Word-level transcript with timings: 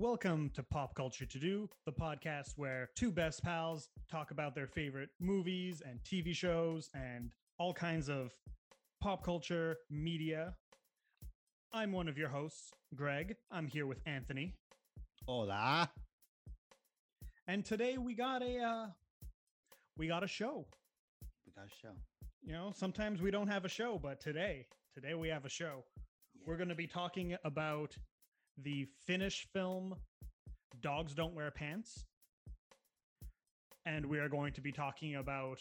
Welcome 0.00 0.50
to 0.54 0.62
Pop 0.62 0.94
Culture 0.94 1.26
To 1.26 1.38
Do, 1.38 1.68
the 1.84 1.92
podcast 1.92 2.54
where 2.56 2.88
two 2.96 3.10
best 3.10 3.44
pals 3.44 3.90
talk 4.10 4.30
about 4.30 4.54
their 4.54 4.66
favorite 4.66 5.10
movies 5.20 5.82
and 5.86 6.02
TV 6.02 6.34
shows 6.34 6.88
and 6.94 7.30
all 7.58 7.74
kinds 7.74 8.08
of 8.08 8.32
pop 9.02 9.22
culture 9.22 9.76
media. 9.90 10.54
I'm 11.74 11.92
one 11.92 12.08
of 12.08 12.16
your 12.16 12.30
hosts, 12.30 12.72
Greg. 12.94 13.36
I'm 13.50 13.66
here 13.66 13.86
with 13.86 14.00
Anthony. 14.06 14.54
Hola. 15.26 15.90
And 17.46 17.62
today 17.62 17.98
we 17.98 18.14
got 18.14 18.42
a 18.42 18.58
uh 18.58 18.86
we 19.98 20.08
got 20.08 20.24
a 20.24 20.28
show. 20.28 20.66
We 21.44 21.52
got 21.54 21.66
a 21.66 21.76
show. 21.78 21.92
You 22.42 22.54
know, 22.54 22.72
sometimes 22.74 23.20
we 23.20 23.30
don't 23.30 23.48
have 23.48 23.66
a 23.66 23.68
show, 23.68 24.00
but 24.02 24.18
today, 24.18 24.66
today 24.94 25.12
we 25.12 25.28
have 25.28 25.44
a 25.44 25.50
show. 25.50 25.84
We're 26.46 26.56
going 26.56 26.70
to 26.70 26.74
be 26.74 26.86
talking 26.86 27.36
about 27.44 27.94
the 28.62 28.86
Finnish 29.06 29.46
film 29.52 29.94
Dogs 30.80 31.14
Don't 31.14 31.34
Wear 31.34 31.50
Pants. 31.50 32.04
And 33.86 34.04
we 34.06 34.18
are 34.18 34.28
going 34.28 34.52
to 34.52 34.60
be 34.60 34.72
talking 34.72 35.16
about 35.16 35.58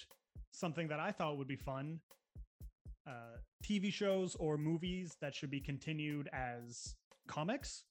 something 0.52 0.88
that 0.90 1.00
I 1.00 1.12
thought 1.12 1.38
would 1.38 1.48
be 1.48 1.56
fun 1.56 2.00
uh, 3.08 3.38
TV 3.64 3.92
shows 3.92 4.36
or 4.36 4.58
movies 4.58 5.16
that 5.22 5.34
should 5.34 5.50
be 5.50 5.60
continued 5.60 6.30
as 6.34 6.96
comics. 7.28 7.84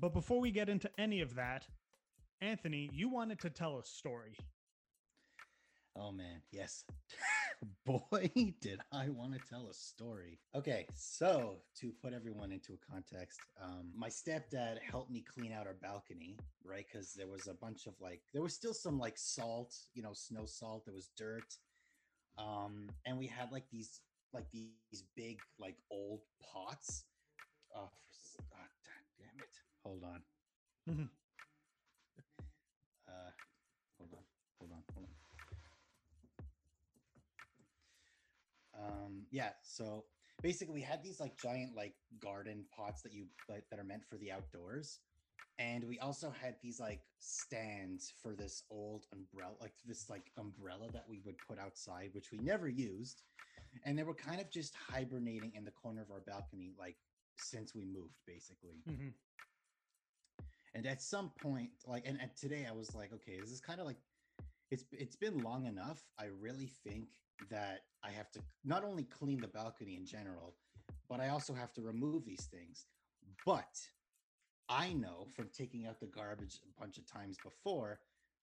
But 0.00 0.14
before 0.14 0.40
we 0.40 0.50
get 0.50 0.68
into 0.68 0.90
any 0.98 1.20
of 1.20 1.34
that, 1.34 1.66
Anthony, 2.40 2.90
you 2.92 3.08
wanted 3.08 3.38
to 3.40 3.50
tell 3.50 3.78
a 3.78 3.84
story. 3.84 4.36
Oh 5.96 6.10
man, 6.10 6.40
yes. 6.50 6.84
Boy, 7.84 8.30
did 8.60 8.80
I 8.92 9.10
want 9.10 9.34
to 9.34 9.40
tell 9.48 9.68
a 9.68 9.74
story. 9.74 10.38
Okay, 10.54 10.86
so 10.96 11.56
to 11.80 11.92
put 12.02 12.12
everyone 12.14 12.50
into 12.50 12.72
a 12.72 12.92
context, 12.92 13.38
um, 13.62 13.90
my 13.94 14.08
stepdad 14.08 14.78
helped 14.90 15.10
me 15.10 15.22
clean 15.22 15.52
out 15.52 15.66
our 15.66 15.74
balcony, 15.74 16.36
right? 16.64 16.84
Because 16.90 17.12
there 17.12 17.28
was 17.28 17.46
a 17.46 17.54
bunch 17.54 17.86
of 17.86 17.94
like, 18.00 18.22
there 18.32 18.42
was 18.42 18.54
still 18.54 18.74
some 18.74 18.98
like 18.98 19.18
salt, 19.18 19.74
you 19.94 20.02
know, 20.02 20.12
snow 20.14 20.44
salt. 20.46 20.84
There 20.86 20.94
was 20.94 21.10
dirt, 21.16 21.56
um, 22.38 22.88
and 23.06 23.18
we 23.18 23.26
had 23.26 23.52
like 23.52 23.64
these, 23.70 24.00
like 24.32 24.50
these 24.50 25.04
big, 25.14 25.38
like 25.60 25.76
old 25.90 26.20
pots. 26.42 27.04
Oh, 27.76 27.90
for, 28.36 28.44
ah, 28.54 28.68
damn 29.18 29.38
it! 29.38 29.54
Hold 29.84 30.04
on. 30.04 31.08
um 38.82 39.26
yeah 39.30 39.50
so 39.62 40.04
basically 40.42 40.74
we 40.74 40.82
had 40.82 41.02
these 41.02 41.20
like 41.20 41.36
giant 41.36 41.74
like 41.74 41.94
garden 42.18 42.66
pots 42.76 43.02
that 43.02 43.12
you 43.12 43.26
like 43.48 43.68
that 43.70 43.78
are 43.78 43.84
meant 43.84 44.04
for 44.04 44.18
the 44.18 44.32
outdoors 44.32 45.00
and 45.58 45.84
we 45.86 45.98
also 46.00 46.30
had 46.30 46.56
these 46.62 46.80
like 46.80 47.02
stands 47.18 48.10
for 48.22 48.34
this 48.34 48.64
old 48.70 49.06
umbrella 49.12 49.54
like 49.60 49.74
this 49.84 50.10
like 50.10 50.32
umbrella 50.38 50.90
that 50.92 51.08
we 51.08 51.20
would 51.20 51.40
put 51.40 51.58
outside 51.58 52.10
which 52.14 52.32
we 52.32 52.38
never 52.38 52.68
used 52.68 53.22
and 53.84 53.98
they 53.98 54.02
were 54.02 54.14
kind 54.14 54.40
of 54.40 54.50
just 54.50 54.74
hibernating 54.74 55.52
in 55.54 55.64
the 55.64 55.70
corner 55.70 56.02
of 56.02 56.10
our 56.10 56.20
balcony 56.20 56.74
like 56.78 56.96
since 57.36 57.74
we 57.74 57.84
moved 57.84 58.20
basically 58.26 58.84
Mhm. 58.88 59.14
and 60.74 60.86
at 60.86 61.02
some 61.02 61.30
point 61.30 61.70
like 61.86 62.06
and, 62.06 62.20
and 62.20 62.34
today 62.36 62.66
i 62.66 62.72
was 62.72 62.94
like 62.94 63.12
okay 63.12 63.40
this 63.40 63.50
is 63.50 63.60
kind 63.60 63.80
of 63.80 63.86
like 63.86 63.98
it's 64.70 64.84
it's 64.92 65.16
been 65.16 65.42
long 65.42 65.66
enough 65.66 66.10
i 66.18 66.26
really 66.26 66.66
think 66.66 67.21
that 67.50 67.80
i 68.04 68.10
have 68.10 68.30
to 68.30 68.40
not 68.64 68.84
only 68.84 69.04
clean 69.04 69.40
the 69.40 69.48
balcony 69.48 69.96
in 69.96 70.06
general 70.06 70.54
but 71.08 71.20
i 71.20 71.28
also 71.28 71.52
have 71.52 71.72
to 71.72 71.82
remove 71.82 72.24
these 72.24 72.44
things 72.44 72.86
but 73.44 73.78
i 74.68 74.92
know 74.92 75.26
from 75.34 75.48
taking 75.56 75.86
out 75.86 76.00
the 76.00 76.06
garbage 76.06 76.60
a 76.64 76.80
bunch 76.80 76.98
of 76.98 77.06
times 77.06 77.36
before 77.42 78.00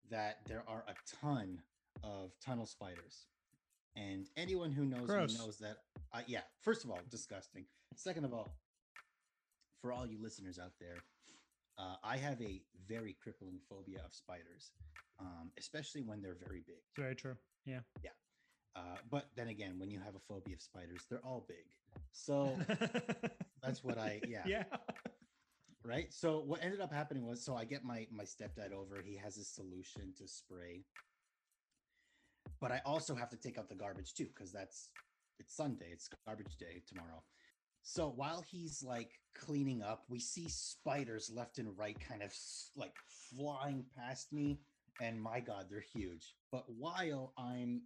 that 0.10 0.40
there 0.48 0.64
are 0.68 0.84
a 0.88 0.94
ton 1.22 1.60
of 2.04 2.32
tunnel 2.44 2.66
spiders 2.66 3.28
and 3.96 4.30
anyone 4.38 4.72
who 4.72 4.86
knows 4.86 5.08
Gross. 5.08 5.34
me 5.34 5.46
knows 5.46 5.58
that 5.58 5.78
uh, 6.14 6.22
yeah 6.28 6.42
first 6.62 6.84
of 6.84 6.92
all 6.92 7.00
disgusting 7.10 7.66
second 7.96 8.26
of 8.26 8.34
all 8.34 8.50
for 9.82 9.92
all 9.92 10.06
you 10.06 10.22
listeners 10.22 10.60
out 10.60 10.74
there 10.80 10.98
uh, 11.80 11.96
I 12.04 12.18
have 12.18 12.42
a 12.42 12.62
very 12.88 13.16
crippling 13.24 13.60
phobia 13.70 14.00
of 14.06 14.14
spiders, 14.14 14.72
um, 15.20 15.52
especially 15.58 16.02
when 16.02 16.22
they're 16.22 16.38
very 16.46 16.62
big. 16.68 16.76
It's 16.90 17.00
very 17.00 17.16
true. 17.16 17.38
Yeah. 17.66 17.80
Yeah. 18.04 18.12
Uh, 18.75 18.97
but 19.09 19.30
then 19.35 19.47
again, 19.47 19.75
when 19.78 19.90
you 19.90 20.00
have 20.00 20.16
a 20.16 20.19
phobia 20.19 20.56
of 20.56 20.62
spiders, 20.62 21.06
they're 21.09 21.25
all 21.25 21.46
big. 21.47 21.66
So 22.12 22.57
that's 23.63 23.84
what 23.84 23.97
I 23.97 24.22
yeah, 24.28 24.44
yeah. 24.46 24.63
right. 25.84 26.13
So 26.13 26.44
what 26.46 26.63
ended 26.63 26.81
up 26.81 26.94
happening 26.94 27.25
was 27.25 27.44
so 27.44 27.56
I 27.56 27.66
get 27.66 27.84
my 27.84 28.07
my 28.12 28.24
stepdad 28.24 28.72
over. 28.72 29.02
He 29.03 29.18
has 29.18 29.38
a 29.38 29.44
solution 29.44 30.13
to 30.18 30.28
spray, 30.28 30.84
but 32.62 32.72
I 32.72 32.81
also 32.85 33.16
have 33.16 33.30
to 33.30 33.38
take 33.38 33.57
out 33.57 33.69
the 33.69 33.75
garbage 33.75 34.13
too 34.13 34.28
because 34.28 34.52
that's 34.52 34.90
it's 35.40 35.56
Sunday. 35.56 35.90
It's 35.91 36.09
garbage 36.25 36.57
day 36.57 36.84
tomorrow. 36.88 37.24
So 37.81 38.12
while 38.16 38.44
he's 38.50 38.84
like 38.84 39.12
cleaning 39.36 39.81
up, 39.81 40.03
we 40.09 40.19
see 40.19 40.47
spiders 40.50 41.31
left 41.34 41.59
and 41.59 41.78
right, 41.78 41.97
kind 42.07 42.22
of 42.22 42.34
like 42.75 42.94
flying 43.36 43.86
past 43.97 44.31
me. 44.34 44.59
And 45.01 45.19
my 45.22 45.40
God, 45.40 45.66
they're 45.69 45.80
huge. 45.80 46.36
But 46.51 46.66
while 46.68 47.34
I'm 47.38 47.84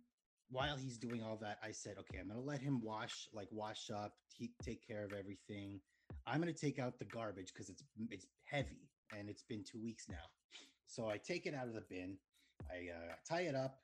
while 0.50 0.78
he's 0.78 0.98
doing 0.98 1.24
all 1.24 1.38
that, 1.42 1.58
I 1.64 1.72
said, 1.72 1.96
okay, 2.00 2.20
I'm 2.20 2.28
gonna 2.28 2.40
let 2.40 2.62
him 2.62 2.82
wash, 2.82 3.28
like 3.34 3.48
wash 3.52 3.90
up, 3.90 4.14
he, 4.28 4.52
take 4.64 4.86
care 4.86 5.04
of 5.04 5.14
everything. 5.14 5.80
I'm 6.28 6.40
gonna 6.40 6.54
take 6.54 6.80
out 6.80 7.00
the 7.00 7.06
garbage 7.06 7.52
because 7.54 7.70
it's 7.70 7.84
it's 8.10 8.28
heavy 8.46 8.90
and 9.18 9.30
it's 9.30 9.44
been 9.44 9.64
two 9.64 9.82
weeks 9.82 10.06
now. 10.10 10.26
So 10.86 11.10
I 11.10 11.18
take 11.18 11.46
it 11.46 11.56
out 11.56 11.68
of 11.68 11.74
the 11.74 11.84
bin, 11.90 12.18
I 12.70 12.90
uh, 12.92 13.16
tie 13.28 13.42
it 13.42 13.56
up, 13.56 13.80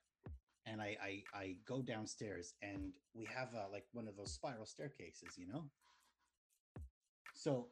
and 0.65 0.81
I, 0.81 0.95
I 1.01 1.23
I 1.33 1.55
go 1.67 1.81
downstairs 1.81 2.53
and 2.61 2.93
we 3.13 3.25
have 3.25 3.49
uh, 3.55 3.65
like 3.71 3.85
one 3.93 4.07
of 4.07 4.15
those 4.15 4.31
spiral 4.31 4.65
staircases, 4.65 5.37
you 5.37 5.47
know. 5.47 5.63
So 7.33 7.67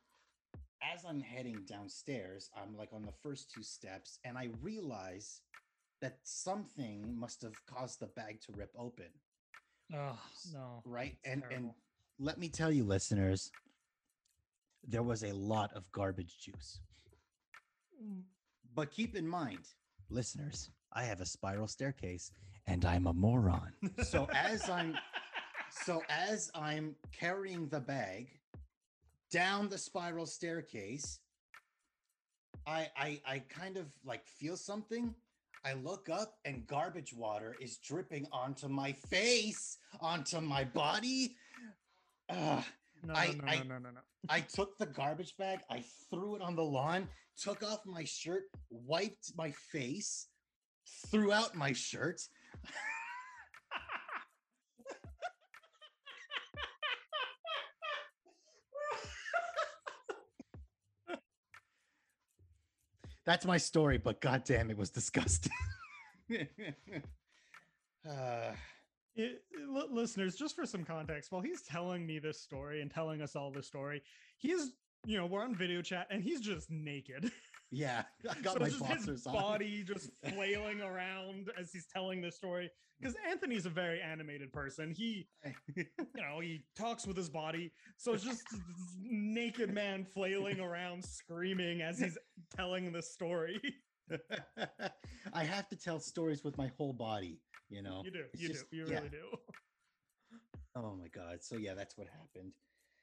as 0.81 1.03
I'm 1.05 1.21
heading 1.21 1.59
downstairs, 1.67 2.49
I'm 2.55 2.75
like 2.75 2.89
on 2.93 3.03
the 3.03 3.11
first 3.23 3.51
two 3.51 3.63
steps, 3.63 4.19
and 4.23 4.37
I 4.37 4.49
realize 4.61 5.41
that 6.01 6.17
something 6.23 7.17
must 7.17 7.41
have 7.41 7.55
caused 7.65 7.99
the 7.99 8.07
bag 8.07 8.39
to 8.41 8.51
rip 8.53 8.71
open, 8.77 9.07
Oh, 9.93 10.19
no. 10.53 10.81
right? 10.85 11.17
It's 11.23 11.33
And 11.33 11.43
and 11.51 11.71
let 12.19 12.37
me 12.37 12.49
tell 12.49 12.71
you, 12.71 12.83
listeners, 12.83 13.51
there 14.87 15.03
was 15.03 15.23
a 15.23 15.31
lot 15.33 15.73
of 15.73 15.91
garbage 15.91 16.37
juice. 16.39 16.79
Mm. 18.03 18.21
But 18.75 18.91
keep 18.91 19.15
in 19.15 19.27
mind, 19.27 19.67
listeners, 20.09 20.69
I 20.93 21.03
have 21.03 21.19
a 21.21 21.25
spiral 21.25 21.67
staircase 21.67 22.31
and 22.67 22.85
I'm 22.85 23.07
a 23.07 23.13
moron. 23.13 23.73
So 24.03 24.27
as 24.33 24.69
I'm 24.69 24.97
so 25.71 26.01
as 26.09 26.51
I'm 26.53 26.95
carrying 27.11 27.67
the 27.69 27.79
bag 27.79 28.29
down 29.31 29.69
the 29.69 29.77
spiral 29.77 30.25
staircase, 30.25 31.19
I 32.65 32.89
I 32.95 33.21
I 33.25 33.39
kind 33.49 33.77
of 33.77 33.87
like 34.05 34.25
feel 34.27 34.57
something. 34.57 35.15
I 35.65 35.73
look 35.73 36.09
up 36.09 36.33
and 36.45 36.65
garbage 36.67 37.13
water 37.13 37.55
is 37.59 37.77
dripping 37.77 38.27
onto 38.31 38.67
my 38.67 38.93
face, 38.93 39.77
onto 39.99 40.39
my 40.41 40.63
body. 40.63 41.35
Ugh. 42.29 42.63
no, 43.03 43.13
I- 43.13 43.27
no, 43.27 43.33
no, 43.33 43.47
I- 43.47 43.57
no, 43.57 43.63
no, 43.63 43.77
no, 43.79 43.89
no. 43.91 43.99
I 44.29 44.41
took 44.41 44.77
the 44.77 44.85
garbage 44.87 45.35
bag, 45.37 45.59
I 45.69 45.83
threw 46.09 46.35
it 46.35 46.41
on 46.41 46.55
the 46.55 46.63
lawn, 46.63 47.07
took 47.39 47.63
off 47.63 47.85
my 47.85 48.03
shirt, 48.03 48.43
wiped 48.69 49.31
my 49.37 49.51
face, 49.51 50.27
threw 51.09 51.31
out 51.31 51.55
my 51.55 51.71
shirt. 51.73 52.21
That's 63.27 63.45
my 63.45 63.57
story, 63.57 63.97
but 63.99 64.21
goddamn, 64.21 64.71
it 64.71 64.77
was 64.77 64.89
disgusting. 64.89 65.51
uh, 68.09 68.53
It- 69.15 69.43
li- 69.67 69.87
listeners, 69.91 70.35
just 70.35 70.55
for 70.55 70.65
some 70.65 70.83
context, 70.85 71.31
while 71.31 71.41
he's 71.41 71.61
telling 71.61 72.05
me 72.07 72.19
this 72.19 72.39
story 72.41 72.81
and 72.81 72.89
telling 72.89 73.21
us 73.21 73.35
all 73.35 73.51
this 73.51 73.67
story, 73.67 74.01
he's, 74.37 74.71
you 75.05 75.17
know, 75.17 75.25
we're 75.25 75.43
on 75.43 75.55
video 75.55 75.81
chat 75.81 76.07
and 76.09 76.23
he's 76.23 76.39
just 76.39 76.71
naked. 76.71 77.29
yeah, 77.71 78.03
I 78.29 78.39
got 78.41 78.53
so 78.53 78.59
my 78.59 78.69
just 78.69 79.07
his 79.07 79.25
on. 79.27 79.33
body 79.33 79.83
just 79.87 80.11
flailing 80.33 80.81
around 80.81 81.49
as 81.59 81.71
he's 81.71 81.85
telling 81.93 82.21
this 82.21 82.35
story. 82.35 82.69
Because 82.99 83.15
Anthony's 83.29 83.67
a 83.67 83.69
very 83.69 84.01
animated 84.01 84.51
person. 84.51 84.91
He, 84.91 85.27
you 85.75 85.85
know, 86.15 86.39
he 86.41 86.63
talks 86.75 87.05
with 87.05 87.15
his 87.15 87.29
body. 87.29 87.71
So 87.97 88.13
it's 88.13 88.23
just 88.23 88.41
naked 88.99 89.71
man 89.71 90.03
flailing 90.03 90.59
around, 90.59 91.05
screaming 91.05 91.83
as 91.83 91.99
he's 91.99 92.17
telling 92.55 92.91
the 92.91 93.03
story. 93.03 93.61
I 95.33 95.43
have 95.43 95.67
to 95.69 95.75
tell 95.75 95.99
stories 95.99 96.43
with 96.43 96.57
my 96.57 96.71
whole 96.75 96.93
body, 96.93 97.39
you 97.69 97.83
know. 97.83 98.01
you 98.03 98.09
do, 98.09 98.23
It's 98.33 98.41
you 98.41 98.47
just- 98.49 98.71
do, 98.71 98.77
you 98.77 98.85
yeah. 98.87 98.95
really 98.95 99.09
do. 99.09 99.37
Oh 100.75 100.95
my 100.95 101.07
god. 101.07 101.37
So 101.43 101.57
yeah, 101.57 101.73
that's 101.75 101.97
what 101.97 102.07
happened. 102.07 102.51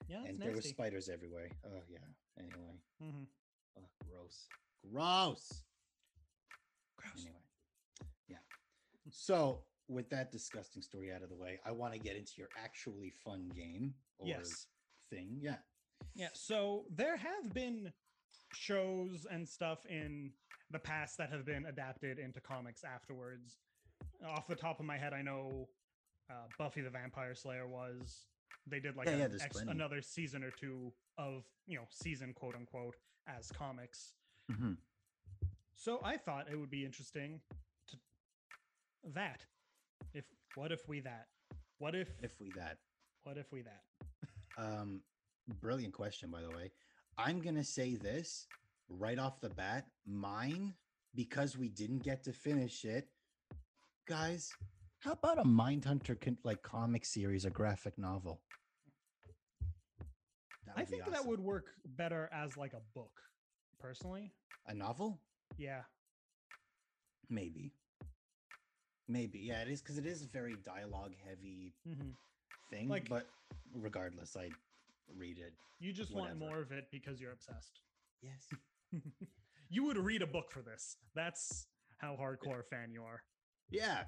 Yeah, 0.09 0.25
and 0.27 0.41
there 0.41 0.53
were 0.53 0.61
spiders 0.61 1.09
everywhere. 1.09 1.49
Oh 1.67 1.83
yeah. 1.89 1.99
Anyway. 2.39 2.81
Mhm. 3.03 3.27
Ugh, 3.77 3.85
gross. 4.11 4.47
Gross. 4.93 5.63
Anyway, 7.19 7.35
yeah. 8.29 8.37
So, 9.11 9.63
with 9.89 10.09
that 10.11 10.33
disgusting 10.33 10.83
story 10.83 11.13
out 11.13 11.23
of 11.23 11.29
the 11.29 11.37
way, 11.37 11.61
I 11.67 11.73
want 11.73 11.93
to 11.93 11.99
get 11.99 12.17
into 12.17 12.33
your 12.39 12.49
actually 12.63 13.11
fun 13.25 13.51
game 13.55 13.95
or 14.19 14.29
Yes. 14.29 14.67
thing. 15.11 15.37
Yeah. 15.41 15.57
Yeah, 16.15 16.29
so 16.33 16.87
there 16.91 17.17
have 17.17 17.53
been 17.53 17.93
shows 18.53 19.27
and 19.31 19.49
stuff 19.49 19.85
in 19.87 20.33
the 20.71 20.79
past 20.79 21.19
that 21.19 21.31
have 21.31 21.45
been 21.45 21.67
adapted 21.67 22.19
into 22.19 22.41
comics 22.41 22.85
afterwards. 22.85 23.59
Off 24.25 24.47
the 24.47 24.55
top 24.57 24.81
of 24.81 24.87
my 24.87 24.97
head, 24.97 25.13
I 25.13 25.23
know 25.23 25.69
uh, 26.31 26.47
Buffy 26.59 26.81
the 26.81 26.91
Vampire 26.91 27.35
Slayer 27.35 27.67
was. 27.67 28.27
They 28.67 28.81
did 28.81 28.97
like 28.97 29.07
Yeah, 29.09 29.15
a- 29.15 29.29
yeah, 29.29 29.39
ex- 29.43 29.61
another 29.61 30.01
season 30.01 30.43
or 30.43 30.51
two 30.51 30.93
of 31.19 31.45
you 31.67 31.77
know 31.77 31.87
season 31.91 32.33
quote 32.35 32.55
unquote 32.55 32.97
as 33.27 33.51
comics. 33.53 34.15
Mhm. 34.51 34.77
So 35.75 36.01
I 36.03 36.17
thought 36.17 36.51
it 36.51 36.57
would 36.57 36.71
be 36.71 36.85
interesting 36.85 37.41
to 37.89 37.99
that. 39.15 39.45
If 40.15 40.25
what 40.55 40.73
if 40.73 40.87
we 40.89 41.01
that? 41.01 41.29
What 41.79 41.95
if 41.95 42.09
If 42.23 42.41
we 42.41 42.51
that. 42.53 42.79
what 43.25 43.37
if 43.39 43.51
we 43.53 43.63
that? 43.63 43.85
Um, 44.57 45.03
brilliant 45.61 45.93
question, 45.93 46.31
by 46.31 46.41
the 46.41 46.51
way. 46.51 46.71
I'm 47.19 47.41
gonna 47.41 47.65
say 47.65 47.97
this 47.97 48.47
right 48.89 49.19
off 49.19 49.41
the 49.41 49.51
bat. 49.51 49.91
Mine, 50.07 50.77
because 51.15 51.59
we 51.59 51.69
didn't 51.69 52.05
get 52.05 52.23
to 52.25 52.33
finish 52.33 52.85
it, 52.85 53.11
guys. 54.07 54.53
How 55.05 55.13
about 55.13 55.39
a 55.39 55.43
Mindhunter 55.45 56.19
con- 56.19 56.39
like 56.45 56.63
comic 56.63 57.05
series 57.05 57.45
or 57.45 57.51
graphic 57.51 57.99
novel? 57.99 58.41
That 60.67 60.77
I 60.77 60.81
would 60.81 60.87
be 60.91 60.97
think 60.97 61.05
that 61.11 61.19
awesome. 61.19 61.31
would 61.31 61.41
work 61.41 61.67
better 61.85 62.31
as 62.33 62.57
like 62.57 62.73
a 62.73 62.81
book, 62.95 63.13
personally. 63.79 64.33
a 64.67 64.75
novel. 64.75 65.21
Yeah. 65.59 65.83
Maybe. 67.29 67.75
Maybe. 69.09 69.41
Yeah, 69.41 69.61
it 69.61 69.69
is 69.69 69.83
because 69.83 69.99
it 69.99 70.07
is 70.07 70.23
a 70.23 70.27
very 70.29 70.57
dialogue 70.65 71.13
heavy 71.29 71.75
hmm 71.87 72.11
thing. 72.71 72.89
Like- 72.89 73.11
but 73.11 73.29
regardless, 73.75 74.37
I 74.39 74.49
read 75.15 75.39
it. 75.39 75.53
You 75.81 75.93
just 75.93 76.15
want 76.15 76.35
Whatever. 76.35 76.51
more 76.53 76.63
of 76.63 76.73
it 76.73 76.87
because 76.91 77.21
you're 77.21 77.33
obsessed. 77.33 77.81
Yes. 78.23 78.49
you 79.69 79.85
would 79.85 79.99
read 79.99 80.23
a 80.23 80.27
book 80.27 80.51
for 80.51 80.63
this. 80.63 80.97
That's 81.15 81.67
how 81.99 82.17
hardcore 82.19 82.65
fan 82.65 82.91
you 82.91 83.03
are. 83.03 83.21
Yeah. 83.71 84.05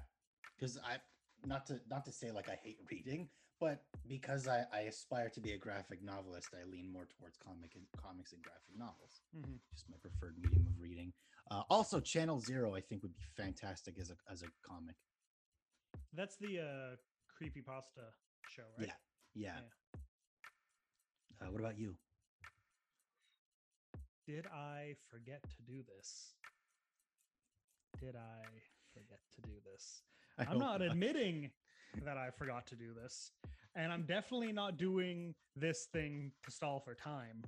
Because 0.57 0.77
I 0.79 0.97
not 1.45 1.65
to 1.67 1.79
not 1.89 2.05
to 2.05 2.11
say 2.11 2.31
like 2.31 2.49
I 2.49 2.55
hate 2.63 2.77
reading, 2.91 3.29
but 3.59 3.83
because 4.07 4.47
I, 4.47 4.63
I 4.73 4.81
aspire 4.81 5.29
to 5.29 5.39
be 5.41 5.51
a 5.53 5.57
graphic 5.57 6.01
novelist, 6.03 6.49
I 6.59 6.63
lean 6.69 6.91
more 6.91 7.07
towards 7.17 7.37
comic 7.37 7.71
and 7.75 7.85
comics 8.01 8.33
and 8.33 8.41
graphic 8.41 8.75
novels. 8.77 9.21
Mhm. 9.35 9.59
Just 9.73 9.89
my 9.89 9.97
preferred 10.01 10.35
medium 10.37 10.67
of 10.67 10.79
reading. 10.81 11.13
Uh, 11.51 11.63
also, 11.69 11.99
Channel 11.99 12.39
Zero 12.39 12.75
I 12.75 12.81
think 12.81 13.03
would 13.03 13.15
be 13.15 13.23
fantastic 13.35 13.99
as 13.99 14.09
a 14.09 14.15
as 14.31 14.41
a 14.41 14.47
comic. 14.67 14.95
That's 16.13 16.37
the 16.37 16.59
uh 16.59 16.95
creepy 17.37 17.61
pasta 17.61 18.01
show, 18.49 18.63
right? 18.77 18.87
Yeah. 18.87 18.93
Yeah. 19.35 19.59
Uh, 21.39 21.51
what 21.51 21.61
about 21.61 21.77
you? 21.77 21.95
Did 24.25 24.47
I 24.47 24.95
forget 25.09 25.41
to 25.43 25.61
do 25.71 25.83
this? 25.83 26.33
Did 28.01 28.15
I 28.15 28.43
forget 28.93 29.19
to 29.35 29.41
do 29.41 29.53
this? 29.63 30.01
I 30.37 30.43
I'm 30.43 30.47
hope 30.47 30.59
not 30.59 30.81
admitting 30.81 31.51
that 32.05 32.17
I 32.17 32.29
forgot 32.29 32.65
to 32.67 32.75
do 32.75 32.93
this. 32.93 33.31
And 33.75 33.91
I'm 33.91 34.03
definitely 34.03 34.51
not 34.51 34.77
doing 34.77 35.35
this 35.55 35.87
thing 35.91 36.31
to 36.45 36.51
stall 36.51 36.79
for 36.79 36.95
time. 36.95 37.43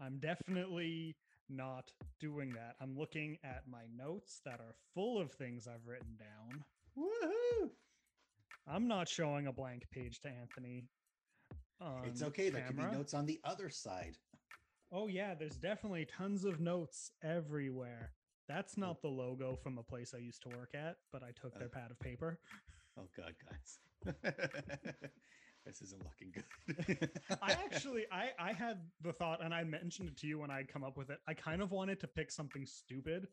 I'm 0.00 0.18
definitely 0.18 1.16
not 1.48 1.92
doing 2.20 2.50
that. 2.52 2.76
I'm 2.80 2.96
looking 2.96 3.38
at 3.44 3.62
my 3.70 3.82
notes 3.96 4.40
that 4.44 4.60
are 4.60 4.74
full 4.94 5.20
of 5.20 5.30
things 5.32 5.68
I've 5.68 5.86
written 5.86 6.16
down. 6.18 6.64
Woohoo! 6.98 7.70
I'm 8.66 8.88
not 8.88 9.08
showing 9.08 9.46
a 9.46 9.52
blank 9.52 9.84
page 9.92 10.20
to 10.20 10.28
Anthony. 10.28 10.84
It's 12.04 12.22
okay. 12.22 12.48
There 12.48 12.62
could 12.62 12.76
be 12.76 12.82
camera. 12.82 12.98
notes 12.98 13.12
on 13.12 13.26
the 13.26 13.40
other 13.44 13.68
side. 13.68 14.16
Oh 14.90 15.06
yeah, 15.06 15.34
there's 15.34 15.56
definitely 15.56 16.06
tons 16.06 16.44
of 16.44 16.60
notes 16.60 17.10
everywhere. 17.22 18.12
That's 18.48 18.76
not 18.76 19.00
the 19.00 19.08
logo 19.08 19.56
from 19.56 19.78
a 19.78 19.82
place 19.82 20.12
I 20.14 20.18
used 20.18 20.42
to 20.42 20.48
work 20.50 20.74
at, 20.74 20.96
but 21.12 21.22
I 21.22 21.30
took 21.32 21.58
their 21.58 21.68
Uh. 21.68 21.78
pad 21.78 21.90
of 21.90 21.98
paper. 22.00 22.38
Oh 22.96 23.08
God, 23.16 23.34
guys, 23.50 23.80
this 25.66 25.82
isn't 25.82 26.00
looking 26.04 26.30
good. 26.30 27.10
I 27.42 27.50
actually 27.50 28.06
I 28.12 28.30
I 28.38 28.52
had 28.52 28.78
the 29.00 29.12
thought 29.12 29.42
and 29.42 29.52
I 29.52 29.64
mentioned 29.64 30.10
it 30.10 30.16
to 30.18 30.28
you 30.28 30.38
when 30.38 30.52
I 30.52 30.62
come 30.62 30.84
up 30.84 30.96
with 30.96 31.10
it. 31.10 31.18
I 31.26 31.34
kind 31.34 31.60
of 31.60 31.72
wanted 31.72 31.98
to 32.00 32.06
pick 32.06 32.30
something 32.30 32.64
stupid 32.66 33.26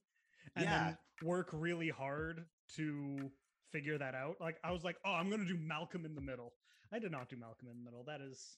and 0.56 0.66
Yeah. 0.66 0.88
then 0.88 0.98
work 1.22 1.50
really 1.54 1.90
hard 1.90 2.48
to 2.70 3.32
figure 3.72 4.00
that 4.00 4.16
out. 4.16 4.38
Like 4.42 4.58
I 4.64 4.72
was 4.72 4.84
like, 4.84 4.98
"Oh, 5.06 5.12
I'm 5.14 5.30
going 5.30 5.42
to 5.46 5.48
do 5.48 5.60
Malcolm 5.60 6.06
in 6.06 6.16
the 6.16 6.22
Middle." 6.22 6.54
I 6.92 6.98
did 6.98 7.12
not 7.12 7.30
do 7.30 7.36
Malcolm 7.38 7.68
in 7.68 7.78
the 7.78 7.84
Middle. 7.84 8.04
That 8.04 8.22
is 8.22 8.58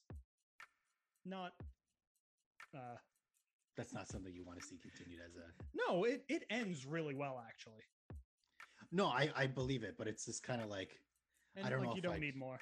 not 1.25 1.51
uh 2.73 2.95
That's 3.75 3.93
not 3.93 4.07
something 4.07 4.33
you 4.35 4.43
want 4.45 4.59
to 4.61 4.65
see 4.65 4.77
continued 4.77 5.19
as 5.25 5.35
a. 5.35 5.45
no, 5.73 6.03
it 6.03 6.23
it 6.29 6.43
ends 6.49 6.85
really 6.85 7.15
well 7.15 7.43
actually. 7.47 7.81
No, 8.91 9.07
I 9.07 9.31
I 9.35 9.47
believe 9.47 9.83
it, 9.83 9.95
but 9.97 10.07
it's 10.07 10.25
just 10.25 10.43
kind 10.43 10.61
of 10.61 10.69
like 10.69 10.99
And 11.55 11.65
I 11.65 11.69
don't 11.69 11.79
like 11.79 11.89
know 11.89 11.95
you 11.95 12.01
don't 12.01 12.13
I'd- 12.13 12.21
need 12.21 12.35
more. 12.35 12.59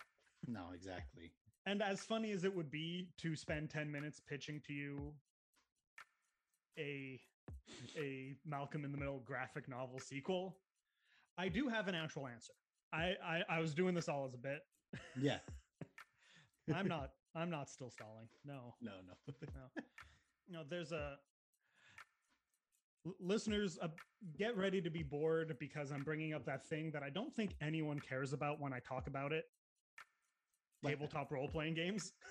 no, 0.47 0.67
exactly. 0.73 1.33
And 1.67 1.83
as 1.83 2.01
funny 2.03 2.31
as 2.31 2.43
it 2.43 2.55
would 2.55 2.71
be 2.71 3.09
to 3.19 3.35
spend 3.35 3.69
10 3.69 3.91
minutes 3.91 4.19
pitching 4.19 4.61
to 4.65 4.73
you 4.73 5.13
a 6.79 7.19
a 7.97 8.35
Malcolm 8.45 8.85
in 8.85 8.91
the 8.91 8.97
Middle 8.97 9.19
graphic 9.19 9.67
novel 9.67 9.99
sequel, 9.99 10.57
I 11.37 11.49
do 11.49 11.67
have 11.67 11.87
an 11.87 11.95
actual 11.95 12.27
answer. 12.27 12.53
I 12.93 13.13
I, 13.23 13.41
I 13.49 13.59
was 13.59 13.73
doing 13.73 13.93
this 13.93 14.07
all 14.09 14.25
as 14.25 14.33
a 14.33 14.37
bit. 14.37 14.59
Yeah. 15.19 15.39
I'm 16.73 16.87
not 16.87 17.11
I'm 17.35 17.49
not 17.49 17.69
still 17.69 17.89
stalling. 17.89 18.27
No. 18.45 18.75
No, 18.81 18.91
no. 19.07 19.33
No, 19.53 19.81
there's 20.69 20.91
a 20.91 21.17
listeners 23.19 23.79
uh, 23.81 23.87
get 24.37 24.55
ready 24.55 24.81
to 24.81 24.89
be 24.89 25.03
bored 25.03 25.55
because 25.59 25.91
I'm 25.91 26.03
bringing 26.03 26.33
up 26.33 26.45
that 26.45 26.65
thing 26.67 26.91
that 26.91 27.03
I 27.03 27.09
don't 27.09 27.33
think 27.35 27.55
anyone 27.61 27.99
cares 27.99 28.33
about 28.33 28.59
when 28.59 28.73
I 28.73 28.79
talk 28.79 29.07
about 29.07 29.31
it. 29.31 29.45
What? 30.81 30.91
Tabletop 30.91 31.31
role 31.31 31.47
playing 31.47 31.75
games. 31.75 32.13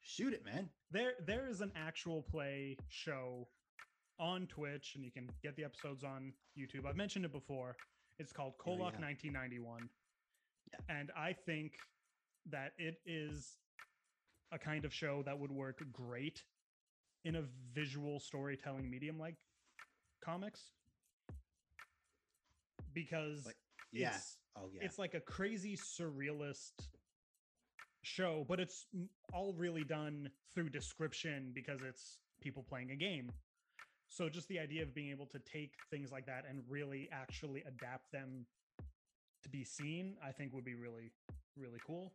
Shoot 0.00 0.32
it, 0.32 0.44
man. 0.44 0.68
there 0.90 1.12
there 1.26 1.46
is 1.48 1.60
an 1.60 1.70
actual 1.76 2.22
play 2.22 2.76
show 2.88 3.46
on 4.18 4.46
Twitch, 4.46 4.92
and 4.96 5.04
you 5.04 5.10
can 5.12 5.28
get 5.42 5.54
the 5.56 5.64
episodes 5.64 6.02
on 6.04 6.32
YouTube. 6.58 6.86
I've 6.86 6.96
mentioned 6.96 7.24
it 7.24 7.32
before. 7.32 7.76
It's 8.18 8.32
called 8.32 8.54
Oh, 8.60 8.64
Kollok 8.70 8.92
yeah. 8.94 9.06
1991, 9.06 9.88
Yeah. 10.72 10.78
and 10.88 11.10
I 11.16 11.32
think 11.32 11.74
that 12.50 12.72
it 12.78 13.00
is 13.06 13.58
a 14.52 14.58
kind 14.58 14.84
of 14.84 14.92
show 14.92 15.22
that 15.24 15.38
would 15.38 15.50
work 15.50 15.82
great 15.92 16.44
in 17.24 17.36
a 17.36 17.42
visual 17.72 18.20
storytelling 18.20 18.88
medium 18.90 19.18
like 19.18 19.36
comics 20.22 20.70
because 22.92 23.46
Like, 23.46 23.56
Yeah. 23.92 24.08
it's- 24.08 24.38
oh 24.56 24.70
yeah. 24.72 24.82
it's 24.84 24.98
like 24.98 25.14
a 25.14 25.20
crazy 25.20 25.76
surrealist 25.76 26.90
show, 28.02 28.44
but 28.44 28.60
it's 28.60 28.86
all 29.32 29.54
really 29.54 29.84
done 29.84 30.30
through 30.54 30.68
description 30.70 31.52
because 31.52 31.80
it's 31.82 32.18
people 32.40 32.62
playing 32.62 32.90
a 32.90 32.96
game. 32.96 33.30
So 34.08 34.28
just 34.28 34.48
the 34.48 34.58
idea 34.58 34.82
of 34.82 34.92
being 34.92 35.10
able 35.10 35.26
to 35.28 35.38
take 35.38 35.74
things 35.90 36.10
like 36.12 36.26
that 36.26 36.44
and 36.44 36.68
really 36.68 37.08
actually 37.10 37.62
adapt 37.62 38.10
them 38.12 38.46
to 39.42 39.48
be 39.48 39.64
seen, 39.64 40.18
I 40.22 40.32
think 40.32 40.52
would 40.52 40.64
be 40.64 40.74
really, 40.74 41.12
really 41.56 41.80
cool. 41.86 42.14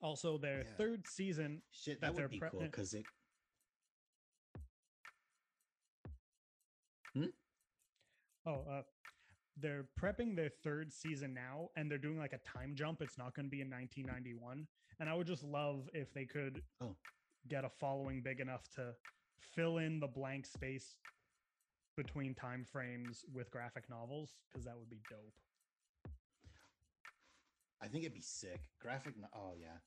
Also, 0.00 0.38
their 0.38 0.62
Yeah. 0.64 0.76
third 0.76 1.06
season 1.08 1.62
Shit, 1.70 2.00
that 2.00 2.08
that 2.08 2.16
they're 2.16 2.24
would 2.26 2.30
be 2.30 2.38
pre- 2.38 2.50
cool 2.50 2.60
because 2.60 2.94
it. 2.94 3.04
Oh, 8.46 8.62
uh, 8.70 8.82
they're 9.56 9.84
prepping 10.00 10.34
their 10.36 10.48
third 10.48 10.92
season 10.92 11.34
now, 11.34 11.68
and 11.76 11.90
they're 11.90 11.98
doing 11.98 12.18
like 12.18 12.32
a 12.32 12.38
time 12.38 12.74
jump. 12.74 13.02
It's 13.02 13.18
not 13.18 13.34
going 13.34 13.46
to 13.46 13.50
be 13.50 13.60
in 13.60 13.68
1991, 13.68 14.66
and 15.00 15.08
I 15.08 15.14
would 15.14 15.26
just 15.26 15.42
love 15.42 15.88
if 15.92 16.12
they 16.14 16.24
could 16.24 16.62
Oh. 16.80 16.96
get 17.48 17.64
a 17.64 17.70
following 17.70 18.22
big 18.22 18.40
enough 18.40 18.68
to 18.70 18.96
fill 19.40 19.78
in 19.78 20.00
the 20.00 20.06
blank 20.08 20.46
space 20.46 20.96
between 21.96 22.34
time 22.34 22.64
frames 22.64 23.24
with 23.32 23.50
graphic 23.50 23.88
novels, 23.90 24.38
because 24.48 24.64
that 24.64 24.78
would 24.78 24.88
be 24.88 25.00
dope. 25.10 25.34
I 27.82 27.86
think 27.88 28.04
it'd 28.04 28.14
be 28.14 28.20
sick. 28.20 28.60
Graphic. 28.80 29.14
No- 29.18 29.28
oh 29.34 29.52
yeah, 29.58 29.78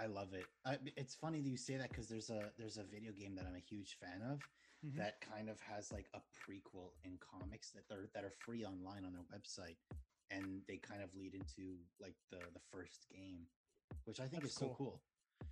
I 0.00 0.06
love 0.06 0.34
it. 0.34 0.46
I, 0.64 0.78
it's 0.96 1.14
funny 1.14 1.40
that 1.40 1.48
you 1.48 1.56
say 1.56 1.76
that 1.76 1.90
because 1.90 2.08
there's 2.08 2.30
a 2.30 2.50
there's 2.58 2.76
a 2.78 2.84
video 2.84 3.12
game 3.12 3.34
that 3.36 3.46
I'm 3.46 3.56
a 3.56 3.60
huge 3.60 3.96
fan 4.00 4.22
of 4.22 4.40
Mhm. 4.84 4.96
that 4.96 5.20
kind 5.20 5.48
of 5.48 5.58
has 5.60 5.90
like 5.92 6.08
a 6.14 6.20
prequel 6.34 6.90
in 7.04 7.18
comics 7.18 7.70
that 7.70 7.88
they're 7.88 8.08
that 8.14 8.24
are 8.24 8.32
free 8.44 8.64
online 8.64 9.04
on 9.04 9.12
their 9.12 9.22
website, 9.32 9.76
and 10.30 10.62
they 10.68 10.76
kind 10.76 11.02
of 11.02 11.14
lead 11.14 11.34
into 11.34 11.78
like 12.00 12.16
the 12.30 12.38
the 12.52 12.60
first 12.72 13.06
game, 13.10 13.46
which 14.04 14.20
I 14.20 14.26
think 14.26 14.42
That's 14.42 14.52
is 14.54 14.58
so 14.58 14.66
cool. 14.68 14.74
cool. 14.76 15.02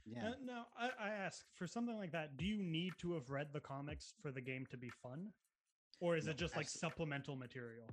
Yeah. 0.05 0.31
Uh, 0.31 0.35
now, 0.45 0.67
I, 0.77 0.91
I 0.99 1.09
ask 1.11 1.45
for 1.55 1.67
something 1.67 1.97
like 1.97 2.11
that. 2.13 2.37
Do 2.37 2.45
you 2.45 2.57
need 2.63 2.93
to 2.99 3.13
have 3.15 3.31
read 3.31 3.53
the 3.53 3.61
comics 3.61 4.15
for 4.21 4.33
the 4.33 4.41
game 4.41 4.67
to 4.67 4.77
be 4.77 4.91
fun, 4.91 5.33
or 6.01 6.17
is 6.17 6.25
No, 6.27 6.33
it 6.33 6.39
just 6.39 6.57
like 6.57 6.69
supplemental 6.69 7.37
material? 7.37 7.87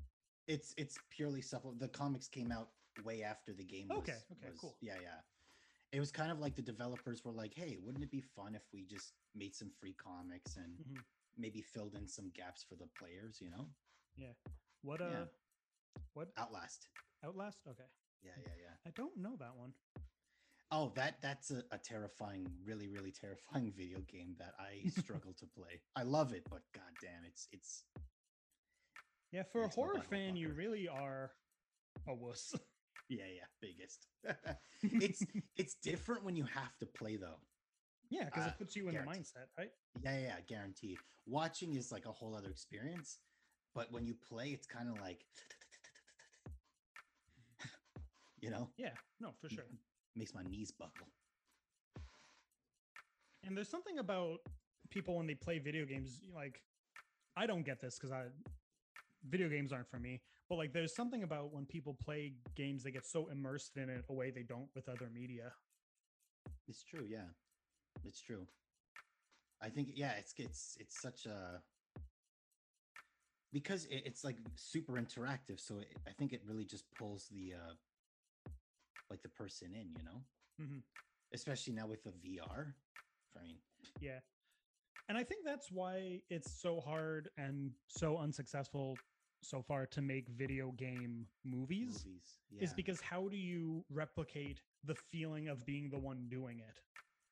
It's 0.47 0.73
it's 0.77 0.97
purely 1.11 1.41
supplemental. 1.41 1.87
The 1.87 1.93
comics 1.93 2.27
came 2.27 2.51
out 2.51 2.69
way 2.97 3.23
after 3.23 3.53
the 3.53 3.63
game. 3.63 3.87
Was- 3.89 3.99
okay, 3.99 4.17
was- 4.43 4.59
cool. 4.59 4.77
Yeah, 4.81 4.95
yeah. 5.01 5.19
It 5.91 5.99
was 5.99 6.11
kind 6.11 6.31
of 6.31 6.39
like 6.39 6.55
the 6.55 6.61
developers 6.61 7.25
were 7.25 7.31
like, 7.31 7.53
"Hey, 7.55 7.77
wouldn't 7.81 8.03
it 8.03 8.11
be 8.11 8.21
fun 8.21 8.53
if 8.53 8.61
we 8.71 8.83
just 8.85 9.13
made 9.33 9.55
some 9.55 9.71
free 9.71 9.93
comics 9.93 10.55
and 10.55 10.77
Mhm. 10.79 11.03
maybe 11.35 11.61
filled 11.61 11.95
in 11.95 12.07
some 12.07 12.29
gaps 12.29 12.63
for 12.63 12.75
the 12.75 12.87
players?" 12.87 13.41
You 13.41 13.49
know, 13.49 13.73
Yeah. 14.15 14.33
What 14.81 15.01
uh, 15.01 15.09
Yeah. 15.09 15.25
what 16.13 16.31
Outlast. 16.37 16.87
Outlast? 17.23 17.65
Okay, 17.67 17.89
Yeah, 18.21 18.37
yeah, 18.37 18.55
yeah. 18.61 18.77
I 18.85 18.91
don't 18.91 19.17
know 19.17 19.35
that 19.37 19.55
one. 19.55 19.73
Oh, 20.71 20.89
that 20.89 21.19
that's 21.21 21.49
a, 21.49 21.63
a 21.71 21.79
terrifying, 21.79 22.45
really, 22.63 22.87
really 22.87 23.11
terrifying 23.11 23.71
video 23.75 24.01
game 24.01 24.35
that 24.37 24.53
I 24.59 24.87
struggle 24.89 25.33
to 25.33 25.47
play. 25.47 25.81
I 25.95 26.03
love 26.03 26.33
it, 26.33 26.43
but 26.49 26.61
god 26.71 26.93
damn, 27.01 27.23
it's 27.25 27.47
it's 27.51 27.85
Yeah, 29.31 29.43
for 29.43 29.63
a 29.63 29.69
horror 29.69 30.01
fan, 30.01 30.35
you 30.35 30.49
really 30.53 30.87
are 30.87 31.31
a 32.07 32.13
wuss. 32.13 32.53
yeah, 33.09 33.25
yeah, 33.35 33.45
biggest. 33.61 34.07
it's 34.83 35.23
it's 35.57 35.75
different 35.75 36.23
when 36.23 36.35
you 36.35 36.45
have 36.45 36.77
to 36.79 36.85
play 36.85 37.17
though. 37.17 37.39
yeah, 38.09 38.25
because 38.25 38.45
uh, 38.45 38.49
it 38.49 38.57
puts 38.57 38.75
you 38.75 38.87
in 38.89 38.95
the 38.95 39.01
mindset, 39.01 39.47
right? 39.57 39.71
Yeah, 40.03 40.17
yeah, 40.17 40.25
yeah, 40.27 40.35
guaranteed. 40.47 40.99
Watching 41.25 41.75
is 41.75 41.91
like 41.91 42.05
a 42.05 42.11
whole 42.11 42.35
other 42.35 42.49
experience, 42.49 43.17
but 43.75 43.91
when 43.91 44.05
you 44.05 44.13
play, 44.13 44.49
it's 44.49 44.67
kind 44.67 44.89
of 44.89 44.99
like, 44.99 45.25
you 48.41 48.49
know, 48.49 48.69
Yeah, 48.77 48.91
no, 49.19 49.31
for 49.41 49.49
sure. 49.49 49.65
makes 50.15 50.33
my 50.33 50.43
knees 50.43 50.71
buckle. 50.71 51.07
And 53.45 53.55
there's 53.55 53.69
something 53.69 53.99
about 53.99 54.39
people 54.89 55.15
when 55.17 55.27
they 55.27 55.35
play 55.35 55.59
video 55.59 55.85
games, 55.85 56.21
like 56.35 56.61
I 57.35 57.45
don't 57.45 57.65
get 57.65 57.79
this 57.79 57.95
because 57.97 58.11
I 58.11 58.25
video 59.27 59.49
games 59.49 59.71
aren't 59.71 59.89
for 59.89 59.99
me. 59.99 60.21
But 60.49 60.57
like 60.57 60.73
there's 60.73 60.95
something 60.95 61.23
about 61.23 61.53
when 61.53 61.65
people 61.65 61.93
play 62.03 62.33
games, 62.55 62.83
they 62.83 62.91
get 62.91 63.05
so 63.05 63.27
immersed 63.27 63.77
in 63.77 63.89
it 63.89 64.03
a 64.09 64.13
way 64.13 64.31
they 64.31 64.41
don't 64.43 64.67
with 64.75 64.89
other 64.89 65.07
media. 65.13 65.53
It's 66.67 66.83
true, 66.83 67.05
yeah, 67.07 67.25
it's 68.05 68.19
true. 68.19 68.47
I 69.61 69.69
think, 69.69 69.89
yeah, 69.93 70.13
it's 70.17 70.33
it's 70.37 70.77
it's 70.79 70.99
such 70.99 71.25
a 71.25 71.61
because 73.51 73.85
it, 73.85 74.03
it's 74.05 74.23
like 74.23 74.37
super 74.55 74.93
interactive. 74.93 75.59
So 75.59 75.79
it, 75.79 75.87
I 76.07 76.11
think 76.11 76.33
it 76.33 76.41
really 76.47 76.65
just 76.65 76.85
pulls 76.97 77.27
the 77.27 77.53
uh 77.55 77.73
like 79.09 79.21
the 79.21 79.29
person 79.29 79.69
in, 79.73 79.93
you 79.97 80.03
know, 80.03 80.21
Mhm. 80.59 80.81
especially 81.33 81.73
now 81.73 81.87
with 81.87 82.03
the 82.03 82.11
VR. 82.11 82.75
I 83.37 83.43
mean, 83.43 83.57
Yeah. 84.01 84.19
And 85.07 85.17
I 85.17 85.23
think 85.23 85.43
that's 85.43 85.71
why 85.71 86.21
it's 86.29 86.51
so 86.51 86.79
hard 86.79 87.29
and 87.37 87.71
so 87.87 88.17
unsuccessful 88.17 88.99
so 89.41 89.61
far 89.61 89.85
to 89.87 90.01
make 90.01 90.27
video 90.29 90.71
game 90.71 91.25
movies. 91.45 92.05
movies, 92.05 92.37
is 92.59 92.73
because 92.73 93.01
how 93.01 93.27
do 93.27 93.37
you 93.37 93.85
replicate 93.89 94.61
the 94.83 94.95
feeling 94.95 95.47
of 95.47 95.65
being 95.65 95.89
the 95.89 95.97
one 95.97 96.27
doing 96.29 96.59
it? 96.59 96.81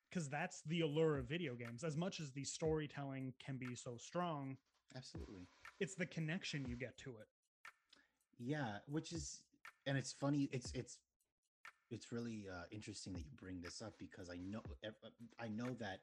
Because 0.08 0.28
that's 0.28 0.62
the 0.62 0.80
allure 0.80 1.18
of 1.18 1.26
video 1.26 1.54
games. 1.54 1.84
As 1.84 1.96
much 1.96 2.20
as 2.20 2.30
the 2.30 2.44
storytelling 2.44 3.34
can 3.44 3.56
be 3.58 3.74
so 3.74 3.96
strong, 3.98 4.56
absolutely. 4.96 5.46
it's 5.80 5.94
the 5.94 6.06
connection 6.06 6.64
you 6.66 6.76
get 6.76 6.96
to 6.98 7.10
it. 7.10 7.28
Yeah, 8.38 8.78
which 8.86 9.12
is 9.12 9.42
and 9.86 9.98
it's 9.98 10.12
funny. 10.12 10.48
It's 10.52 10.72
it's 10.74 10.98
it's 11.90 12.12
really 12.12 12.46
uh, 12.50 12.64
interesting 12.70 13.12
that 13.14 13.20
you 13.20 13.32
bring 13.36 13.60
this 13.60 13.82
up 13.82 13.94
because 13.98 14.30
I 14.30 14.36
know 14.36 14.62
I 15.38 15.48
know 15.48 15.76
that 15.80 16.00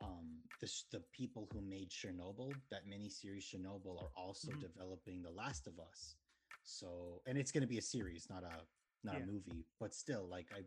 um 0.00 0.42
the 0.60 0.70
the 0.92 1.00
people 1.12 1.48
who 1.52 1.60
made 1.60 1.90
Chernobyl, 1.90 2.56
that 2.70 2.86
miniseries 2.86 3.44
Chernobyl, 3.44 4.00
are 4.02 4.10
also 4.16 4.52
Mhm. 4.52 4.60
developing 4.60 5.22
The 5.22 5.30
Last 5.30 5.66
of 5.66 5.78
Us. 5.78 6.16
So 6.62 7.22
and 7.26 7.36
it's 7.38 7.52
going 7.52 7.62
to 7.62 7.66
be 7.68 7.78
a 7.78 7.82
series, 7.82 8.28
not 8.30 8.42
a 8.44 8.66
not 9.02 9.16
Yeah. 9.16 9.22
a 9.22 9.26
movie, 9.26 9.66
but 9.78 9.94
still, 9.94 10.26
like 10.28 10.52
I 10.52 10.62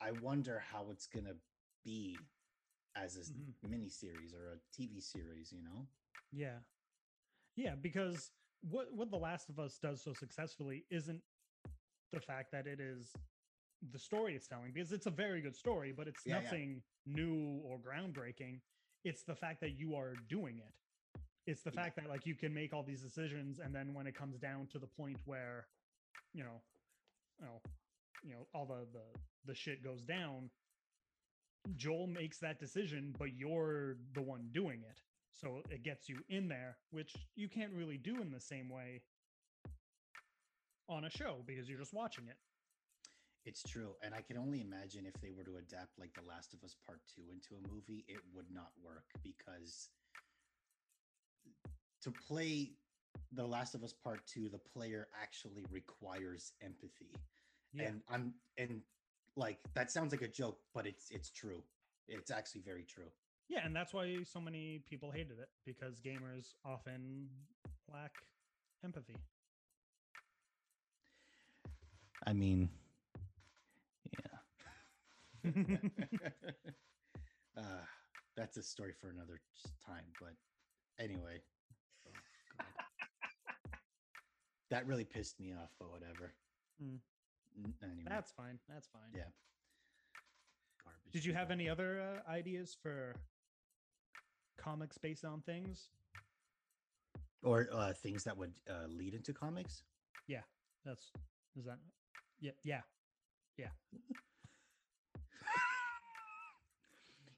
I 0.00 0.12
wonder 0.12 0.58
how 0.60 0.90
it's 0.90 1.06
going 1.06 1.26
to 1.26 1.36
be 1.84 2.28
as 2.96 3.16
a 3.16 3.20
Mhm. 3.20 3.54
miniseries 3.66 4.34
or 4.34 4.52
a 4.52 4.58
TV 4.72 5.00
series. 5.00 5.52
You 5.52 5.62
know? 5.62 5.88
Yeah. 6.32 6.58
Yeah, 7.56 7.74
because 7.74 8.32
what 8.60 8.92
what 8.92 9.10
The 9.10 9.18
Last 9.18 9.48
of 9.48 9.58
Us 9.58 9.78
does 9.78 10.02
so 10.02 10.12
successfully 10.12 10.86
isn't 10.90 11.22
the 12.12 12.20
fact 12.20 12.52
that 12.52 12.66
it 12.66 12.80
is 12.80 13.12
the 13.92 13.98
story 13.98 14.34
it's 14.34 14.46
telling, 14.46 14.72
because 14.72 14.92
it's 14.92 15.06
a 15.06 15.10
very 15.10 15.40
good 15.40 15.56
story, 15.56 15.92
but 15.92 16.08
it's 16.08 16.26
Yeah, 16.26 16.36
yeah. 16.36 16.42
nothing 16.42 16.82
new 17.06 17.60
or 17.64 17.78
groundbreaking. 17.78 18.60
It's 19.04 19.22
the 19.22 19.34
fact 19.34 19.60
that 19.60 19.78
you 19.78 19.94
are 19.94 20.16
doing 20.28 20.58
it. 20.58 20.74
It's 21.46 21.62
the 21.62 21.70
Yeah. 21.70 21.82
fact 21.84 21.96
that 21.96 22.08
like 22.08 22.26
you 22.26 22.34
can 22.34 22.52
make 22.52 22.74
all 22.74 22.82
these 22.82 23.02
decisions, 23.02 23.58
and 23.58 23.74
then 23.74 23.94
when 23.94 24.06
it 24.06 24.14
comes 24.14 24.38
down 24.38 24.66
to 24.68 24.78
the 24.78 24.86
point 24.86 25.18
where, 25.24 25.68
you 26.34 26.44
know, 26.44 26.62
you 27.38 27.46
know, 27.46 27.62
you 28.22 28.32
know, 28.32 28.46
all 28.52 28.66
the 28.66 28.86
the 28.92 29.20
the 29.44 29.54
shit 29.54 29.82
goes 29.82 30.02
down, 30.02 30.50
Joel 31.76 32.06
makes 32.06 32.38
that 32.38 32.58
decision, 32.58 33.14
but 33.18 33.32
you're 33.34 33.96
the 34.12 34.22
one 34.22 34.50
doing 34.52 34.82
it. 34.82 35.00
So 35.32 35.62
it 35.70 35.82
gets 35.84 36.08
you 36.08 36.24
in 36.28 36.48
there, 36.48 36.78
which 36.90 37.14
you 37.36 37.48
can't 37.48 37.72
really 37.72 37.96
do 37.96 38.20
in 38.20 38.30
the 38.32 38.40
same 38.40 38.68
way 38.68 39.02
on 40.88 41.04
a 41.04 41.10
show 41.10 41.42
because 41.46 41.68
you're 41.68 41.78
just 41.78 41.94
watching 41.94 42.26
it. 42.28 42.36
It's 43.46 43.62
true. 43.62 43.94
And 44.02 44.14
I 44.14 44.20
can 44.20 44.36
only 44.36 44.60
imagine 44.60 45.06
if 45.06 45.14
they 45.22 45.30
were 45.30 45.44
to 45.44 45.56
adapt 45.56 45.98
like 45.98 46.12
The 46.14 46.22
Last 46.28 46.52
of 46.54 46.62
Us 46.64 46.76
Part 46.86 47.00
2 47.16 47.22
into 47.32 47.54
a 47.56 47.72
movie, 47.72 48.04
it 48.08 48.20
would 48.34 48.50
not 48.52 48.70
work 48.82 49.04
because 49.22 49.88
to 52.02 52.10
play 52.10 52.72
The 53.32 53.46
Last 53.46 53.74
of 53.74 53.82
Us 53.84 53.92
Part 53.92 54.26
2, 54.26 54.48
the 54.50 54.58
player 54.58 55.08
actually 55.20 55.64
requires 55.70 56.52
empathy. 56.62 57.12
And 57.78 58.02
I'm 58.08 58.34
and 58.58 58.82
like 59.36 59.58
that 59.74 59.90
sounds 59.90 60.12
like 60.12 60.22
a 60.22 60.28
joke, 60.28 60.58
but 60.74 60.86
it's 60.86 61.10
it's 61.10 61.30
true. 61.30 61.62
It's 62.08 62.30
actually 62.30 62.62
very 62.62 62.84
true. 62.84 63.10
yeah, 63.48 63.64
and 63.64 63.74
that's 63.74 63.94
why 63.94 64.18
so 64.24 64.40
many 64.40 64.82
people 64.88 65.10
hated 65.10 65.38
it 65.38 65.48
because 65.66 66.00
gamers 66.00 66.54
often 66.64 67.28
lack 67.92 68.12
empathy. 68.84 69.16
I 72.26 72.32
mean, 72.32 72.68
yeah. 72.70 72.87
uh, 77.56 77.62
that's 78.36 78.56
a 78.56 78.62
story 78.62 78.92
for 79.00 79.10
another 79.10 79.40
time. 79.84 80.04
But 80.20 80.34
anyway, 80.98 81.40
Oh, 82.06 82.64
that 84.70 84.86
really 84.86 85.04
pissed 85.04 85.40
me 85.40 85.52
off. 85.52 85.70
But 85.78 85.90
whatever. 85.90 86.32
Mm. 86.82 86.98
Anyway, 87.82 88.02
That's 88.08 88.30
fine. 88.32 88.58
That's 88.68 88.88
fine. 88.88 89.10
Yeah. 89.14 89.22
garbage. 90.84 91.12
Did 91.12 91.24
you 91.24 91.34
have 91.34 91.50
any 91.50 91.68
other 91.68 92.22
uh, 92.26 92.30
ideas 92.30 92.76
for 92.80 93.14
comics 94.56 94.98
based 94.98 95.24
on 95.24 95.40
things? 95.40 95.90
or 97.42 97.68
uh, 97.72 97.92
things 97.92 98.24
that 98.24 98.36
would 98.36 98.52
uh, 98.68 98.86
lead 98.88 99.14
into 99.14 99.32
comics? 99.32 99.82
Yeah, 100.26 100.42
that's 100.84 101.10
is 101.56 101.64
that 101.64 101.78
Yeah, 102.40 102.52
yeah 102.64 102.80
yeah 103.56 103.68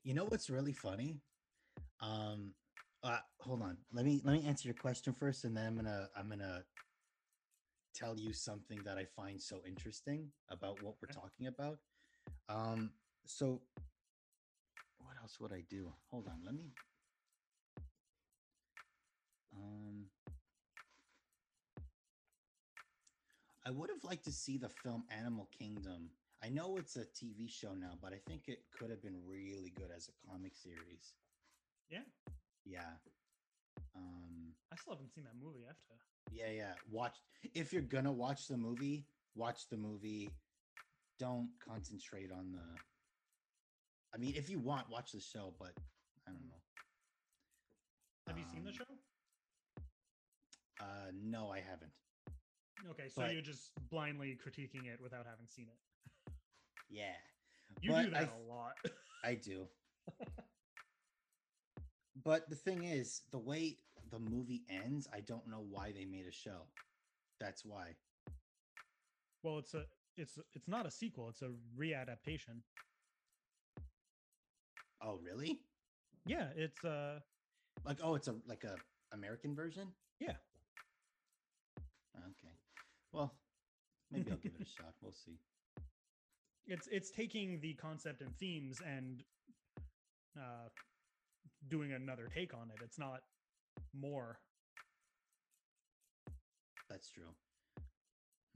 You 0.03 0.15
know 0.15 0.25
what's 0.25 0.49
really 0.49 0.73
funny? 0.73 1.21
Um, 2.01 2.55
uh, 3.03 3.19
hold 3.39 3.63
on. 3.63 3.77
Let 3.93 4.05
me 4.05 4.23
let 4.25 4.33
me 4.33 4.47
answer 4.47 4.69
your 4.69 4.75
question 4.75 5.13
first, 5.13 5.45
and 5.45 5.57
then 5.57 5.67
I'm 5.67 5.77
gonna 5.77 6.09
I'm 6.17 6.29
gonna 6.29 6.65
tell 7.95 8.17
you 8.17 8.33
something 8.33 8.81
that 8.85 8.97
I 8.97 9.05
find 9.05 9.41
so 9.41 9.61
interesting 9.67 10.29
about 10.51 10.83
what 10.83 10.95
we're 11.03 11.13
talking 11.13 11.47
about. 11.49 11.79
Um, 12.49 12.93
so 13.27 13.61
what 14.99 15.17
else 15.21 15.39
would 15.41 15.53
I 15.53 15.63
do? 15.69 15.93
Hold 16.11 16.29
on. 16.29 16.41
Let 16.45 16.55
me. 16.55 16.73
Um, 19.55 20.07
I 23.67 23.71
would 23.71 23.91
have 23.91 24.05
liked 24.05 24.25
to 24.25 24.33
see 24.33 24.57
the 24.57 24.69
film 24.69 25.05
Animal 25.11 25.49
Kingdom. 25.59 26.11
I 26.43 26.49
know 26.49 26.77
it's 26.79 26.97
a 26.97 27.05
TV 27.05 27.51
show 27.51 27.75
now, 27.75 27.93
but 28.01 28.13
I 28.15 28.19
think 28.27 28.49
it 28.49 28.61
could 28.77 28.89
have 28.91 29.03
been 29.03 29.17
really 29.27 29.73
good 29.77 29.91
as 29.95 30.09
a 30.09 30.31
comic 30.31 30.53
series. 30.55 31.15
yeah. 31.91 32.01
Yeah. 32.65 32.93
Um 33.97 34.53
I 34.73 34.77
still 34.77 34.95
haven't 34.95 35.13
seen 35.15 35.25
that 35.25 35.37
movie. 35.43 35.61
I 35.65 35.69
have 35.69 35.77
to. 35.77 35.95
yeah, 36.33 36.51
yeah. 36.51 36.75
Watch 36.91 37.17
if 37.55 37.73
you're 37.73 37.83
gonna 37.83 38.13
watch 38.13 38.47
the 38.49 38.57
movie, 38.57 39.07
watch 39.35 39.69
the 39.69 39.77
movie. 39.77 40.31
Don't 41.19 41.51
concentrate 41.67 42.31
on 42.33 42.53
the 42.53 42.65
I 44.15 44.19
mean, 44.19 44.35
if 44.37 44.49
you 44.51 44.59
want, 44.59 44.89
watch 44.91 45.13
the 45.13 45.21
show, 45.21 45.55
but 45.59 45.73
I 46.27 46.33
don't 46.33 46.47
know. 46.49 46.61
Have 48.27 48.39
you 48.39 48.45
seen 48.53 48.65
the 48.65 48.71
Um, 48.71 48.77
show? 48.77 48.85
Uh 50.81 51.11
no, 51.23 51.51
I 51.51 51.61
haven't. 51.61 51.93
Okay, 52.91 53.09
so 53.09 53.23
but- 53.23 53.33
you're 53.33 53.43
just 53.43 53.73
blindly 53.91 54.37
critiquing 54.45 54.87
it 54.87 55.01
without 55.01 55.27
having 55.27 55.47
seen 55.49 55.67
it. 55.69 55.79
Yeah. 56.91 57.15
You 57.81 57.91
But 57.91 58.05
do 58.05 58.11
that 58.11 58.19
th- 58.21 58.31
a 58.31 58.53
lot. 58.53 58.73
I 59.25 59.35
do. 59.35 59.67
but 62.25 62.49
the 62.51 62.57
thing 62.57 62.85
is, 62.85 63.23
the 63.31 63.39
way 63.39 63.77
the 64.11 64.19
movie 64.19 64.63
ends, 64.69 65.09
I 65.13 65.21
don't 65.21 65.47
know 65.49 65.65
why 65.71 65.93
they 65.93 66.05
made 66.05 66.27
a 66.27 66.33
show. 66.33 66.67
That's 67.41 67.65
why. 67.65 67.95
well, 69.43 69.59
it's 69.59 69.75
a 69.75 69.85
it's 70.17 70.39
it's 70.55 70.69
not 70.69 70.87
a 70.87 70.91
sequel. 70.91 71.29
It's 71.29 71.43
a 71.43 71.51
readaptation. 71.79 72.63
Oh, 75.03 75.19
really? 75.23 75.61
Yeah, 76.27 76.49
it's 76.57 76.85
uh 76.85 77.21
Like, 77.85 77.99
oh, 78.03 78.15
it's 78.15 78.29
a 78.29 78.35
like 78.47 78.65
a 78.65 78.77
American 79.13 79.55
version. 79.55 79.89
Yeah. 80.19 80.35
Okay. 82.17 82.55
Well, 83.13 83.33
maybe 84.11 84.31
I'll 84.31 84.37
give 84.37 84.55
it 84.55 84.63
a 84.63 84.67
shot. 84.83 84.95
We'll 85.01 85.13
see. 85.13 85.39
It's 86.71 86.89
it's 86.89 87.11
taking 87.11 87.61
the 87.61 87.75
concept 87.75 88.23
and 88.23 88.37
themes 88.39 88.81
and 88.87 89.25
uh 90.37 90.69
doing 91.69 91.93
another 91.93 92.29
take 92.35 92.55
on 92.55 92.71
it. 92.71 92.81
It's 92.83 92.99
not 92.99 93.23
more. 93.95 94.41
That's 96.89 97.11
true. 97.11 97.35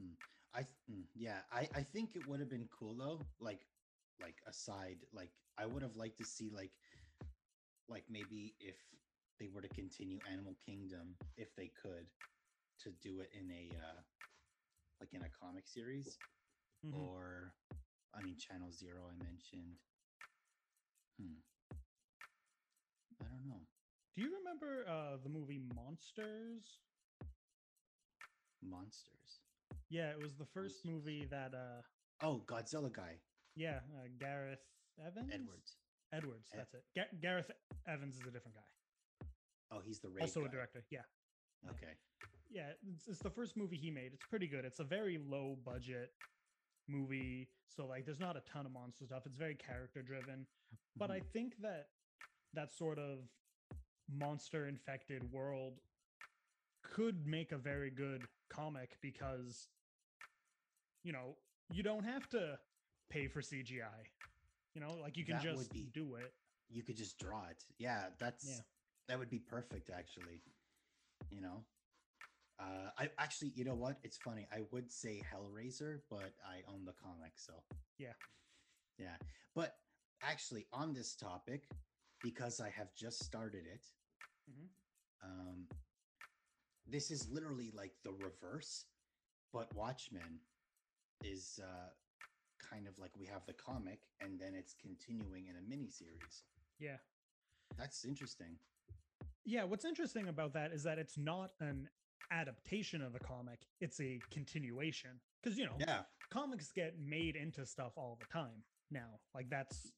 Hmm. 0.00 0.14
I 0.54 0.62
th- 0.62 0.76
mm, 0.90 1.04
yeah, 1.14 1.40
I 1.52 1.68
I 1.74 1.82
think 1.82 2.16
it 2.16 2.26
would 2.26 2.40
have 2.40 2.50
been 2.50 2.68
cool 2.70 2.94
though. 2.96 3.20
Like 3.40 3.66
like 4.20 4.36
aside, 4.46 4.98
like 5.12 5.32
I 5.58 5.66
would 5.66 5.82
have 5.82 5.96
liked 5.96 6.18
to 6.18 6.24
see 6.24 6.50
like 6.50 6.72
like 7.88 8.04
maybe 8.10 8.54
if 8.60 8.76
they 9.40 9.48
were 9.48 9.62
to 9.62 9.68
continue 9.68 10.20
Animal 10.30 10.56
Kingdom, 10.64 11.16
if 11.36 11.54
they 11.56 11.70
could, 11.82 12.06
to 12.80 12.90
do 13.02 13.20
it 13.20 13.30
in 13.38 13.50
a 13.50 13.70
uh 13.76 14.00
like 15.00 15.10
in 15.12 15.22
a 15.22 15.28
comic 15.30 15.66
series 15.66 16.18
Mhm. 16.84 16.92
or 16.92 17.54
I 18.16 18.22
mean 18.22 18.36
Channel 18.36 18.70
Zero 18.72 19.02
I 19.10 19.16
mentioned. 19.22 19.76
Hmm. 21.20 21.38
I 23.20 23.26
don't 23.30 23.46
know. 23.46 23.60
Do 24.16 24.22
you 24.22 24.30
remember 24.38 24.84
uh 24.88 25.16
the 25.22 25.28
movie 25.28 25.60
Monsters? 25.74 26.78
Monsters. 28.62 29.40
Yeah, 29.90 30.10
it 30.10 30.20
was 30.22 30.34
the 30.36 30.46
first 30.46 30.84
Monsters. 30.84 30.90
movie 31.06 31.26
that 31.30 31.54
uh 31.54 31.82
Oh, 32.22 32.42
Godzilla 32.46 32.92
guy, 32.92 33.18
yeah, 33.56 33.80
uh, 33.98 34.06
Gareth 34.18 34.62
Evans. 35.04 35.30
Edwards. 35.34 35.76
Edwards, 36.12 36.48
Ed- 36.54 36.58
that's 36.58 36.74
it. 36.74 36.84
Ga- 36.94 37.18
Gareth 37.20 37.50
Evans 37.88 38.14
is 38.14 38.22
a 38.22 38.30
different 38.30 38.54
guy. 38.56 39.26
Oh, 39.72 39.80
he's 39.84 39.98
the 39.98 40.08
also 40.20 40.44
a 40.44 40.48
director. 40.48 40.84
Yeah. 40.90 41.00
Okay. 41.70 41.94
Yeah, 42.50 42.68
it's, 42.88 43.08
it's 43.08 43.18
the 43.18 43.30
first 43.30 43.56
movie 43.56 43.76
he 43.76 43.90
made. 43.90 44.12
It's 44.14 44.24
pretty 44.30 44.46
good. 44.46 44.64
It's 44.64 44.78
a 44.78 44.84
very 44.84 45.18
low 45.18 45.56
budget 45.64 46.12
movie, 46.88 47.48
so 47.68 47.86
like 47.86 48.04
there's 48.04 48.20
not 48.20 48.36
a 48.36 48.40
ton 48.40 48.66
of 48.66 48.72
monster 48.72 49.06
stuff. 49.06 49.26
It's 49.26 49.36
very 49.36 49.54
character 49.54 50.02
driven. 50.02 50.46
But 50.96 51.10
I 51.10 51.20
Mhm. 51.20 51.26
think 51.32 51.56
that 51.62 51.90
that 52.52 52.70
sort 52.72 52.98
of 52.98 53.28
monster 54.08 54.66
infected 54.66 55.30
world 55.32 55.80
could 56.82 57.26
make 57.26 57.52
a 57.52 57.58
very 57.58 57.90
good 57.90 58.28
comic 58.48 58.98
because 59.00 59.68
you 61.02 61.12
know, 61.12 61.36
you 61.70 61.82
don't 61.82 62.04
have 62.04 62.28
to 62.30 62.58
pay 63.10 63.28
for 63.28 63.42
CGI. 63.42 64.06
You 64.74 64.80
know, 64.80 64.94
like 64.94 65.16
you 65.16 65.24
can 65.24 65.34
That 65.36 65.42
just 65.42 65.70
be- 65.72 65.86
do 65.92 66.14
it. 66.16 66.34
you 66.70 66.82
could 66.82 66.96
just 66.96 67.18
draw 67.18 67.46
it. 67.48 67.62
Yeah, 67.78 68.10
that's 68.18 68.44
yeah. 68.46 68.60
that 69.08 69.18
would 69.18 69.28
be 69.30 69.38
perfect 69.38 69.90
actually. 69.90 70.42
You 71.30 71.40
know. 71.40 71.64
Uh 72.58 72.90
I 72.98 73.10
actually 73.18 73.52
you 73.54 73.64
know 73.64 73.74
what? 73.74 73.98
It's 74.02 74.16
funny. 74.18 74.46
I 74.52 74.60
would 74.70 74.90
say 74.92 75.22
Hellraiser, 75.32 76.00
but 76.10 76.34
I 76.46 76.62
own 76.72 76.84
the 76.84 76.92
comic, 76.92 77.32
so 77.36 77.52
Yeah. 77.98 78.12
Yeah. 78.98 79.16
But 79.54 79.76
actually 80.22 80.66
on 80.72 80.92
this 80.94 81.14
topic, 81.16 81.68
because 82.22 82.60
I 82.60 82.70
have 82.70 82.94
just 82.94 83.22
started 83.24 83.66
it, 83.66 83.84
Mhm. 84.50 84.68
um 85.22 85.68
this 86.86 87.10
is 87.10 87.28
literally 87.30 87.70
like 87.74 87.94
the 88.02 88.12
reverse, 88.12 88.86
but 89.52 89.74
Watchmen 89.74 90.40
is 91.22 91.58
uh 91.62 91.90
kind 92.58 92.86
of 92.86 92.98
like 92.98 93.16
we 93.16 93.26
have 93.26 93.44
the 93.46 93.52
comic 93.54 94.00
and 94.20 94.38
then 94.40 94.54
it's 94.54 94.74
continuing 94.74 95.46
in 95.48 95.56
a 95.56 95.62
mini 95.62 95.90
series. 95.90 96.44
Yeah. 96.78 96.98
That's 97.76 98.04
interesting. 98.04 98.58
Yeah, 99.44 99.64
what's 99.64 99.84
interesting 99.84 100.28
about 100.28 100.52
that 100.54 100.72
is 100.72 100.82
that 100.84 100.98
it's 100.98 101.18
not 101.18 101.52
an 101.60 101.88
adaptation 102.30 103.02
of 103.02 103.14
a 103.14 103.18
comic, 103.18 103.60
it's 103.80 104.00
a 104.00 104.20
continuation. 104.30 105.20
Because, 105.42 105.58
you 105.58 105.66
know, 105.66 105.76
Yeah. 105.78 106.04
comics 106.30 106.72
get 106.72 106.98
made 106.98 107.36
into 107.36 107.64
stuff 107.66 107.92
all 107.96 108.16
the 108.16 108.26
time 108.26 108.64
now. 108.90 109.20
Like, 109.34 109.48
that's 109.50 109.92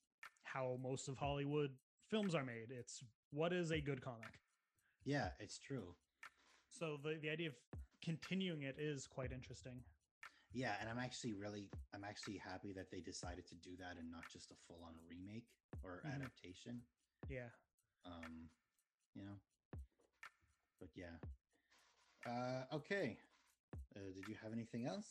how 0.44 0.78
most 0.80 1.08
of 1.08 1.16
Hollywood 1.16 1.76
films 2.08 2.34
are 2.34 2.44
made. 2.44 2.70
It's 2.70 3.02
what 3.30 3.52
is 3.52 3.70
a 3.70 3.80
good 3.80 4.00
comic? 4.00 4.40
Yeah, 5.04 5.32
it's 5.38 5.58
true. 5.58 5.94
So, 6.68 6.96
the, 7.02 7.18
the 7.20 7.30
idea 7.30 7.48
of 7.48 7.56
continuing 8.02 8.62
it 8.62 8.76
is 8.78 9.06
quite 9.06 9.32
interesting. 9.32 9.82
Yeah, 10.52 10.76
and 10.80 10.88
I'm 10.88 10.98
actually 10.98 11.34
really 11.34 11.70
I'm 11.92 12.04
actually 12.04 12.38
happy 12.38 12.72
that 12.72 12.90
they 12.90 13.00
decided 13.00 13.46
to 13.48 13.54
do 13.56 13.76
that 13.76 13.98
and 13.98 14.10
not 14.10 14.28
just 14.32 14.50
a 14.52 14.54
full 14.66 14.82
on 14.84 14.94
remake 15.08 15.48
or 15.82 16.02
Mhm. 16.04 16.14
adaptation. 16.14 16.82
Yeah. 17.28 17.50
Um, 18.04 18.48
you 19.14 19.24
know. 19.24 19.38
But 20.78 20.90
yeah. 20.94 21.18
Uh 22.26 22.74
okay. 22.74 23.16
Uh, 23.96 24.00
did 24.14 24.28
you 24.28 24.34
have 24.42 24.52
anything 24.52 24.86
else? 24.86 25.06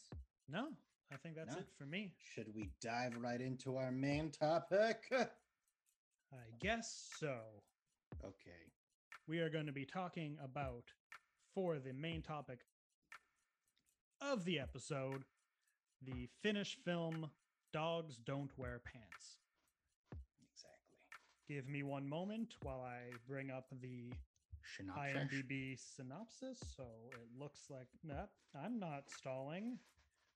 No, 0.47 0.67
I 1.11 1.17
think 1.17 1.35
that's 1.35 1.55
No? 1.55 1.61
it 1.61 1.67
for 1.77 1.85
me. 1.85 2.13
Should 2.33 2.53
we 2.55 2.69
dive 2.81 3.15
right 3.17 3.41
into 3.41 3.77
our 3.77 3.91
main 3.91 4.29
topic? 4.31 5.03
I 5.11 6.37
guess 6.59 7.09
so. 7.19 7.37
okay. 8.23 8.71
we 9.27 9.39
are 9.39 9.49
going 9.49 9.65
to 9.65 9.71
be 9.71 9.85
talking 9.85 10.37
about 10.43 10.83
for 11.53 11.79
the 11.79 11.93
main 11.93 12.21
topic 12.21 12.59
of 14.21 14.43
the 14.45 14.59
episode 14.59 15.23
the 16.01 16.27
Finnish 16.43 16.77
film 16.83 17.29
Dogs 17.73 18.17
Don't 18.17 18.51
Wear 18.57 18.79
Pants. 18.85 19.37
Exactly. 20.51 20.97
Give 21.47 21.67
me 21.69 21.83
one 21.83 22.07
moment 22.07 22.55
while 22.61 22.81
I 22.81 23.11
bring 23.27 23.49
up 23.49 23.67
the 23.81 24.11
Synopsis. 24.77 25.15
IMDb 25.15 25.77
synopsis. 25.77 26.59
So 26.75 26.83
it 27.13 27.39
looks 27.39 27.61
like 27.69 27.87
nope, 28.03 28.29
I'm 28.55 28.79
not 28.79 29.03
stalling. 29.09 29.77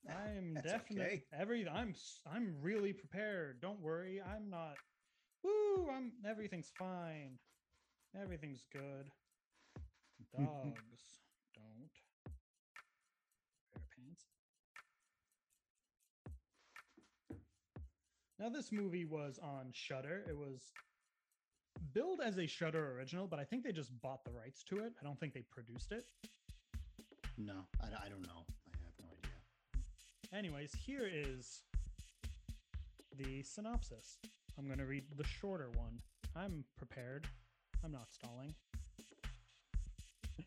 I'm 0.08 0.54
definitely 0.64 1.06
okay. 1.06 1.24
every 1.38 1.68
I'm 1.68 1.94
I'm 2.32 2.56
really 2.62 2.94
prepared. 2.94 3.62
Don't 3.62 3.82
worry. 3.82 4.22
I'm 4.22 4.50
not 4.50 4.76
woo, 5.44 5.90
I'm 5.92 6.12
everything's 6.26 6.72
fine. 6.78 7.38
Everything's 8.20 8.66
good. 8.72 9.10
Dogs 10.36 10.38
don't 10.38 10.60
wear 10.60 10.76
pants. 11.56 12.00
Now 18.40 18.50
this 18.50 18.72
movie 18.72 19.06
was 19.06 19.38
on 19.42 19.68
Shudder. 19.74 20.24
It 20.28 20.38
was 20.38 20.72
billed 21.94 22.22
as 22.24 22.38
a 22.38 22.48
Shudder 22.48 22.96
original, 22.98 23.28
but 23.28 23.40
I 23.40 23.44
think 23.44 23.64
they 23.64 23.72
just 23.72 23.92
bought 24.02 24.24
the 24.24 24.32
rights 24.32 24.64
to 24.66 24.78
it. 24.78 24.94
I 25.00 25.04
don't 25.04 25.20
think 25.20 25.34
they 25.34 25.44
produced 25.52 25.92
it. 25.92 26.06
No, 27.38 27.66
I, 27.82 27.88
I 28.06 28.10
don't 28.10 28.22
know. 28.22 28.46
I 28.74 28.78
have 28.84 28.94
no 29.00 29.08
idea. 29.18 30.38
Anyways, 30.38 30.74
here 30.74 31.10
is 31.12 31.64
the 33.18 33.44
synopsis. 33.44 34.20
I'm 34.58 34.66
going 34.66 34.80
to 34.80 34.86
read 34.86 35.06
the 35.18 35.24
shorter 35.24 35.70
one. 35.76 36.00
I'm 36.36 36.64
prepared. 36.78 37.28
I'm 37.84 37.92
not 37.92 38.12
stalling. 38.12 38.54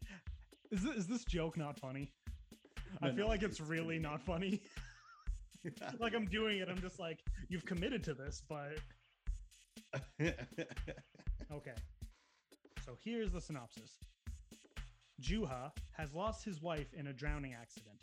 Is 0.71 0.83
this, 0.83 0.97
is 0.97 1.07
this 1.07 1.25
joke 1.27 1.59
not 1.59 1.79
funny? 1.79 2.11
I 3.03 3.09
feel 3.09 3.25
no, 3.25 3.27
like 3.27 3.43
it's 3.43 3.61
it's 3.61 3.69
really 3.69 3.99
not 3.99 4.23
funny. 4.23 4.63
like 6.01 6.15
I'm 6.15 6.27
doing 6.27 6.59
it. 6.59 6.69
I'm 6.69 6.81
just 6.81 6.99
like, 6.99 7.21
you've 7.49 7.65
committed 7.65 8.03
to 8.05 8.15
this, 8.15 8.43
but 8.49 8.79
okay. 11.53 11.75
So 12.85 12.97
here's 13.05 13.33
the 13.33 13.41
synopsis 13.41 13.99
Juha 15.21 15.71
has 15.93 16.13
lost 16.15 16.45
his 16.45 16.61
wife 16.61 16.93
in 16.95 17.09
a 17.09 17.13
drowning 17.13 17.55
accident. 17.55 17.97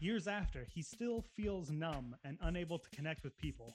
Years 0.00 0.28
after, 0.28 0.64
he 0.72 0.82
still 0.82 1.24
feels 1.36 1.70
numb 1.70 2.14
and 2.24 2.38
unable 2.42 2.78
to 2.78 2.88
connect 2.90 3.24
with 3.24 3.36
people. 3.38 3.74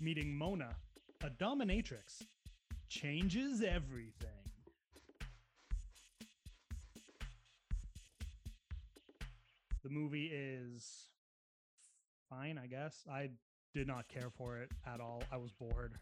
Meeting 0.00 0.36
Mona, 0.36 0.76
a 1.24 1.30
dominatrix, 1.30 2.22
changes 2.88 3.62
everything. 3.62 4.30
The 9.82 9.90
movie 9.90 10.30
is 10.32 11.08
fine, 12.28 12.58
I 12.62 12.66
guess. 12.66 13.04
I 13.10 13.30
did 13.74 13.86
not 13.86 14.08
care 14.08 14.30
for 14.36 14.58
it 14.58 14.70
at 14.86 15.00
all. 15.00 15.22
I 15.32 15.36
was 15.36 15.52
bored. 15.52 15.94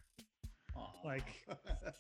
Like, 1.05 1.25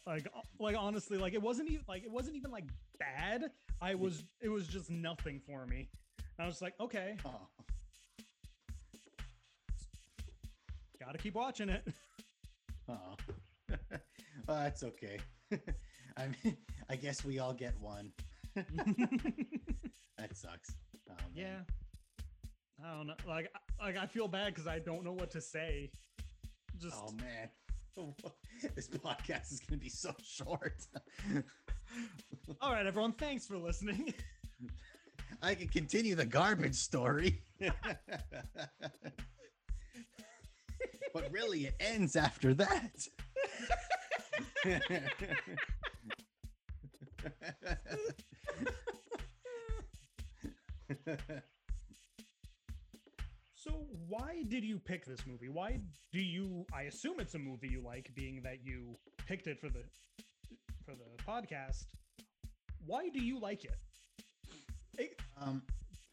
like 0.06 0.26
uh, 0.34 0.40
like 0.58 0.76
honestly 0.78 1.18
like 1.18 1.34
it 1.34 1.42
wasn't 1.42 1.68
even 1.68 1.84
like 1.86 2.04
it 2.04 2.10
wasn't 2.10 2.36
even 2.36 2.50
like 2.50 2.64
bad 2.98 3.50
i 3.82 3.94
was 3.94 4.24
it 4.40 4.48
was 4.48 4.66
just 4.66 4.90
nothing 4.90 5.40
for 5.46 5.66
me 5.66 5.88
i 6.38 6.46
was 6.46 6.62
like 6.62 6.72
okay 6.80 7.16
Aw. 7.26 7.30
Gotta 11.04 11.18
keep 11.18 11.34
watching 11.34 11.68
it. 11.68 11.86
Oh, 12.88 13.16
well, 13.68 13.78
that's 14.46 14.82
okay. 14.82 15.18
I 16.16 16.26
mean, 16.44 16.56
I 16.88 16.96
guess 16.96 17.24
we 17.24 17.38
all 17.38 17.52
get 17.52 17.74
one. 17.80 18.12
that 18.54 20.34
sucks. 20.34 20.70
Oh, 21.10 21.14
yeah. 21.34 21.60
I 22.82 22.96
don't 22.96 23.06
know. 23.06 23.14
Like, 23.26 23.50
like 23.80 23.96
I 23.96 24.06
feel 24.06 24.28
bad 24.28 24.54
because 24.54 24.66
I 24.66 24.78
don't 24.78 25.04
know 25.04 25.12
what 25.12 25.30
to 25.32 25.40
say. 25.40 25.90
Just 26.80 26.96
Oh 26.96 27.12
man, 27.12 27.48
this 28.74 28.88
podcast 28.88 29.52
is 29.52 29.60
gonna 29.60 29.80
be 29.80 29.88
so 29.88 30.14
short. 30.22 30.82
all 32.60 32.72
right, 32.72 32.86
everyone. 32.86 33.12
Thanks 33.12 33.46
for 33.46 33.56
listening. 33.56 34.12
I 35.42 35.54
can 35.54 35.68
continue 35.68 36.14
the 36.14 36.24
garbage 36.24 36.74
story. 36.74 37.42
but 41.12 41.30
really, 41.30 41.66
it 41.66 41.74
ends 41.80 42.16
after 42.16 42.54
that. 42.54 43.08
So 53.64 53.86
why 54.08 54.42
did 54.48 54.62
you 54.62 54.78
pick 54.78 55.06
this 55.06 55.26
movie? 55.26 55.48
Why 55.48 55.80
do 56.12 56.20
you 56.20 56.66
I 56.70 56.82
assume 56.82 57.18
it's 57.18 57.34
a 57.34 57.38
movie 57.38 57.68
you 57.68 57.80
like 57.80 58.14
being 58.14 58.42
that 58.42 58.58
you 58.62 58.94
picked 59.26 59.46
it 59.46 59.58
for 59.58 59.70
the 59.70 59.82
for 60.84 60.92
the 60.92 61.22
podcast. 61.26 61.84
Why 62.84 63.08
do 63.08 63.24
you 63.24 63.38
like 63.38 63.64
it? 63.64 63.78
It- 64.98 65.18
um, 65.40 65.62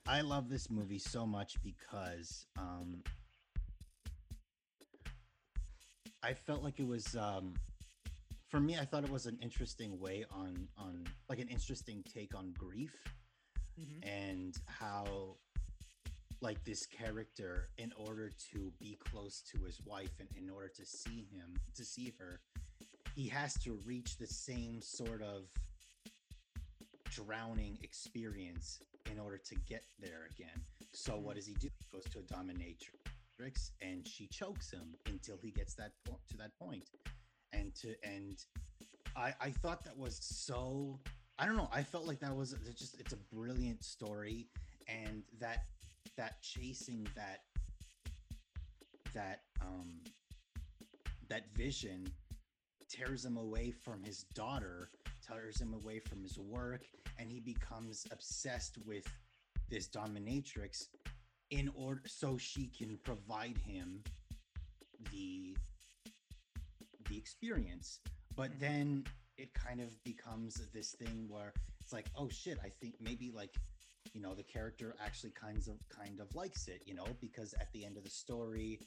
I 0.08 0.22
love 0.22 0.50
this 0.50 0.70
movie 0.72 0.98
so 0.98 1.26
much 1.26 1.62
because 1.62 2.46
um, 2.58 3.04
I 6.24 6.34
felt 6.34 6.64
like 6.64 6.80
it 6.80 6.88
was 6.88 7.16
um, 7.18 7.54
for 8.50 8.60
me. 8.62 8.78
I 8.80 8.86
thought 8.86 9.04
it 9.04 9.12
was 9.12 9.26
an 9.26 9.38
interesting 9.42 10.00
way 10.00 10.24
on 10.34 10.70
on 10.78 11.04
like 11.30 11.40
an 11.40 11.50
interesting 11.50 12.02
take 12.14 12.34
on 12.34 12.54
grief 12.58 12.96
Mhm. 13.80 14.08
and 14.08 14.58
how 14.68 15.36
like 16.42 16.64
this 16.64 16.86
character 16.86 17.70
in 17.78 17.92
order 17.96 18.32
to 18.52 18.72
be 18.80 18.98
close 19.12 19.44
to 19.52 19.64
his 19.64 19.80
wife 19.86 20.12
and 20.20 20.28
in 20.36 20.50
order 20.50 20.68
to 20.68 20.86
see 20.86 21.28
him 21.32 21.54
to 21.76 21.86
see 21.86 22.14
her 22.20 22.40
he 23.16 23.28
has 23.28 23.54
to 23.56 23.78
reach 23.86 24.18
the 24.18 24.28
same 24.28 24.82
sort 24.82 25.22
of 25.22 25.44
drowning 27.10 27.78
experience 27.84 28.82
in 29.12 29.20
order 29.20 29.38
to 29.38 29.56
get 29.68 29.84
there 30.00 30.30
again. 30.34 30.64
So 30.94 31.14
what 31.14 31.22
mm-hmm. 31.22 31.36
does 31.36 31.48
he 31.48 31.54
do? 31.54 31.68
He 31.80 31.86
goes 31.92 32.06
to 32.12 32.20
a 32.20 32.22
dominatrix 32.22 33.72
and 33.82 34.08
she 34.08 34.28
chokes 34.28 34.72
him 34.72 34.96
until 35.08 35.38
he 35.42 35.52
gets 35.52 35.74
that 35.76 35.92
po- 36.06 36.20
to 36.30 36.38
that 36.38 36.58
point. 36.60 36.86
And 37.54 37.76
to 37.76 37.96
and 38.04 38.38
i 39.18 39.34
i 39.42 39.50
thought 39.50 39.84
that 39.84 39.98
was 39.98 40.18
so 40.22 41.00
I 41.38 41.46
don't 41.46 41.58
know. 41.58 41.70
I 41.74 41.82
felt 41.82 42.06
like 42.06 42.20
that 42.20 42.36
was 42.36 42.54
it's 42.54 42.80
just 42.80 43.00
it's 43.00 43.14
a 43.14 43.36
brilliant 43.36 43.84
story, 43.84 44.48
and 44.88 45.24
that 45.40 45.64
that 46.18 46.42
chasing 46.42 47.08
that 47.16 47.42
that 49.14 49.42
um 49.62 50.00
that 51.30 51.44
vision 51.56 52.08
tears 52.90 53.24
him 53.24 53.38
away 53.38 53.72
from 53.72 54.04
his 54.04 54.24
daughter, 54.36 54.90
tears 55.26 55.62
him 55.62 55.74
away 55.74 56.00
from 56.00 56.22
his 56.24 56.38
work, 56.38 56.82
and 57.18 57.32
he 57.32 57.40
becomes 57.40 58.06
obsessed 58.12 58.78
with 58.86 59.06
this 59.70 59.88
dominatrix 59.88 60.88
in 61.52 61.72
order 61.74 62.02
so 62.06 62.38
she 62.38 62.68
can 62.78 62.98
provide 63.04 63.58
him 63.58 64.04
the 65.12 65.56
the 67.10 67.18
experience. 67.18 68.00
But 68.36 68.52
Mhm. 68.52 68.60
then 68.60 69.04
it 69.38 69.54
kind 69.54 69.82
of 69.82 70.02
becomes 70.04 70.56
this 70.72 70.94
thing 70.94 71.28
where 71.30 71.54
it's 71.82 71.94
like, 71.94 72.08
oh 72.16 72.30
shit, 72.30 72.60
I 72.64 72.70
think 72.70 72.96
maybe 73.00 73.32
like 73.32 73.56
you 74.14 74.22
know 74.22 74.34
the 74.34 74.44
character 74.44 74.96
actually 75.04 75.32
kinds 75.32 75.68
of 75.68 75.76
kind 75.90 76.20
of 76.20 76.34
likes 76.36 76.68
it, 76.68 76.82
you 76.86 76.94
know, 76.94 77.06
because 77.20 77.54
at 77.60 77.72
the 77.74 77.86
end 77.86 77.98
of 77.98 78.04
the 78.04 78.10
story, 78.10 78.80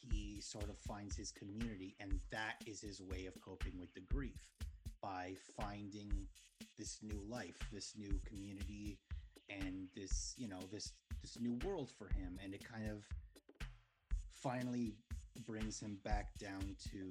he 0.00 0.40
sort 0.40 0.68
of 0.68 0.78
finds 0.78 1.16
his 1.16 1.30
community, 1.30 1.94
and 2.00 2.20
that 2.30 2.56
is 2.66 2.80
his 2.80 3.00
way 3.00 3.26
of 3.26 3.40
coping 3.40 3.78
with 3.78 3.92
the 3.94 4.00
grief 4.12 4.48
by 5.02 5.32
finding 5.60 6.10
this 6.78 6.98
new 7.02 7.20
life, 7.28 7.58
this 7.72 7.94
new 7.96 8.20
community, 8.26 8.98
and 9.48 9.88
this 9.94 10.34
you 10.36 10.48
know 10.48 10.60
this 10.72 10.92
this 11.22 11.38
new 11.40 11.58
world 11.64 11.90
for 11.96 12.08
him, 12.08 12.38
and 12.42 12.54
it 12.54 12.64
kind 12.68 12.90
of 12.90 13.04
finally 14.30 14.94
brings 15.46 15.80
him 15.80 15.98
back 16.04 16.28
down 16.38 16.76
to 16.90 17.08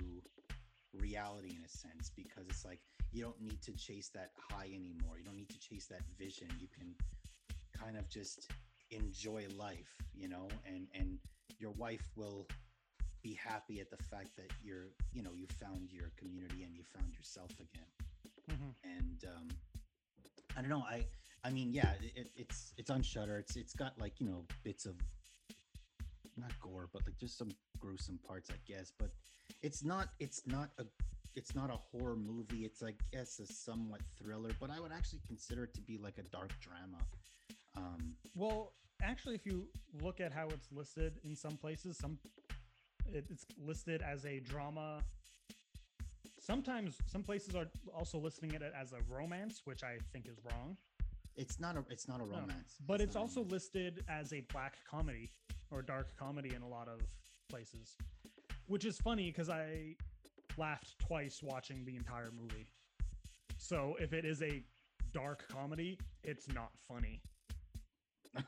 reality 0.93 1.49
in 1.49 1.63
a 1.65 1.69
sense 1.69 2.11
because 2.15 2.45
it's 2.49 2.65
like 2.65 2.79
you 3.11 3.21
don't 3.21 3.39
need 3.41 3.61
to 3.61 3.73
chase 3.73 4.09
that 4.13 4.31
high 4.51 4.67
anymore. 4.67 5.17
You 5.17 5.25
don't 5.25 5.35
need 5.37 5.49
to 5.49 5.59
chase 5.59 5.87
that 5.87 6.01
vision. 6.17 6.47
You 6.59 6.67
can 6.67 6.93
kind 7.81 7.97
of 7.97 8.09
just 8.09 8.49
enjoy 8.91 9.45
life, 9.57 9.93
you 10.13 10.27
know, 10.27 10.47
and 10.65 10.87
and 10.93 11.17
your 11.59 11.71
wife 11.71 12.05
will 12.15 12.47
be 13.21 13.33
happy 13.33 13.79
at 13.79 13.89
the 13.89 13.97
fact 14.03 14.29
that 14.37 14.51
you're, 14.63 14.89
you 15.13 15.23
know, 15.23 15.31
you 15.33 15.47
found 15.59 15.91
your 15.91 16.11
community 16.17 16.63
and 16.63 16.75
you 16.75 16.83
found 16.83 17.13
yourself 17.13 17.51
again. 17.59 17.89
Mhm. 18.49 18.73
And 18.83 19.25
um 19.35 19.47
I 20.57 20.61
don't 20.61 20.69
know, 20.69 20.83
I 20.87 21.05
I 21.43 21.51
mean, 21.51 21.71
yeah, 21.71 21.93
it, 22.15 22.29
it's 22.35 22.73
it's 22.77 22.89
on 22.89 23.01
Shudder. 23.01 23.37
It's 23.39 23.55
it's 23.55 23.73
got 23.73 23.97
like, 23.99 24.19
you 24.19 24.27
know, 24.27 24.45
bits 24.63 24.85
of 24.85 24.95
not 26.37 26.51
gore, 26.59 26.89
but 26.91 27.01
like 27.05 27.17
just 27.17 27.37
some 27.37 27.51
gruesome 27.79 28.19
parts, 28.27 28.49
I 28.49 28.57
guess, 28.67 28.91
but 28.97 29.09
it's 29.61 29.83
not 29.83 30.09
it's 30.19 30.41
not 30.45 30.69
a 30.79 30.85
it's 31.35 31.53
not 31.55 31.69
a 31.69 31.77
horror 31.77 32.15
movie. 32.15 32.65
It's 32.65 32.81
I 32.83 32.93
guess 33.11 33.39
a 33.39 33.45
somewhat 33.45 34.01
thriller, 34.17 34.51
but 34.59 34.69
I 34.69 34.79
would 34.79 34.91
actually 34.91 35.19
consider 35.27 35.63
it 35.65 35.73
to 35.75 35.81
be 35.81 35.97
like 35.97 36.17
a 36.17 36.23
dark 36.23 36.51
drama. 36.61 36.97
Um, 37.77 38.15
Well, 38.35 38.73
actually, 39.01 39.35
if 39.35 39.45
you 39.45 39.67
look 40.01 40.19
at 40.21 40.31
how 40.31 40.47
it's 40.47 40.71
listed 40.71 41.13
in 41.23 41.35
some 41.35 41.57
places, 41.57 41.97
some 41.97 42.17
it, 43.13 43.25
it's 43.29 43.45
listed 43.57 44.01
as 44.01 44.25
a 44.25 44.39
drama. 44.39 44.99
Sometimes 46.39 46.97
some 47.07 47.23
places 47.23 47.55
are 47.55 47.67
also 47.95 48.17
listing 48.19 48.51
it 48.51 48.61
as 48.61 48.93
a 48.93 48.97
romance, 49.09 49.61
which 49.65 49.83
I 49.83 49.97
think 50.13 50.27
is 50.27 50.37
wrong. 50.51 50.77
it's 51.37 51.59
not 51.59 51.75
a 51.75 51.83
it's 51.89 52.07
not 52.07 52.21
a 52.21 52.25
No, 52.25 52.39
romance, 52.39 52.75
But 52.87 53.01
it's 53.01 53.15
a 53.15 53.19
also 53.19 53.43
listed 53.43 54.03
as 54.07 54.31
a 54.33 54.41
black 54.53 54.73
comedy 54.89 55.31
or 55.71 55.81
dark 55.81 56.07
comedy 56.17 56.53
in 56.55 56.61
a 56.61 56.67
lot 56.67 56.87
of 56.87 56.99
places, 57.49 57.95
which 58.67 58.85
is 58.85 58.97
funny 58.99 59.31
because 59.31 59.49
I 59.49 59.95
laughed 60.57 60.97
twice 60.99 61.41
watching 61.43 61.83
the 61.85 61.95
entire 61.95 62.31
movie. 62.31 62.67
So 63.57 63.95
if 63.99 64.13
it 64.13 64.23
is 64.25 64.41
a 64.41 64.63
dark 65.11 65.47
comedy, 65.49 65.97
it's 66.23 66.47
not 66.53 66.71
funny. 66.87 67.21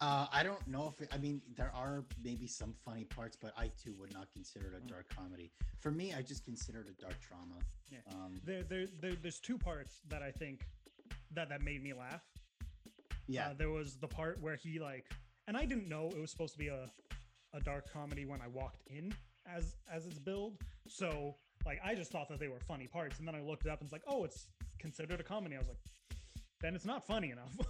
Uh, 0.00 0.26
I 0.32 0.42
don't 0.42 0.66
know 0.66 0.92
if 0.92 1.00
it, 1.00 1.08
I 1.14 1.18
mean 1.18 1.40
there 1.56 1.70
are 1.74 2.04
maybe 2.22 2.46
some 2.48 2.74
funny 2.84 3.04
parts, 3.04 3.36
but 3.40 3.52
I 3.56 3.70
too 3.82 3.94
would 4.00 4.12
not 4.12 4.26
consider 4.32 4.66
it 4.66 4.74
a 4.74 4.80
Mm. 4.84 4.88
dark 4.88 5.06
comedy. 5.16 5.52
For 5.80 5.90
me, 5.92 6.12
I 6.12 6.22
just 6.22 6.44
consider 6.44 6.80
it 6.80 6.88
a 6.88 7.00
dark 7.00 7.14
drama. 7.26 7.54
Yeah. 7.90 7.98
Um, 8.12 8.40
There, 8.44 8.64
there, 8.64 8.86
there, 9.00 9.14
there's 9.14 9.38
two 9.38 9.56
parts 9.56 10.00
that 10.08 10.22
I 10.22 10.32
think 10.32 10.66
that 11.30 11.48
that 11.50 11.62
made 11.62 11.82
me 11.84 11.92
laugh. 11.94 12.24
yeah. 13.28 13.48
Uh, 13.50 13.54
there 13.54 13.70
was 13.70 13.96
the 13.96 14.08
part 14.08 14.40
where 14.42 14.56
he 14.56 14.78
like, 14.80 15.06
and 15.46 15.56
I 15.56 15.64
didn't 15.64 15.88
know 15.88 16.08
it 16.10 16.20
was 16.20 16.30
supposed 16.32 16.52
to 16.54 16.58
be 16.58 16.68
a 16.68 16.90
a 17.54 17.60
dark 17.60 17.90
comedy 17.90 18.26
when 18.26 18.42
I 18.42 18.48
walked 18.48 18.82
in 18.88 19.14
as 19.46 19.76
as 19.90 20.04
its 20.06 20.18
build. 20.18 20.58
So 20.88 21.36
like 21.64 21.80
I 21.82 21.94
just 21.94 22.10
thought 22.10 22.28
that 22.28 22.40
they 22.40 22.48
were 22.48 22.60
funny 22.60 22.88
parts, 22.88 23.20
and 23.20 23.26
then 23.26 23.36
I 23.36 23.40
looked 23.40 23.64
it 23.66 23.70
up 23.70 23.80
and 23.80 23.86
it's 23.86 23.92
like, 23.92 24.04
oh, 24.08 24.24
it's 24.24 24.48
considered 24.80 25.20
a 25.20 25.24
comedy. 25.24 25.54
I 25.54 25.58
was 25.58 25.68
like, 25.68 25.78
then 26.60 26.74
it's 26.74 26.84
not 26.84 27.06
funny 27.06 27.30
enough. 27.30 27.56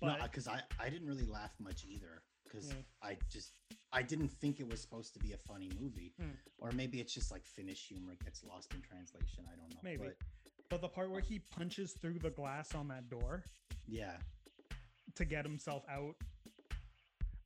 but 0.00 0.18
no, 0.18 0.22
because 0.24 0.48
I 0.48 0.60
I 0.78 0.88
didn't 0.88 1.06
really 1.08 1.26
laugh 1.26 1.52
much 1.58 1.84
either 1.88 2.22
because 2.44 2.68
Yeah. 2.68 2.74
I 3.02 3.16
just 3.30 3.52
I 3.92 4.02
didn't 4.02 4.28
think 4.28 4.60
it 4.60 4.68
was 4.68 4.80
supposed 4.80 5.12
to 5.14 5.18
be 5.20 5.32
a 5.32 5.38
funny 5.38 5.70
movie, 5.80 6.14
Hmm. 6.18 6.30
or 6.58 6.70
maybe 6.72 7.00
it's 7.00 7.12
just 7.14 7.30
like 7.30 7.44
Finnish 7.44 7.86
humor 7.88 8.14
gets 8.24 8.42
lost 8.44 8.72
in 8.74 8.82
translation. 8.82 9.44
I 9.52 9.56
don't 9.56 9.70
know. 9.70 9.80
Maybe. 9.82 10.04
but 10.04 10.16
but 10.68 10.80
the 10.80 10.88
part 10.88 11.10
where 11.10 11.20
he 11.20 11.38
punches 11.38 11.92
through 11.92 12.18
the 12.18 12.30
glass 12.30 12.74
on 12.74 12.88
that 12.88 13.08
door 13.08 13.44
yeah, 13.86 14.16
to 15.14 15.24
get 15.24 15.44
himself 15.44 15.84
out, 15.88 16.16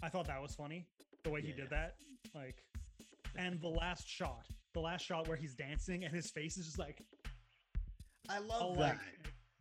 I 0.02 0.08
thought 0.08 0.26
that 0.28 0.40
was 0.40 0.54
funny. 0.54 0.86
The 1.24 1.30
way 1.30 1.42
he 1.42 1.48
Yeah, 1.50 1.56
did 1.56 1.70
that, 1.70 1.96
like, 2.34 2.64
and 3.36 3.60
the 3.60 3.68
last 3.68 4.08
shot, 4.08 4.46
the 4.72 4.80
last 4.80 5.04
shot 5.04 5.28
where 5.28 5.36
he's 5.36 5.54
dancing 5.54 6.02
and 6.04 6.14
his 6.14 6.30
face 6.30 6.56
is 6.56 6.64
just 6.66 6.78
like 6.78 7.02
I 8.28 8.38
love 8.38 8.62
Oh, 8.62 8.74
that. 8.76 8.98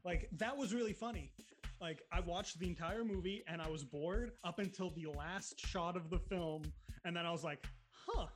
like, 0.05 0.21
like 0.21 0.29
that 0.37 0.55
was 0.55 0.73
really 0.73 0.93
funny. 0.93 1.33
Like 1.81 2.03
I 2.11 2.19
watched 2.19 2.59
the 2.59 2.67
entire 2.67 3.03
movie 3.05 3.43
and 3.47 3.61
I 3.61 3.69
was 3.69 3.83
bored 3.83 4.31
up 4.43 4.59
until 4.59 4.89
the 4.91 5.07
last 5.17 5.59
shot 5.65 5.95
of 5.95 6.09
the 6.09 6.19
film, 6.19 6.63
and 7.05 7.15
then 7.15 7.25
I 7.25 7.31
was 7.31 7.43
like, 7.43 7.65
"Huh, 7.91 8.27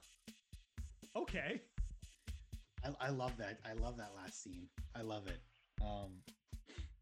okay." 1.15 1.61
I, 2.85 3.07
I 3.07 3.09
love 3.09 3.35
that. 3.37 3.59
I 3.65 3.73
love 3.73 3.97
that 3.97 4.11
last 4.15 4.43
scene. 4.43 4.67
I 4.95 5.01
love 5.01 5.27
it. 5.27 5.39
Um, 5.81 6.11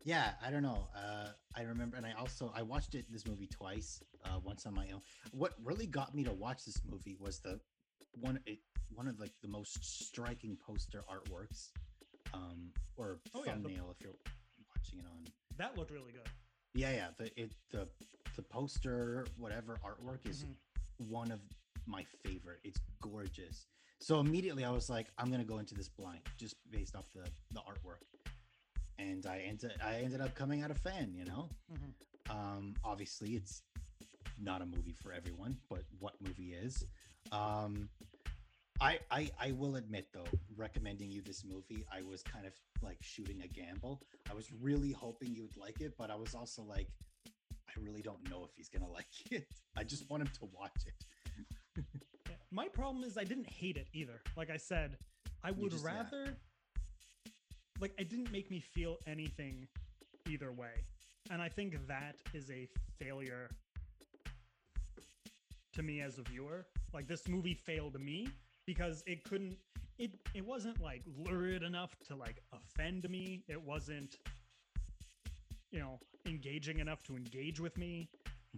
yeah, 0.03 0.31
I 0.43 0.49
don't 0.49 0.63
know. 0.63 0.87
Uh, 0.95 1.27
I 1.55 1.61
remember, 1.61 1.97
and 1.97 2.05
I 2.05 2.13
also 2.19 2.51
I 2.55 2.63
watched 2.63 2.95
it 2.95 3.05
this 3.11 3.27
movie 3.27 3.47
twice. 3.47 4.01
Uh, 4.25 4.39
once 4.43 4.65
on 4.65 4.73
my 4.75 4.87
own. 4.93 5.01
What 5.31 5.53
really 5.63 5.87
got 5.87 6.13
me 6.15 6.23
to 6.23 6.31
watch 6.33 6.63
this 6.65 6.79
movie 6.89 7.17
was 7.19 7.39
the 7.39 7.59
one 8.19 8.39
it, 8.45 8.59
one 8.93 9.07
of 9.07 9.19
like 9.19 9.31
the 9.41 9.47
most 9.47 9.83
striking 9.83 10.57
poster 10.65 11.03
artworks, 11.11 11.69
um, 12.33 12.71
or 12.97 13.19
Oh, 13.35 13.39
yeah, 13.45 13.53
the- 13.55 13.61
thumbnail 13.63 13.93
if 13.95 14.01
you're 14.03 14.13
watching 14.75 14.99
it 14.99 15.05
on. 15.05 15.23
That 15.61 15.77
looked 15.77 15.91
really 15.91 16.11
good. 16.11 16.27
Yeah, 16.73 16.91
yeah. 16.91 17.07
The 17.19 17.39
it 17.39 17.51
the 17.69 17.87
the 18.35 18.41
poster 18.41 19.27
whatever 19.37 19.77
artwork 19.85 20.27
is 20.27 20.43
Mhm. 20.43 20.55
one 20.97 21.29
of 21.29 21.39
my 21.85 22.03
favorite. 22.23 22.61
It's 22.63 22.79
gorgeous. 22.99 23.67
So 23.99 24.19
immediately 24.19 24.65
I 24.65 24.71
was 24.71 24.89
like, 24.89 25.11
I'm 25.19 25.29
gonna 25.29 25.43
go 25.43 25.59
into 25.59 25.75
this 25.75 25.87
blind 25.87 26.21
just 26.35 26.55
based 26.71 26.95
off 26.95 27.05
the 27.13 27.29
the 27.51 27.59
artwork, 27.59 28.01
and 28.97 29.23
I 29.27 29.41
ended 29.41 29.79
I 29.83 29.97
ended 30.01 30.19
up 30.19 30.33
coming 30.33 30.63
out 30.63 30.71
a 30.71 30.73
fan. 30.75 31.13
You 31.13 31.25
know, 31.25 31.49
Mhm. 31.71 31.93
um, 32.31 32.75
obviously 32.83 33.35
it's 33.35 33.61
not 34.39 34.63
a 34.63 34.65
movie 34.65 34.93
for 34.93 35.13
everyone, 35.13 35.61
but 35.69 35.83
what 35.99 36.19
movie 36.19 36.53
is? 36.55 36.87
Um, 37.31 37.87
I, 38.81 38.99
I 39.11 39.29
I 39.39 39.51
will 39.51 39.75
admit 39.75 40.07
though, 40.11 40.25
recommending 40.57 41.11
you 41.11 41.21
this 41.21 41.45
movie, 41.45 41.85
I 41.93 42.01
was 42.01 42.23
kind 42.23 42.47
of 42.47 42.53
like 42.81 42.97
shooting 43.01 43.43
a 43.43 43.47
gamble. 43.47 44.01
I 44.29 44.33
was 44.33 44.51
really 44.59 44.91
hoping 44.91 45.35
you 45.35 45.43
would 45.43 45.55
like 45.55 45.81
it, 45.81 45.93
but 45.99 46.09
I 46.09 46.15
was 46.15 46.33
also 46.33 46.63
like, 46.63 46.87
I 47.69 47.79
really 47.79 48.01
don't 48.01 48.27
know 48.27 48.43
if 48.43 48.49
he's 48.55 48.69
gonna 48.69 48.91
like 48.91 49.05
it. 49.29 49.45
I 49.77 49.83
just 49.83 50.09
want 50.09 50.23
him 50.23 50.31
to 50.39 50.49
watch 50.51 50.71
it. 50.87 51.83
My 52.51 52.67
problem 52.67 53.03
is 53.03 53.19
I 53.19 53.23
didn't 53.23 53.47
hate 53.47 53.77
it 53.77 53.87
either. 53.93 54.19
Like 54.35 54.49
I 54.49 54.57
said, 54.57 54.97
I 55.43 55.51
would 55.51 55.79
rather 55.83 56.35
like 57.79 57.93
it 57.99 58.09
didn't 58.09 58.31
make 58.31 58.49
me 58.49 58.59
feel 58.59 58.97
anything 59.05 59.67
either 60.27 60.51
way. 60.51 60.73
And 61.29 61.39
I 61.39 61.49
think 61.49 61.75
that 61.87 62.15
is 62.33 62.49
a 62.49 62.67
failure 62.97 63.51
to 65.73 65.83
me 65.83 66.01
as 66.01 66.17
a 66.17 66.23
viewer. 66.23 66.65
Like 66.95 67.07
this 67.07 67.27
movie 67.27 67.53
failed 67.53 67.99
me 67.99 68.27
because 68.65 69.03
it 69.07 69.23
couldn't 69.23 69.57
it 69.97 70.11
it 70.33 70.45
wasn't 70.45 70.79
like 70.81 71.03
lurid 71.17 71.63
enough 71.63 71.95
to 72.07 72.15
like 72.15 72.41
offend 72.53 73.09
me. 73.09 73.43
It 73.47 73.61
wasn't 73.61 74.17
you 75.71 75.79
know, 75.79 75.99
engaging 76.25 76.79
enough 76.79 77.01
to 77.03 77.15
engage 77.15 77.59
with 77.59 77.77
me. 77.77 78.09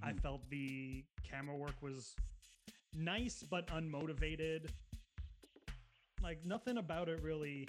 I 0.01 0.13
Mhm. 0.13 0.19
felt 0.21 0.49
the 0.49 1.05
camera 1.23 1.55
work 1.55 1.79
was 1.81 2.15
nice 2.95 3.43
but 3.43 3.67
unmotivated. 3.67 4.71
Like 6.21 6.43
nothing 6.43 6.77
about 6.77 7.09
it 7.09 7.21
really 7.21 7.67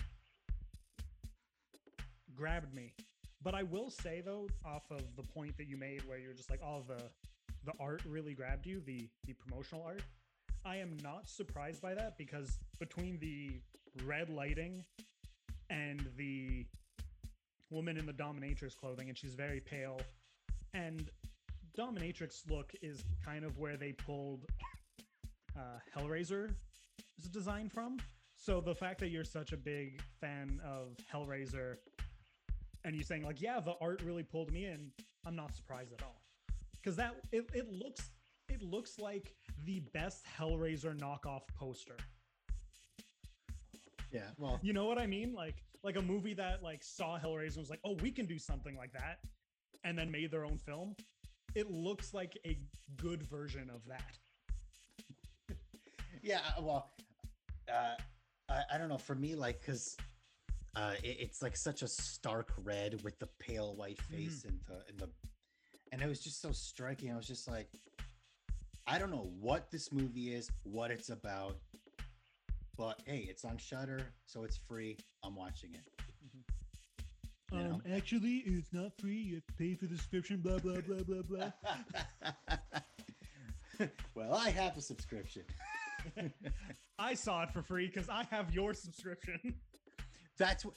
grabbed 2.35 2.75
me. 2.75 2.95
But 3.43 3.55
I 3.55 3.63
will 3.63 3.91
say 3.91 4.23
though, 4.23 4.49
off 4.65 4.91
of 4.91 5.15
the 5.17 5.23
point 5.23 5.57
that 5.59 5.67
you 5.69 5.77
made 5.77 6.03
where 6.05 6.19
you're 6.19 6.33
just 6.33 6.51
like, 6.51 6.63
oh, 6.63 6.83
the 6.87 7.11
the 7.65 7.73
art 7.79 8.03
really 8.07 8.35
grabbed 8.35 8.67
you, 8.67 8.81
the 8.81 9.09
the 9.27 9.35
promotional 9.35 9.83
art. 9.85 10.03
I 10.65 10.77
am 10.77 10.97
not 11.03 11.29
surprised 11.29 11.83
by 11.83 11.95
that 11.95 12.17
because 12.17 12.59
between 12.79 13.19
the 13.19 13.61
red 14.05 14.31
lighting 14.31 14.83
and 15.69 16.09
the 16.17 16.65
woman 17.71 17.97
in 17.99 18.07
the 18.07 18.13
dominatrix 18.13 18.77
clothing, 18.77 19.09
and 19.09 19.19
she's 19.19 19.35
very 19.35 19.61
pale, 19.61 20.01
and 20.73 21.11
dominatrix 21.79 22.49
look 22.49 22.73
is 22.83 23.05
kind 23.25 23.45
of 23.45 23.59
where 23.59 23.77
they 23.77 23.93
pulled 23.93 24.47
uh, 25.57 25.79
Hellraiser's 25.97 26.53
design 27.31 27.69
from. 27.69 27.99
So 28.37 28.61
the 28.61 28.75
fact 28.75 29.01
that 29.01 29.09
you're 29.09 29.25
such 29.25 29.53
a 29.53 29.57
big 29.57 30.01
fan 30.21 30.61
of 30.65 30.97
Hellraiser 31.13 31.77
and 32.85 32.95
you're 32.95 33.05
saying 33.05 33.25
like, 33.25 33.41
yeah, 33.41 33.61
the 33.61 33.75
art 33.81 34.03
really 34.05 34.23
pulled 34.23 34.53
me 34.53 34.67
in, 34.67 34.91
I'm 35.27 35.37
not 35.37 35.55
surprised 35.55 35.93
at 35.93 36.03
all. 36.03 36.21
Because 36.75 36.97
that 36.97 37.15
it, 37.33 37.49
it 37.55 37.73
looks 37.73 38.11
looks 38.65 38.99
like 38.99 39.35
the 39.65 39.81
best 39.93 40.25
Hellraiser 40.39 40.99
knockoff 40.99 41.43
poster. 41.59 41.97
Yeah, 44.11 44.23
well, 44.39 44.61
You 44.63 44.73
know 44.73 44.85
what 44.87 44.99
I 44.99 45.07
mean? 45.07 45.35
Like 45.35 45.57
like 45.83 45.97
a 45.97 46.03
movie 46.03 46.35
that 46.35 46.63
like 46.63 46.83
saw 46.83 47.19
Hellraiser 47.19 47.49
and 47.49 47.57
was 47.59 47.71
like, 47.71 47.81
oh, 47.85 47.95
we 48.01 48.11
can 48.11 48.27
do 48.27 48.39
something 48.39 48.77
like 48.77 48.93
that, 48.93 49.19
and 49.85 49.99
then 49.99 50.11
made 50.11 50.31
their 50.31 50.45
own 50.45 50.57
film. 50.57 50.95
It 51.55 51.71
looks 51.71 52.15
like 52.15 52.39
a 52.47 52.59
good 52.97 53.23
version 53.23 53.71
of 53.71 53.83
that. 53.87 55.57
yeah. 56.23 56.41
Well, 56.61 56.91
uh, 57.73 57.95
I, 58.49 58.63
I 58.75 58.79
don't 58.79 58.89
know. 58.89 58.99
For 58.99 59.15
me, 59.15 59.35
like, 59.35 59.61
because 59.61 59.97
uh, 60.77 60.95
it, 61.03 61.17
it's 61.21 61.43
like 61.43 61.57
such 61.57 61.83
a 61.83 61.89
stark 61.89 62.53
red 62.65 63.03
with 63.05 63.19
the 63.19 63.29
pale 63.39 63.77
white 63.77 64.01
face 64.03 64.45
and 64.45 64.59
the 64.67 64.83
and 64.89 64.99
the, 64.99 65.09
and 65.93 66.03
it 66.03 66.09
was 66.09 66.21
just 66.21 66.41
so 66.41 66.51
striking. 66.51 67.13
I 67.13 67.17
was 67.17 67.27
just 67.27 67.49
like, 67.49 67.69
I 68.87 68.99
don't 68.99 69.11
know 69.11 69.31
what 69.41 69.71
this 69.71 69.93
movie 69.93 70.35
is, 70.35 70.51
what 70.65 70.91
it's 70.91 71.09
about, 71.09 71.57
but 72.77 73.01
hey, 73.07 73.27
it's 73.29 73.45
on 73.45 73.57
Shudder, 73.57 74.01
so 74.27 74.45
it's 74.45 74.57
free. 74.57 74.99
I'm 75.23 75.35
watching 75.35 75.71
it. 75.73 75.81
You 77.53 77.59
know? 77.59 77.75
Um, 77.75 77.83
actually, 77.95 78.43
it's 78.47 78.73
not 78.73 78.93
free. 78.99 79.17
You 79.17 79.35
have 79.37 79.47
to 79.47 79.53
pay 79.55 79.75
for 79.75 79.87
the 79.87 79.97
subscription. 79.97 80.39
Blah 80.39 80.59
blah 80.59 80.81
blah 80.81 81.03
blah 81.03 81.23
blah. 81.23 81.53
well, 84.15 84.35
I 84.35 84.51
have 84.51 84.77
a 84.77 84.83
subscription. 84.83 85.45
I 86.99 87.15
saw 87.15 87.43
it 87.45 87.51
for 87.53 87.63
free 87.63 87.87
because 87.87 88.09
I 88.09 88.25
have 88.31 88.53
your 88.53 88.75
subscription. 88.75 89.55
That's 90.39 90.65
what. 90.65 90.75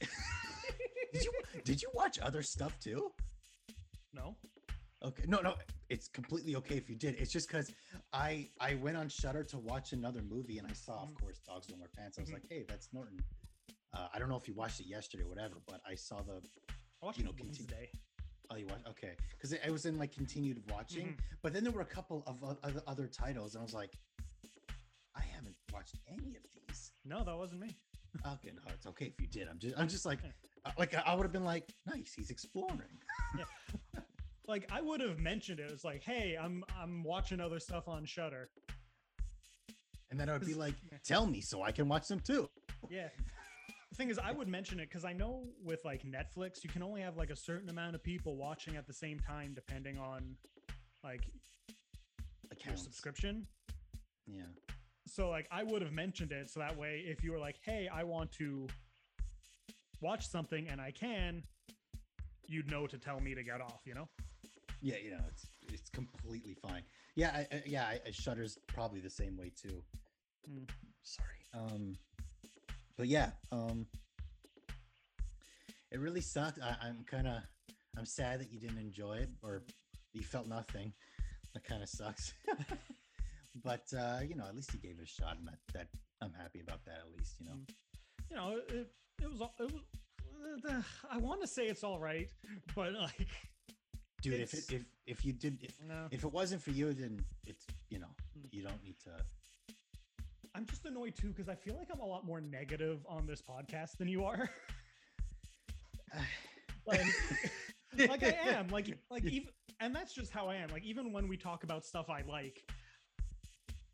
did 1.12 1.24
you 1.24 1.32
did 1.64 1.82
you 1.82 1.90
watch 1.94 2.18
other 2.20 2.42
stuff 2.42 2.78
too? 2.80 3.12
No. 4.12 4.36
Okay, 5.04 5.24
no, 5.28 5.40
no, 5.40 5.54
it's 5.90 6.08
completely 6.08 6.56
okay 6.56 6.76
if 6.76 6.88
you 6.88 6.96
did. 6.96 7.14
It's 7.20 7.30
just 7.30 7.46
because 7.48 7.70
I 8.12 8.48
I 8.58 8.74
went 8.76 8.96
on 8.96 9.08
Shudder 9.08 9.44
to 9.44 9.58
watch 9.58 9.92
another 9.92 10.22
movie 10.22 10.56
and 10.58 10.66
I 10.66 10.72
saw, 10.72 11.02
of 11.02 11.10
Mhm. 11.10 11.20
course, 11.20 11.38
Dogs 11.40 11.66
Don't 11.66 11.78
Wear 11.78 11.88
Pants. 11.94 12.16
I 12.18 12.22
was 12.22 12.30
Mhm. 12.30 12.34
like, 12.34 12.46
hey, 12.48 12.64
that's 12.66 12.90
Norton. 12.92 13.22
Uh, 13.92 14.08
I 14.12 14.18
don't 14.18 14.28
know 14.30 14.36
if 14.36 14.48
you 14.48 14.54
watched 14.54 14.80
it 14.80 14.86
yesterday 14.86 15.24
or 15.24 15.28
whatever, 15.28 15.56
but 15.66 15.82
I 15.86 15.94
saw 15.94 16.22
the. 16.22 16.42
I 17.02 17.06
watched 17.06 17.18
You 17.18 17.24
know, 17.24 17.32
continue- 17.32 17.66
Wednesday. 17.66 17.90
Oh, 18.50 18.56
you 18.56 18.66
watched? 18.66 18.86
Okay, 18.86 19.14
because 19.30 19.52
it, 19.52 19.60
it 19.64 19.70
was 19.70 19.84
in 19.84 19.98
like 19.98 20.12
continued 20.12 20.68
watching, 20.70 21.08
Mhm. 21.08 21.18
but 21.42 21.52
then 21.52 21.64
there 21.64 21.72
were 21.72 21.82
a 21.82 21.86
couple 21.86 22.22
of 22.26 22.42
other 22.42 22.82
other 22.86 23.06
titles, 23.06 23.54
and 23.54 23.60
I 23.60 23.64
was 23.64 23.74
like, 23.74 23.94
I 25.14 25.20
haven't 25.20 25.56
watched 25.70 25.96
any 26.06 26.34
of 26.36 26.42
these. 26.54 26.92
No, 27.04 27.22
that 27.24 27.36
wasn't 27.36 27.60
me. 27.60 27.76
Okay, 28.24 28.52
no, 28.52 28.62
it's 28.68 28.86
okay 28.86 29.06
if 29.06 29.20
you 29.20 29.26
did. 29.26 29.48
I'm 29.48 29.58
just 29.58 29.76
I'm 29.78 29.88
just 29.88 30.06
like 30.06 30.22
Yeah. 30.22 30.32
uh, 30.64 30.72
like 30.78 30.94
I, 30.94 31.00
I 31.00 31.14
would 31.14 31.24
have 31.24 31.32
been 31.32 31.44
like, 31.44 31.68
nice, 31.84 32.14
he's 32.14 32.30
exploring. 32.30 33.02
Like 34.46 34.70
I 34.70 34.80
would 34.80 35.00
have 35.00 35.18
mentioned 35.18 35.60
it. 35.60 35.70
It's 35.70 35.84
like, 35.84 36.02
hey, 36.02 36.36
I'm 36.40 36.64
I'm 36.78 37.02
watching 37.02 37.40
other 37.40 37.58
stuff 37.58 37.88
on 37.88 38.04
Shudder. 38.04 38.50
And 40.10 40.20
then 40.20 40.28
I 40.28 40.34
would 40.34 40.46
be 40.46 40.54
like, 40.54 40.74
tell 41.04 41.26
me 41.26 41.40
so 41.40 41.62
I 41.62 41.72
can 41.72 41.88
watch 41.88 42.06
them 42.08 42.20
too. 42.20 42.48
Yeah. 42.90 43.08
The 43.90 43.96
thing 43.96 44.10
is, 44.10 44.18
I 44.18 44.32
would 44.32 44.48
mention 44.48 44.78
it 44.80 44.88
because 44.88 45.04
I 45.04 45.12
know 45.12 45.44
with 45.62 45.80
like 45.84 46.02
Netflix, 46.02 46.62
you 46.62 46.68
can 46.70 46.82
only 46.82 47.00
have 47.00 47.16
like 47.16 47.30
a 47.30 47.36
certain 47.36 47.68
amount 47.68 47.94
of 47.94 48.02
people 48.02 48.36
watching 48.36 48.76
at 48.76 48.86
the 48.86 48.92
same 48.92 49.18
time, 49.18 49.52
depending 49.54 49.98
on 49.98 50.36
like 51.02 51.26
your 51.26 52.52
Accounts. 52.52 52.82
subscription. 52.82 53.46
Yeah. 54.26 54.42
So 55.06 55.30
like 55.30 55.48
I 55.50 55.62
would 55.62 55.80
have 55.82 55.92
mentioned 55.92 56.32
it 56.32 56.50
so 56.50 56.60
that 56.60 56.76
way 56.76 57.04
if 57.06 57.24
you 57.24 57.32
were 57.32 57.38
like, 57.38 57.56
"Hey, 57.64 57.88
I 57.92 58.04
want 58.04 58.30
to 58.32 58.66
watch 60.00 60.28
something 60.28 60.68
and 60.68 60.80
I 60.80 60.90
can," 60.90 61.42
you'd 62.46 62.70
know 62.70 62.86
to 62.86 62.98
tell 62.98 63.20
me 63.20 63.34
to 63.34 63.42
get 63.42 63.60
off, 63.60 63.80
you 63.84 63.94
know? 63.94 64.08
Yeah, 64.84 64.96
you 65.02 65.12
know, 65.12 65.24
it's 65.30 65.46
it's 65.72 65.88
completely 65.88 66.54
fine. 66.62 66.82
Yeah, 67.16 67.30
I, 67.34 67.46
I, 67.56 67.62
yeah, 67.64 67.84
I, 67.84 68.00
I 68.06 68.10
Shudder's 68.10 68.58
probably 68.66 69.00
the 69.00 69.08
same 69.08 69.34
way 69.38 69.50
too. 69.60 69.82
Mm. 70.46 70.68
Sorry. 71.02 71.28
Um, 71.54 71.96
but 72.98 73.06
yeah, 73.06 73.30
um, 73.50 73.86
it 75.90 75.98
really 75.98 76.20
sucked. 76.20 76.58
I, 76.62 76.76
I'm 76.86 77.02
kind 77.10 77.26
of, 77.26 77.38
I'm 77.96 78.04
sad 78.04 78.40
that 78.40 78.52
you 78.52 78.60
didn't 78.60 78.76
enjoy 78.78 79.14
it 79.14 79.30
or 79.42 79.62
you 80.12 80.20
felt 80.22 80.48
nothing. 80.48 80.92
That 81.54 81.64
kind 81.64 81.82
of 81.82 81.88
sucks. 81.88 82.34
but 83.64 83.86
uh, 83.98 84.18
you 84.28 84.34
know, 84.34 84.44
at 84.46 84.54
least 84.54 84.74
you 84.74 84.80
gave 84.80 84.98
it 84.98 85.04
a 85.04 85.06
shot, 85.06 85.38
and 85.38 85.48
that, 85.48 85.58
that 85.72 85.86
I'm 86.20 86.32
happy 86.34 86.60
about 86.60 86.84
that. 86.84 86.98
At 87.06 87.16
least, 87.18 87.36
you 87.40 87.46
know. 87.46 87.54
Mm. 87.54 87.74
You 88.30 88.36
know, 88.36 88.60
it, 88.68 88.88
it 89.22 89.30
was 89.32 89.40
all- 89.40 89.54
it 89.58 89.72
was 89.72 89.80
uh, 90.68 90.82
I 91.10 91.16
want 91.16 91.40
to 91.40 91.46
say 91.46 91.68
it's 91.68 91.82
all 91.84 91.98
right, 91.98 92.28
but 92.74 92.92
like 92.92 93.28
Dude, 94.24 94.40
if 94.40 94.54
it, 94.54 94.64
if 94.72 94.82
if 95.06 95.24
you 95.24 95.32
did 95.32 95.58
if, 95.62 95.74
no. 95.86 96.06
if 96.10 96.24
it 96.24 96.32
wasn't 96.32 96.62
for 96.62 96.70
you, 96.70 96.92
then 96.94 97.20
it's 97.46 97.66
you 97.90 97.98
know 97.98 98.08
Mm. 98.38 98.48
you 98.50 98.62
don't 98.62 98.82
need 98.82 98.96
to. 99.04 99.10
I'm 100.56 100.66
just 100.66 100.84
annoyed 100.86 101.14
too 101.16 101.28
because 101.28 101.48
I 101.48 101.54
feel 101.54 101.76
like 101.76 101.88
I'm 101.92 102.00
a 102.00 102.06
lot 102.06 102.24
more 102.24 102.40
negative 102.40 103.04
on 103.08 103.26
this 103.26 103.40
podcast 103.42 103.96
than 103.98 104.08
you 104.08 104.24
are. 104.24 104.48
like, 106.86 107.00
like 107.98 108.22
I 108.22 108.36
am. 108.50 108.68
Like 108.68 108.96
like 109.10 109.24
even 109.24 109.48
and 109.80 109.94
that's 109.94 110.12
just 110.14 110.32
how 110.32 110.48
I 110.48 110.56
am. 110.56 110.68
Like 110.70 110.84
even 110.84 111.12
when 111.12 111.28
we 111.28 111.36
talk 111.36 111.64
about 111.64 111.84
stuff 111.84 112.08
I 112.08 112.22
like, 112.28 112.62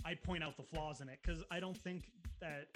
I 0.04 0.14
point 0.14 0.42
out 0.42 0.56
the 0.56 0.62
flaws 0.62 1.00
in 1.00 1.08
it 1.08 1.18
because 1.22 1.42
I 1.50 1.60
don't 1.60 1.76
think 1.76 2.04
that 2.40 2.68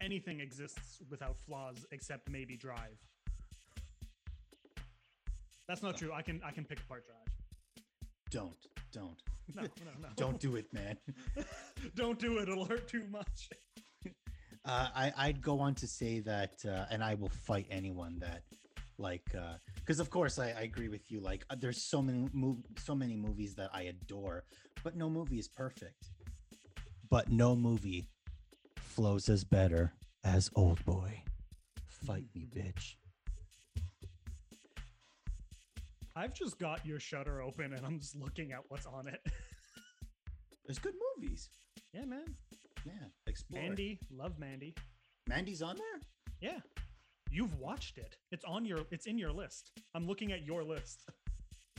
anything 0.00 0.40
exists 0.40 1.00
without 1.10 1.36
flaws 1.38 1.86
except 1.92 2.28
maybe 2.30 2.56
Drive. 2.56 2.98
That's 5.72 5.82
not 5.82 5.96
true. 5.96 6.12
I 6.12 6.20
can 6.20 6.38
I 6.44 6.50
can 6.50 6.66
pick 6.66 6.80
apart 6.80 7.06
Drive. 7.06 7.34
Don't 8.30 8.56
don't. 8.92 9.16
No, 9.54 9.62
no, 9.62 9.68
no. 10.00 10.08
Don't 10.16 10.38
do 10.38 10.56
it, 10.56 10.72
man. 10.72 10.96
Don't 11.96 12.18
do 12.18 12.38
it. 12.38 12.48
It'll 12.48 12.64
hurt 12.64 12.88
too 12.88 13.04
much. 13.10 13.48
Uh, 14.64 14.86
I 14.94 15.12
I'd 15.16 15.42
go 15.42 15.58
on 15.58 15.74
to 15.74 15.88
say 15.88 16.20
that, 16.20 16.52
uh, 16.64 16.84
and 16.88 17.02
I 17.02 17.14
will 17.14 17.30
fight 17.30 17.66
anyone 17.68 18.20
that, 18.20 18.42
like, 18.96 19.24
because 19.74 19.98
of 19.98 20.08
course 20.08 20.38
I, 20.38 20.50
I 20.50 20.60
agree 20.60 20.88
with 20.88 21.10
you. 21.10 21.18
Like, 21.18 21.44
uh, 21.50 21.56
there's 21.58 21.82
so 21.82 22.00
many 22.00 22.28
mov- 22.28 22.62
so 22.78 22.94
many 22.94 23.16
movies 23.16 23.56
that 23.56 23.70
I 23.74 23.82
adore, 23.94 24.44
but 24.84 24.94
no 24.94 25.10
movie 25.10 25.40
is 25.40 25.48
perfect. 25.48 26.10
But 27.10 27.28
no 27.32 27.56
movie 27.56 28.08
flows 28.76 29.28
as 29.28 29.42
better 29.42 29.94
as 30.22 30.48
Old 30.54 30.84
Boy. 30.84 31.24
Fight 31.88 32.26
me, 32.32 32.46
bitch. 32.46 32.94
I've 36.14 36.34
just 36.34 36.58
got 36.58 36.84
your 36.84 37.00
Shudder 37.00 37.42
open 37.42 37.72
and 37.72 37.84
I'm 37.86 37.98
just 37.98 38.16
looking 38.16 38.52
at 38.52 38.60
what's 38.68 38.86
on 38.86 39.08
it. 39.08 39.20
There's 40.66 40.78
good 40.78 40.94
movies. 41.16 41.48
yeah, 41.92 42.04
man. 42.04 42.24
Yeah, 42.84 42.92
explore. 43.26 43.62
Mandy, 43.62 43.98
love 44.10 44.38
Mandy. 44.38 44.74
Mandy's 45.28 45.62
on 45.62 45.76
there. 45.76 46.00
Yeah. 46.40 46.58
You've 47.30 47.58
watched 47.58 47.96
it. 47.98 48.16
It's 48.30 48.44
on 48.44 48.64
your 48.64 48.80
it's 48.90 49.06
in 49.06 49.16
your 49.18 49.32
list. 49.32 49.70
I'm 49.94 50.06
looking 50.06 50.32
at 50.32 50.44
your 50.44 50.62
list. 50.64 51.08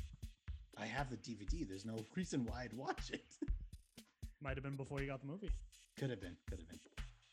I 0.78 0.86
have 0.86 1.10
the 1.10 1.18
DVD. 1.18 1.68
There's 1.68 1.86
no 1.86 1.96
reason 2.16 2.46
why 2.46 2.64
I'd 2.64 2.74
watch 2.74 3.12
it. 3.12 3.26
Might 4.42 4.56
have 4.58 4.64
been 4.64 4.76
before 4.76 5.00
you 5.02 5.08
got 5.08 5.22
the 5.22 5.28
movie. 5.28 5.52
could 5.98 6.10
have 6.10 6.20
been. 6.20 6.36
Could 6.50 6.60
have 6.60 6.68
been. 6.70 6.80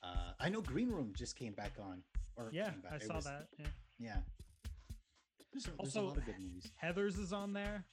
Uh, 0.02 0.32
I 0.38 0.48
know 0.48 0.60
Green 0.60 0.90
Room 0.90 1.12
just 1.16 1.36
came 1.36 1.52
back 1.54 1.72
on. 1.82 2.02
Or 2.36 2.50
Yeah. 2.52 2.70
I 2.90 2.96
It 2.96 3.02
saw 3.04 3.16
was- 3.16 3.24
that. 3.24 3.46
Yeah. 3.58 3.66
Yeah. 3.98 4.16
There's, 5.52 5.68
Also, 5.78 6.02
a 6.02 6.06
lot 6.08 6.16
of 6.16 6.24
good 6.24 6.38
movies. 6.38 6.70
Heathers 6.82 7.18
is 7.18 7.32
on 7.32 7.52
there. 7.52 7.84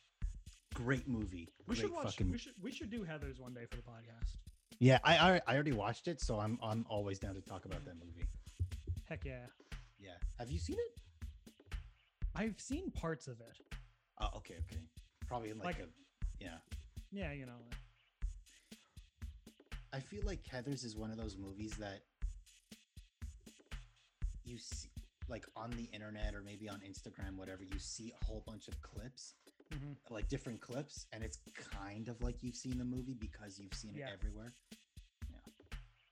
Great 0.74 1.08
movie. 1.08 1.50
We 1.68 1.76
should 1.76 1.92
watch 1.92 2.06
fucking. 2.06 2.32
we 2.32 2.38
should 2.38 2.54
we 2.62 2.72
should 2.72 2.90
do 2.92 3.00
Heathers 3.04 3.40
one 3.40 3.54
day 3.54 3.66
for 3.70 3.78
the 3.78 3.82
podcast. 3.84 4.38
Yeah, 4.80 5.00
I, 5.04 5.18
I 5.18 5.42
I 5.48 5.54
already 5.56 5.72
watched 5.72 6.08
it, 6.08 6.22
so 6.22 6.40
I'm 6.40 6.60
I'm 6.62 6.86
always 6.90 7.18
down 7.18 7.34
to 7.36 7.42
talk 7.42 7.66
about 7.66 7.84
that 7.86 7.96
movie. 7.96 8.28
Heck 9.10 9.26
yeah. 9.26 9.46
Yeah. 10.00 10.12
Have 10.38 10.52
you 10.52 10.60
seen 10.60 10.78
it? 10.78 11.76
I've 12.36 12.60
seen 12.60 12.92
parts 12.92 13.28
of 13.28 13.40
it. 13.42 13.58
Oh, 14.22 14.30
okay, 14.38 14.56
okay. 14.70 14.82
Probably 15.28 15.54
like, 15.54 15.66
Like- 15.66 15.80
a. 15.80 15.88
Yeah. 16.40 16.58
Yeah, 17.12 17.32
you 17.32 17.48
know. 17.48 17.54
I 19.94 20.00
feel 20.00 20.22
like 20.26 20.44
Heathers 20.44 20.86
is 20.86 20.96
one 20.96 21.10
of 21.10 21.18
those 21.18 21.38
movies 21.38 21.72
that 21.80 22.02
you 24.44 24.58
see, 24.60 24.90
like 25.30 25.46
on 25.56 25.72
the 25.72 25.84
internet 25.94 26.34
or 26.36 26.42
maybe 26.42 26.70
on 26.70 26.80
Instagram, 26.82 27.36
whatever. 27.36 27.64
You 27.64 27.80
see 27.80 28.14
a 28.22 28.26
whole 28.26 28.44
bunch 28.46 28.68
of 28.68 28.82
clips, 28.82 29.34
Mhm. 29.72 29.96
like 30.10 30.28
different 30.30 30.62
clips, 30.62 31.06
and 31.12 31.24
it's 31.24 31.38
kind 31.56 32.08
of 32.08 32.22
like 32.22 32.42
you've 32.44 32.56
seen 32.56 32.78
the 32.78 32.86
movie 32.86 33.14
because 33.14 33.60
you've 33.60 33.74
seen 33.74 33.96
it 33.96 34.00
Yeah. 34.00 34.12
everywhere. 34.12 34.54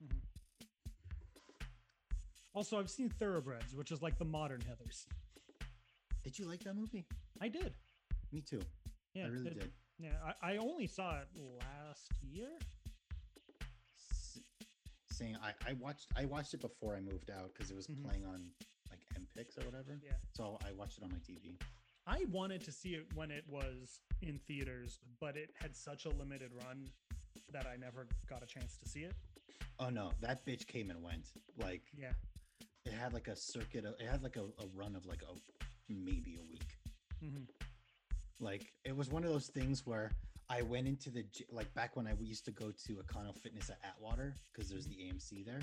Mhm. 0.02 0.20
Also, 2.54 2.78
I've 2.78 2.90
seen 2.90 3.10
Thoroughbreds, 3.10 3.74
which 3.74 3.90
is 3.92 4.02
like 4.02 4.18
the 4.18 4.24
modern 4.24 4.60
Heathers. 4.62 5.06
Did 6.22 6.38
you 6.38 6.46
like 6.46 6.60
that 6.64 6.74
movie? 6.74 7.06
I 7.40 7.48
did. 7.48 7.74
Me 8.32 8.40
too. 8.42 8.62
Yeah, 9.14 9.24
I 9.24 9.28
really 9.28 9.50
it- 9.52 9.60
did. 9.60 9.72
Yeah, 9.98 10.34
I, 10.42 10.52
I 10.52 10.56
only 10.58 10.86
saw 10.86 11.20
it 11.20 11.28
last 11.34 12.12
year. 12.22 12.58
Saying 15.10 15.36
I, 15.36 15.54
I 15.66 15.72
watched 15.74 16.08
I 16.14 16.26
watched 16.26 16.52
it 16.52 16.60
before 16.60 16.94
I 16.94 17.00
moved 17.00 17.30
out 17.30 17.54
because 17.54 17.70
it 17.70 17.74
was 17.76 17.86
Mhm. 17.86 18.02
playing 18.04 18.26
on 18.26 18.52
like 19.36 19.48
or 19.58 19.64
whatever. 19.66 19.98
Yeah. 20.04 20.12
So 20.32 20.58
I 20.66 20.72
watched 20.72 20.98
it 20.98 21.04
on 21.04 21.10
my 21.10 21.18
TV. 21.18 21.56
I 22.06 22.24
wanted 22.30 22.62
to 22.64 22.72
see 22.72 22.90
it 22.90 23.06
when 23.14 23.30
it 23.30 23.44
was 23.48 24.00
in 24.22 24.38
theaters, 24.46 25.00
but 25.20 25.36
it 25.36 25.50
had 25.60 25.74
such 25.74 26.04
a 26.04 26.10
limited 26.10 26.50
run 26.64 26.88
that 27.52 27.66
I 27.66 27.76
never 27.76 28.06
got 28.28 28.42
a 28.42 28.46
chance 28.46 28.76
to 28.82 28.88
see 28.88 29.00
it. 29.00 29.12
Oh 29.78 29.88
no, 29.90 30.12
that 30.20 30.44
bitch 30.46 30.66
came 30.66 30.90
and 30.90 31.02
went. 31.02 31.26
Like 31.58 31.82
Yeah. 31.98 32.12
it 32.84 32.92
had 32.92 33.12
like 33.12 33.28
a 33.28 33.36
circuit. 33.36 33.84
Of, 33.84 33.94
it 34.00 34.08
had 34.08 34.22
like 34.22 34.36
a, 34.36 34.42
a 34.44 34.66
run 34.74 34.94
of 34.96 35.04
like 35.06 35.22
a 35.22 35.34
maybe 35.92 36.38
a 36.40 36.44
week. 36.50 36.76
hmm 37.20 37.42
Like 38.40 38.72
it 38.84 38.96
was 38.96 39.10
one 39.10 39.24
of 39.24 39.30
those 39.30 39.48
things 39.48 39.84
where 39.86 40.12
I 40.48 40.62
went 40.62 40.86
into 40.86 41.10
the 41.10 41.24
like 41.50 41.72
back 41.74 41.96
when 41.96 42.06
I 42.06 42.12
used 42.20 42.44
to 42.44 42.52
go 42.52 42.70
to 42.86 42.92
Econo 42.94 43.34
Fitness 43.36 43.68
at 43.68 43.78
Atwater 43.84 44.34
because 44.52 44.70
there's 44.70 44.86
the 44.86 44.94
AMC 44.94 45.44
there. 45.44 45.60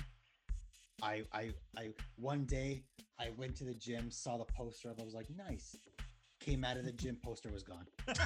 I 1.04 1.22
I 1.32 1.50
I 1.76 1.90
one 2.16 2.44
day 2.46 2.82
I 3.20 3.28
went 3.36 3.54
to 3.56 3.64
the 3.64 3.74
gym, 3.74 4.10
saw 4.10 4.38
the 4.38 4.44
poster 4.46 4.88
up, 4.90 5.00
I 5.00 5.04
was 5.04 5.14
like, 5.14 5.28
nice. 5.36 5.76
Came 6.40 6.64
out 6.64 6.76
of 6.76 6.84
the 6.84 6.92
gym, 6.92 7.16
poster 7.22 7.50
was 7.50 7.62
gone. 7.62 7.86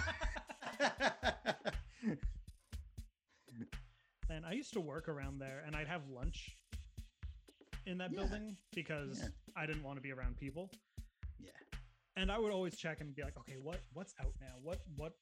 And 4.30 4.44
I 4.44 4.52
used 4.52 4.74
to 4.74 4.80
work 4.80 5.08
around 5.08 5.38
there, 5.38 5.62
and 5.66 5.74
I'd 5.74 5.88
have 5.88 6.02
lunch 6.10 6.54
in 7.86 7.96
that 7.98 8.10
Yeah. 8.12 8.18
building 8.20 8.56
because 8.74 9.20
Yeah. 9.22 9.28
I 9.56 9.64
didn't 9.66 9.82
want 9.82 9.96
to 9.96 10.02
be 10.02 10.12
around 10.12 10.36
people. 10.36 10.70
yeah. 11.38 11.50
And 12.16 12.30
I 12.30 12.38
would 12.38 12.52
always 12.52 12.76
check 12.76 13.00
and 13.00 13.14
be 13.14 13.22
like, 13.22 13.36
okay, 13.38 13.56
what 13.56 13.80
what's 13.94 14.12
out 14.20 14.34
now? 14.40 14.54
What 14.62 14.80
what? 14.96 15.14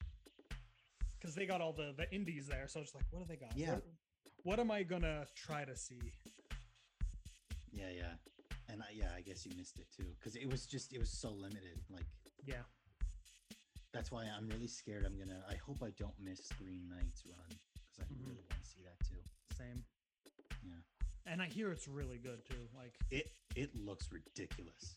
Because 1.19 1.35
they 1.37 1.47
got 1.47 1.61
all 1.61 1.73
the 1.73 1.95
the 1.97 2.13
indies 2.13 2.47
there, 2.49 2.67
so 2.67 2.81
it's 2.81 2.95
like, 2.95 3.05
what 3.11 3.21
do 3.21 3.27
they 3.29 3.37
got? 3.37 3.57
Yeah. 3.57 3.75
What, 3.75 3.85
what 4.43 4.59
am 4.61 4.71
I 4.71 4.83
gonna 4.83 5.27
try 5.37 5.65
to 5.65 5.77
see? 5.77 6.01
Yeah, 7.77 7.91
yeah. 7.95 8.15
And 8.73 8.83
I, 8.83 8.87
yeah, 8.93 9.11
I 9.17 9.21
guess 9.21 9.45
you 9.47 9.53
missed 9.57 9.79
it 9.79 9.87
too 9.97 10.07
because 10.19 10.35
it 10.35 10.49
was 10.51 10.67
just 10.67 10.93
it 10.93 10.99
was 10.99 11.11
so 11.11 11.31
limited. 11.31 11.79
Like 11.91 12.07
Yeah. 12.45 12.63
that's 13.93 14.11
why 14.11 14.25
I'm 14.37 14.49
really 14.49 14.67
scared. 14.67 15.05
I'm 15.05 15.19
gonna. 15.19 15.45
I 15.49 15.55
hope 15.57 15.83
I 15.83 15.91
don't 15.99 16.19
miss 16.19 16.49
Green 16.59 16.89
Knight's 16.89 17.23
run 17.27 17.47
because 17.75 17.99
I 18.01 18.05
Mhm. 18.13 18.27
really 18.27 18.43
want 18.51 18.63
to 18.63 18.69
see 18.69 18.83
that 18.83 18.99
too. 19.07 19.23
Same. 19.57 19.85
Yeah. 20.65 20.81
And 21.27 21.43
I 21.43 21.47
hear 21.47 21.71
it's 21.71 21.87
really 21.89 22.19
good 22.19 22.45
too. 22.45 22.69
Like, 22.75 22.95
It 23.11 23.31
it 23.55 23.75
looks 23.77 24.11
ridiculous. 24.11 24.97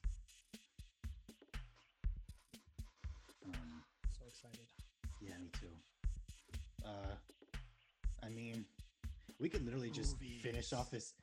Um, 3.46 3.84
so 4.18 4.26
excited. 4.28 4.68
yeah, 5.22 5.38
me 5.38 5.50
too. 5.60 6.86
Uh, 6.86 7.16
I 8.24 8.30
mean, 8.30 8.66
we 9.40 9.50
could 9.50 9.64
literally 9.64 9.90
just 9.92 10.18
finish 10.42 10.74
off 10.74 10.90
this. 10.92 11.14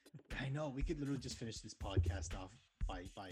I 0.41 0.49
know 0.49 0.73
we 0.75 0.83
could 0.83 0.99
literally 0.99 1.21
just 1.21 1.39
finish 1.39 1.61
this 1.61 1.75
podcast 1.75 2.35
off 2.41 2.51
by 2.89 3.05
by 3.15 3.31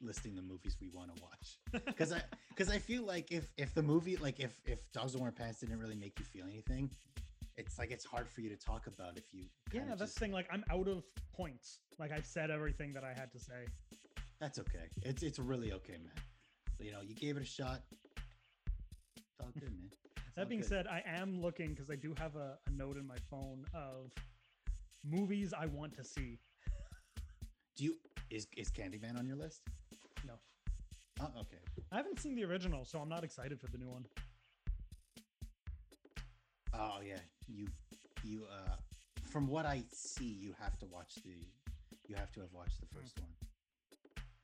listing 0.00 0.34
the 0.34 0.42
movies 0.42 0.76
we 0.80 0.88
want 0.92 1.14
to 1.14 1.22
watch. 1.22 1.58
because 1.86 2.12
I 2.12 2.22
because 2.50 2.68
I 2.70 2.78
feel 2.78 3.04
like 3.04 3.30
if 3.30 3.52
if 3.56 3.74
the 3.74 3.82
movie 3.82 4.16
like 4.16 4.40
if 4.40 4.60
if 4.66 4.80
Dogs 4.92 5.12
Don't 5.12 5.22
Wear 5.22 5.32
Pants 5.32 5.60
didn't 5.60 5.78
really 5.78 5.94
make 5.96 6.18
you 6.18 6.24
feel 6.24 6.44
anything, 6.46 6.90
it's 7.56 7.78
like 7.78 7.90
it's 7.90 8.04
hard 8.04 8.28
for 8.28 8.40
you 8.40 8.48
to 8.48 8.56
talk 8.56 8.86
about 8.86 9.16
if 9.16 9.24
you. 9.32 9.44
Yeah, 9.72 9.82
that's 9.88 10.00
just- 10.00 10.14
the 10.14 10.20
thing. 10.20 10.32
Like, 10.32 10.48
I'm 10.50 10.64
out 10.70 10.88
of 10.88 11.04
points. 11.34 11.78
Like, 11.98 12.10
I've 12.10 12.26
said 12.26 12.50
everything 12.50 12.92
that 12.94 13.04
I 13.04 13.12
had 13.12 13.30
to 13.32 13.38
say. 13.38 13.66
That's 14.40 14.58
okay. 14.58 14.88
It's 15.02 15.22
it's 15.22 15.38
really 15.38 15.72
okay, 15.72 15.92
man. 16.02 16.12
You 16.80 16.90
know, 16.92 17.00
you 17.02 17.14
gave 17.14 17.36
it 17.36 17.42
a 17.42 17.46
shot. 17.46 17.82
It's 19.16 19.40
all 19.40 19.50
good, 19.54 19.70
man. 19.70 19.90
It's 20.16 20.34
That 20.36 20.48
being 20.48 20.62
good. 20.62 20.68
said, 20.68 20.86
I 20.88 21.02
am 21.06 21.40
looking 21.40 21.70
because 21.70 21.90
I 21.90 21.94
do 21.96 22.14
have 22.18 22.34
a, 22.36 22.58
a 22.66 22.70
note 22.70 22.96
in 22.96 23.06
my 23.06 23.18
phone 23.30 23.64
of 23.74 24.10
movies 25.04 25.52
I 25.58 25.66
want 25.66 25.94
to 25.96 26.04
see. 26.04 26.38
do 27.76 27.84
you 27.84 27.96
is 28.30 28.46
is 28.56 28.70
Candyman 28.70 29.18
on 29.18 29.26
your 29.26 29.36
list? 29.36 29.62
No. 30.26 30.34
Oh, 31.20 31.30
okay. 31.40 31.58
I 31.90 31.96
haven't 31.96 32.18
seen 32.20 32.34
the 32.34 32.44
original, 32.44 32.84
so 32.84 32.98
I'm 32.98 33.08
not 33.08 33.24
excited 33.24 33.60
for 33.60 33.66
the 33.68 33.78
new 33.78 33.88
one. 33.90 34.06
Oh 36.74 37.00
yeah, 37.06 37.18
you 37.48 37.66
you 38.24 38.44
uh 38.50 38.76
from 39.30 39.46
what 39.46 39.66
I 39.66 39.84
see, 39.92 40.24
you 40.24 40.54
have 40.60 40.78
to 40.78 40.86
watch 40.86 41.14
the 41.24 41.34
you 42.08 42.14
have 42.16 42.32
to 42.32 42.40
have 42.40 42.52
watched 42.52 42.80
the 42.80 42.86
first 42.86 43.18
one. 43.20 43.30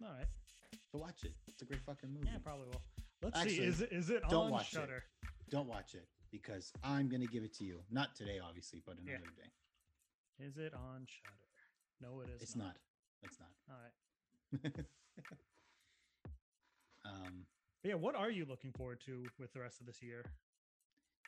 All 0.02 0.14
right. 0.16 0.26
So 0.92 0.98
watch 0.98 1.24
it. 1.24 1.32
It's 1.48 1.62
a 1.62 1.64
great 1.64 1.80
fucking 1.82 2.10
movie. 2.12 2.28
Yeah, 2.30 2.38
probably 2.42 2.66
will. 2.66 2.82
Let's 3.22 3.42
see. 3.42 3.60
Is 3.60 3.80
it 3.80 3.92
is 3.92 4.10
it 4.10 4.22
don't 4.28 4.46
on 4.46 4.50
watch 4.50 4.74
it. 4.74 4.88
Don't 5.50 5.66
watch 5.68 5.94
it 5.94 6.06
because 6.30 6.72
I'm 6.84 7.08
gonna 7.08 7.26
give 7.26 7.42
it 7.44 7.54
to 7.58 7.64
you. 7.64 7.80
Not 7.90 8.14
today, 8.14 8.38
obviously, 8.46 8.82
but 8.84 8.96
Yeah. 9.04 9.14
another 9.16 9.32
day. 9.36 9.50
Is 10.38 10.56
it 10.56 10.72
on 10.74 11.06
Shudder? 11.06 11.36
No, 12.00 12.20
it 12.20 12.28
is. 12.34 12.42
It's 12.42 12.56
not. 12.56 12.76
It's 13.22 13.38
not. 13.40 13.50
All 13.68 13.76
right. 13.82 13.92
um, 17.04 17.44
But 17.82 17.88
yeah, 17.88 17.94
what 17.96 18.14
are 18.14 18.30
you 18.30 18.44
looking 18.44 18.72
forward 18.72 19.00
to 19.06 19.26
with 19.38 19.52
the 19.52 19.60
rest 19.60 19.80
of 19.80 19.86
this 19.86 20.02
year? 20.02 20.24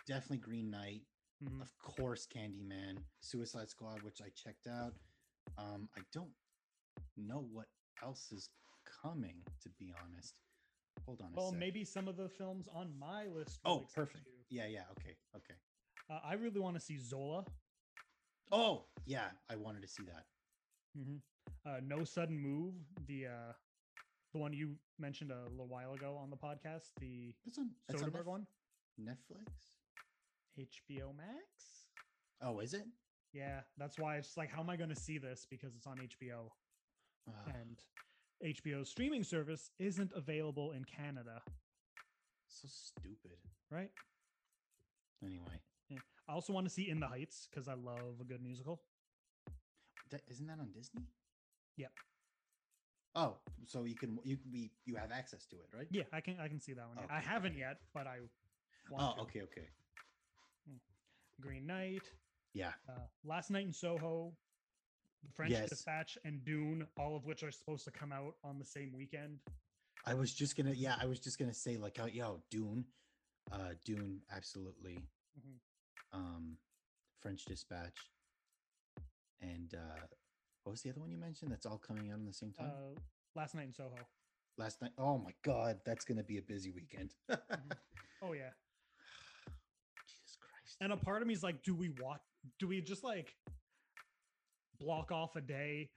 definitely 0.06 0.38
Green 0.38 0.70
Knight. 0.70 1.02
Mhm. 1.44 1.60
Of 1.60 1.76
course, 1.78 2.26
Candyman, 2.26 2.98
Suicide 3.20 3.68
Squad, 3.68 4.02
which 4.02 4.20
I 4.20 4.28
checked 4.30 4.66
out. 4.66 4.94
Um, 5.56 5.88
I 5.96 6.00
don't 6.12 6.32
know 7.16 7.46
what 7.52 7.66
else 8.02 8.32
is 8.32 8.48
coming, 9.02 9.42
to 9.62 9.68
be 9.78 9.92
honest. 10.02 10.34
Hold 11.06 11.20
on. 11.20 11.32
a 11.32 11.36
Well, 11.36 11.52
maybe 11.52 11.84
some 11.84 12.08
of 12.08 12.16
the 12.16 12.28
films 12.28 12.68
on 12.72 12.98
my 12.98 13.26
list. 13.26 13.60
Oh, 13.64 13.86
perfect. 13.94 14.26
Yeah, 14.48 14.66
yeah. 14.66 14.84
Okay, 14.92 15.16
okay. 15.36 15.54
Uh, 16.08 16.20
I 16.24 16.34
really 16.34 16.60
want 16.60 16.74
to 16.74 16.80
see 16.80 16.98
Zola. 16.98 17.44
Oh, 18.52 18.84
yeah. 19.06 19.28
I 19.48 19.56
wanted 19.56 19.82
to 19.82 19.88
see 19.88 20.04
that. 20.04 20.24
hmm 20.96 21.16
Uh, 21.64 21.80
no 21.82 22.04
sudden 22.04 22.38
move. 22.38 22.74
The 23.06 23.26
uh, 23.26 23.52
the 24.32 24.38
one 24.38 24.52
you 24.52 24.76
mentioned 24.98 25.30
a 25.32 25.48
little 25.50 25.66
while 25.68 25.92
ago 25.94 26.16
on 26.20 26.30
the 26.30 26.36
podcast. 26.36 26.92
The 27.00 27.34
It's 27.46 27.58
on. 27.58 27.70
It's 27.88 28.02
on 28.02 28.10
Soderbergh 28.10 28.26
one. 28.26 28.46
Netflix. 29.00 29.46
HBO 30.58 31.16
Max. 31.16 31.88
Oh, 32.42 32.60
is 32.60 32.74
it? 32.74 32.86
Yeah, 33.32 33.60
that's 33.78 33.98
why 33.98 34.16
it's 34.16 34.36
like, 34.36 34.50
how 34.50 34.60
am 34.60 34.68
I 34.70 34.76
going 34.76 34.90
to 34.90 34.96
see 35.00 35.16
this 35.18 35.46
because 35.48 35.76
it's 35.76 35.86
on 35.86 35.98
HBO 35.98 36.50
and 37.54 37.78
HBO's 38.44 38.88
streaming 38.90 39.22
service 39.22 39.70
isn't 39.78 40.10
available 40.16 40.72
in 40.72 40.84
Canada, 40.84 41.40
so 42.48 42.66
stupid. 42.68 43.38
right? 43.70 43.90
Anyway, 45.22 45.60
I 46.30 46.32
also 46.34 46.52
want 46.52 46.64
to 46.66 46.70
see 46.70 46.88
In 46.88 47.00
the 47.00 47.08
Heights 47.08 47.48
because 47.50 47.66
I 47.66 47.74
love 47.74 48.20
a 48.20 48.24
good 48.24 48.40
musical. 48.40 48.80
that, 50.10 50.22
isn't 50.30 50.46
that 50.46 50.60
on 50.60 50.70
Disney? 50.72 51.02
Yep. 51.76 51.90
Oh, 53.16 53.34
so 53.66 53.82
you 53.82 53.96
can 53.96 54.16
you 54.22 54.36
can 54.36 54.52
be 54.52 54.70
you 54.84 54.94
have 54.94 55.10
access 55.10 55.44
to 55.46 55.56
it, 55.56 55.66
right? 55.76 55.88
Yeah, 55.90 56.04
I 56.12 56.20
can 56.20 56.36
I 56.40 56.46
can 56.46 56.60
see 56.60 56.72
that 56.74 56.86
one. 56.86 56.98
I 57.10 57.18
haven't 57.18 57.58
yet, 57.58 57.78
but 57.92 58.06
I 58.06 58.18
want 58.88 59.02
Oh, 59.02 59.14
to. 59.16 59.20
okay, 59.22 59.42
okay. 59.42 59.68
Green 61.40 61.66
Knight, 61.66 62.04
Yeah. 62.52 62.72
uh, 62.88 62.92
Last 63.24 63.50
Night 63.50 63.64
in 63.66 63.72
Soho, 63.72 64.32
The 65.24 65.32
French 65.32 65.50
Yes. 65.52 65.70
Dispatch, 65.70 66.18
and 66.24 66.44
Dune, 66.44 66.86
all 66.96 67.16
of 67.16 67.24
which 67.24 67.42
are 67.42 67.50
supposed 67.50 67.84
to 67.86 67.90
come 67.90 68.12
out 68.12 68.36
on 68.44 68.58
the 68.58 68.64
same 68.64 68.92
weekend. 68.92 69.40
I 70.06 70.14
was 70.14 70.32
just 70.32 70.56
gonna 70.56 70.72
yeah, 70.72 70.94
I 71.00 71.06
was 71.06 71.18
just 71.18 71.38
gonna 71.40 71.54
say 71.54 71.76
like 71.76 71.98
oh 72.00 72.06
yo, 72.06 72.40
Dune. 72.50 72.84
Uh 73.50 73.70
Dune, 73.84 74.20
absolutely. 74.30 74.98
Mhm. 75.36 75.56
Um 76.12 76.56
French 77.20 77.44
Dispatch. 77.44 77.96
And 79.40 79.74
uh 79.74 80.06
what 80.64 80.72
was 80.72 80.82
the 80.82 80.90
other 80.90 81.00
one 81.00 81.10
you 81.10 81.18
mentioned 81.18 81.50
that's 81.50 81.66
all 81.66 81.78
coming 81.78 82.10
out 82.10 82.18
in 82.18 82.26
the 82.26 82.32
same 82.32 82.52
time? 82.52 82.70
Uh, 82.70 83.00
Last 83.34 83.54
Night 83.54 83.66
in 83.66 83.72
Soho. 83.72 83.96
Last 84.58 84.82
night. 84.82 84.90
Oh 84.98 85.18
my 85.18 85.32
god, 85.42 85.80
that's 85.86 86.04
gonna 86.04 86.22
be 86.22 86.38
a 86.38 86.42
busy 86.42 86.70
weekend. 86.70 87.14
Oh 88.22 88.34
yeah. 88.34 88.50
Jesus 90.06 90.36
Christ. 90.38 90.76
And 90.82 90.92
a 90.92 90.96
part 90.96 91.22
of 91.22 91.28
me 91.28 91.34
is 91.34 91.42
like, 91.42 91.62
do 91.62 91.74
we 91.74 91.88
watch? 92.00 92.20
Do 92.58 92.68
we 92.68 92.80
just 92.82 93.02
like 93.02 93.34
block 94.78 95.10
off 95.12 95.36
a 95.36 95.40
day? 95.40 95.90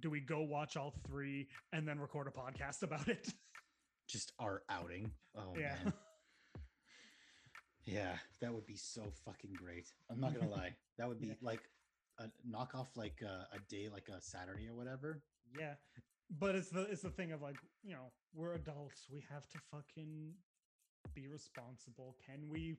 Do 0.00 0.10
we 0.10 0.20
go 0.20 0.42
watch 0.42 0.76
all 0.76 0.94
three 1.06 1.48
and 1.72 1.86
then 1.86 2.00
record 2.00 2.26
a 2.26 2.30
podcast 2.30 2.82
about 2.82 3.08
it? 3.08 3.28
Just 4.08 4.32
our 4.40 4.62
outing. 4.68 5.12
Oh 5.36 5.54
yeah. 5.56 5.74
man. 5.84 5.92
Yeah, 7.90 8.16
that 8.40 8.52
would 8.52 8.66
be 8.66 8.76
so 8.76 9.02
fucking 9.24 9.54
great. 9.54 9.86
I'm 10.10 10.20
not 10.20 10.34
gonna 10.34 10.50
lie. 10.60 10.74
That 10.98 11.08
would 11.08 11.20
be 11.20 11.34
like 11.40 11.62
a 12.18 12.24
knockoff 12.46 12.88
like 12.96 13.22
uh, 13.24 13.44
a 13.56 13.58
day 13.70 13.88
like 13.92 14.08
a 14.08 14.20
Saturday 14.20 14.68
or 14.68 14.74
whatever. 14.74 15.22
Yeah. 15.58 15.74
But 16.38 16.54
it's 16.54 16.68
the 16.68 16.82
it's 16.82 17.02
the 17.02 17.10
thing 17.10 17.32
of 17.32 17.40
like, 17.40 17.56
you 17.82 17.92
know, 17.92 18.12
we're 18.34 18.52
adults. 18.52 19.06
We 19.10 19.24
have 19.32 19.48
to 19.48 19.58
fucking 19.70 20.34
be 21.14 21.28
responsible. 21.28 22.16
Can 22.26 22.48
we 22.50 22.76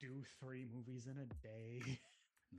do 0.00 0.22
three 0.40 0.64
movies 0.72 1.06
in 1.06 1.18
a 1.18 1.26
day? 1.42 1.98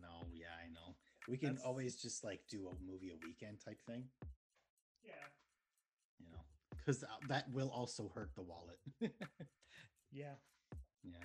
No, 0.02 0.28
yeah, 0.34 0.48
I 0.62 0.68
know. 0.74 0.96
We 1.30 1.38
can 1.38 1.52
That's- 1.52 1.66
always 1.66 1.96
just 1.96 2.22
like 2.26 2.42
do 2.50 2.68
a 2.68 2.92
movie 2.92 3.12
a 3.12 3.26
weekend 3.26 3.60
type 3.64 3.80
thing, 3.88 4.04
Yeah. 5.06 5.14
you 6.20 6.26
know, 6.30 6.42
because 6.76 7.06
that 7.30 7.50
will 7.54 7.70
also 7.70 8.12
hurt 8.14 8.32
the 8.36 8.42
wallet. 8.42 8.78
Yeah. 10.12 10.34
yeah. 11.02 11.24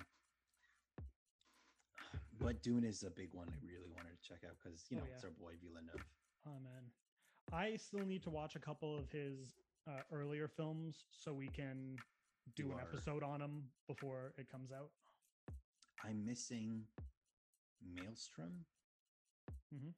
But 2.41 2.61
Dune 2.63 2.83
is 2.83 3.03
a 3.03 3.09
big 3.09 3.29
one 3.33 3.47
I 3.49 3.57
really 3.65 3.89
wanted 3.95 4.19
to 4.21 4.27
check 4.27 4.39
out 4.45 4.55
because 4.61 4.85
you 4.89 4.97
Oh, 4.97 5.01
know 5.01 5.05
yeah. 5.07 5.15
it's 5.15 5.23
our 5.23 5.31
boy 5.31 5.53
Villeneuve. 5.61 6.03
Oh 6.47 6.59
man. 6.63 6.83
I 7.53 7.75
still 7.75 8.05
need 8.05 8.23
to 8.23 8.29
watch 8.29 8.55
a 8.55 8.59
couple 8.59 8.97
of 8.97 9.09
his 9.11 9.53
uh, 9.87 10.01
earlier 10.11 10.47
films 10.47 11.05
so 11.11 11.33
we 11.33 11.47
can 11.49 11.97
do 12.55 12.63
Do 12.63 12.69
an 12.71 12.75
our- 12.75 12.81
episode 12.81 13.23
on 13.23 13.39
them 13.39 13.69
before 13.87 14.33
it 14.37 14.49
comes 14.49 14.71
out. 14.71 14.89
I'm 16.03 16.25
missing 16.25 16.83
Maelstrom. 17.95 18.65
Mm-hmm. 19.73 19.89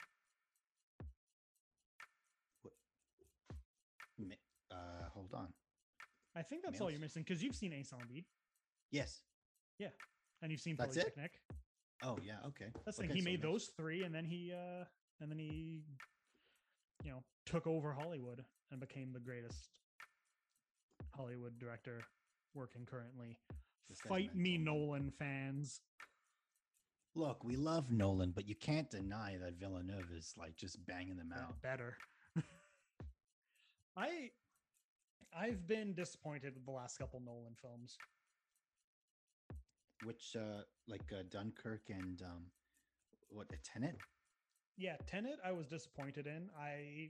What? 2.62 2.74
Uh, 4.72 5.10
hold 5.14 5.34
on. 5.34 5.48
I 6.36 6.41
think 6.41 6.64
that's 6.64 6.82
all 6.82 6.89
you're 6.91 7.00
missing 7.00 7.24
because 7.26 7.41
you've 7.44 7.56
seen 7.56 7.72
Ace 7.74 7.94
on 7.94 8.00
Beat 8.12 8.26
Yes. 8.91 9.22
Yeah, 9.80 9.89
and 10.41 10.52
you've 10.52 10.62
seen 10.62 10.76
That's 10.78 10.98
it? 10.98 11.16
Oh 12.02 12.18
yeah. 12.24 12.38
Okay. 12.48 12.72
That's 12.86 12.98
the 12.98 13.04
thing. 13.04 13.16
He 13.16 13.22
so 13.22 13.26
made 13.26 13.41
Maelstrom- 13.41 13.52
those 13.54 13.66
three, 13.78 14.04
and 14.04 14.14
then 14.14 14.26
he 14.26 14.54
uh 14.54 14.86
and 15.22 15.32
then 15.32 15.39
he, 15.39 15.84
you 17.04 17.12
know, 17.12 17.24
took 17.46 17.68
over 17.68 17.94
Hollywood 17.94 18.44
and 18.72 18.80
became 18.80 19.14
the 19.14 19.20
greatest 19.20 19.70
Hollywood 21.16 21.60
director 21.60 22.02
working 22.54 22.86
currently. 22.86 23.38
Fight 24.08 24.36
me. 24.36 24.58
Nolan 24.58 25.12
fans. 25.12 25.82
Look, 27.16 27.44
we 27.44 27.56
love 27.56 27.91
Nolan, 27.91 28.32
but 28.32 28.48
you 28.48 28.56
can't 28.56 28.89
deny 28.89 29.38
that 29.39 29.60
Villeneuve 29.60 30.12
is 30.18 30.34
like 30.38 30.56
just 30.56 30.84
banging 30.88 31.16
them 31.18 31.32
out. 31.38 31.62
better. 31.62 31.96
I 33.96 34.32
I've 35.36 35.68
been 35.68 35.94
disappointed 35.94 36.56
with 36.56 36.66
the 36.66 36.72
last 36.72 36.98
couple 36.98 37.20
Nolan 37.20 37.56
films. 37.62 37.98
Which, 40.06 40.36
uh, 40.36 40.64
like 40.88 41.12
uh, 41.12 41.24
Dunkirk 41.30 41.89
and 41.89 42.22
um, 42.22 42.45
what 43.30 43.47
a 43.51 43.58
Tenet? 43.64 43.97
Yeah, 44.78 44.95
Tenet 45.08 45.39
I 45.45 45.51
was 45.51 45.68
disappointed 45.68 46.28
in. 46.28 46.49
I 46.60 47.10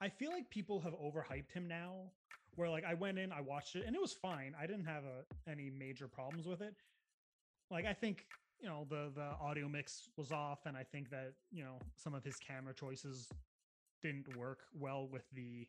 I 0.00 0.08
feel 0.08 0.30
like 0.30 0.48
people 0.50 0.80
have 0.80 0.94
overhyped 0.94 1.52
him 1.52 1.68
now. 1.68 2.12
Where 2.56 2.68
like 2.70 2.84
I 2.84 2.94
went 2.94 3.18
in, 3.18 3.32
I 3.32 3.40
watched 3.40 3.74
it, 3.76 3.84
and 3.86 3.96
it 3.96 4.00
was 4.00 4.12
fine. 4.12 4.54
I 4.60 4.66
didn't 4.66 4.84
have 4.84 5.02
a, 5.04 5.50
any 5.50 5.70
major 5.70 6.06
problems 6.06 6.46
with 6.46 6.60
it. 6.60 6.74
Like 7.70 7.84
I 7.84 7.92
think 7.92 8.26
you 8.60 8.68
know 8.68 8.86
the 8.88 9.10
the 9.14 9.30
audio 9.40 9.68
mix 9.68 10.08
was 10.16 10.30
off, 10.32 10.66
and 10.66 10.76
I 10.76 10.84
think 10.84 11.10
that 11.10 11.32
you 11.50 11.64
know 11.64 11.78
some 11.96 12.14
of 12.14 12.24
his 12.24 12.36
camera 12.36 12.72
choices 12.74 13.28
didn't 14.02 14.36
work 14.36 14.60
well 14.78 15.08
with 15.10 15.24
the 15.32 15.66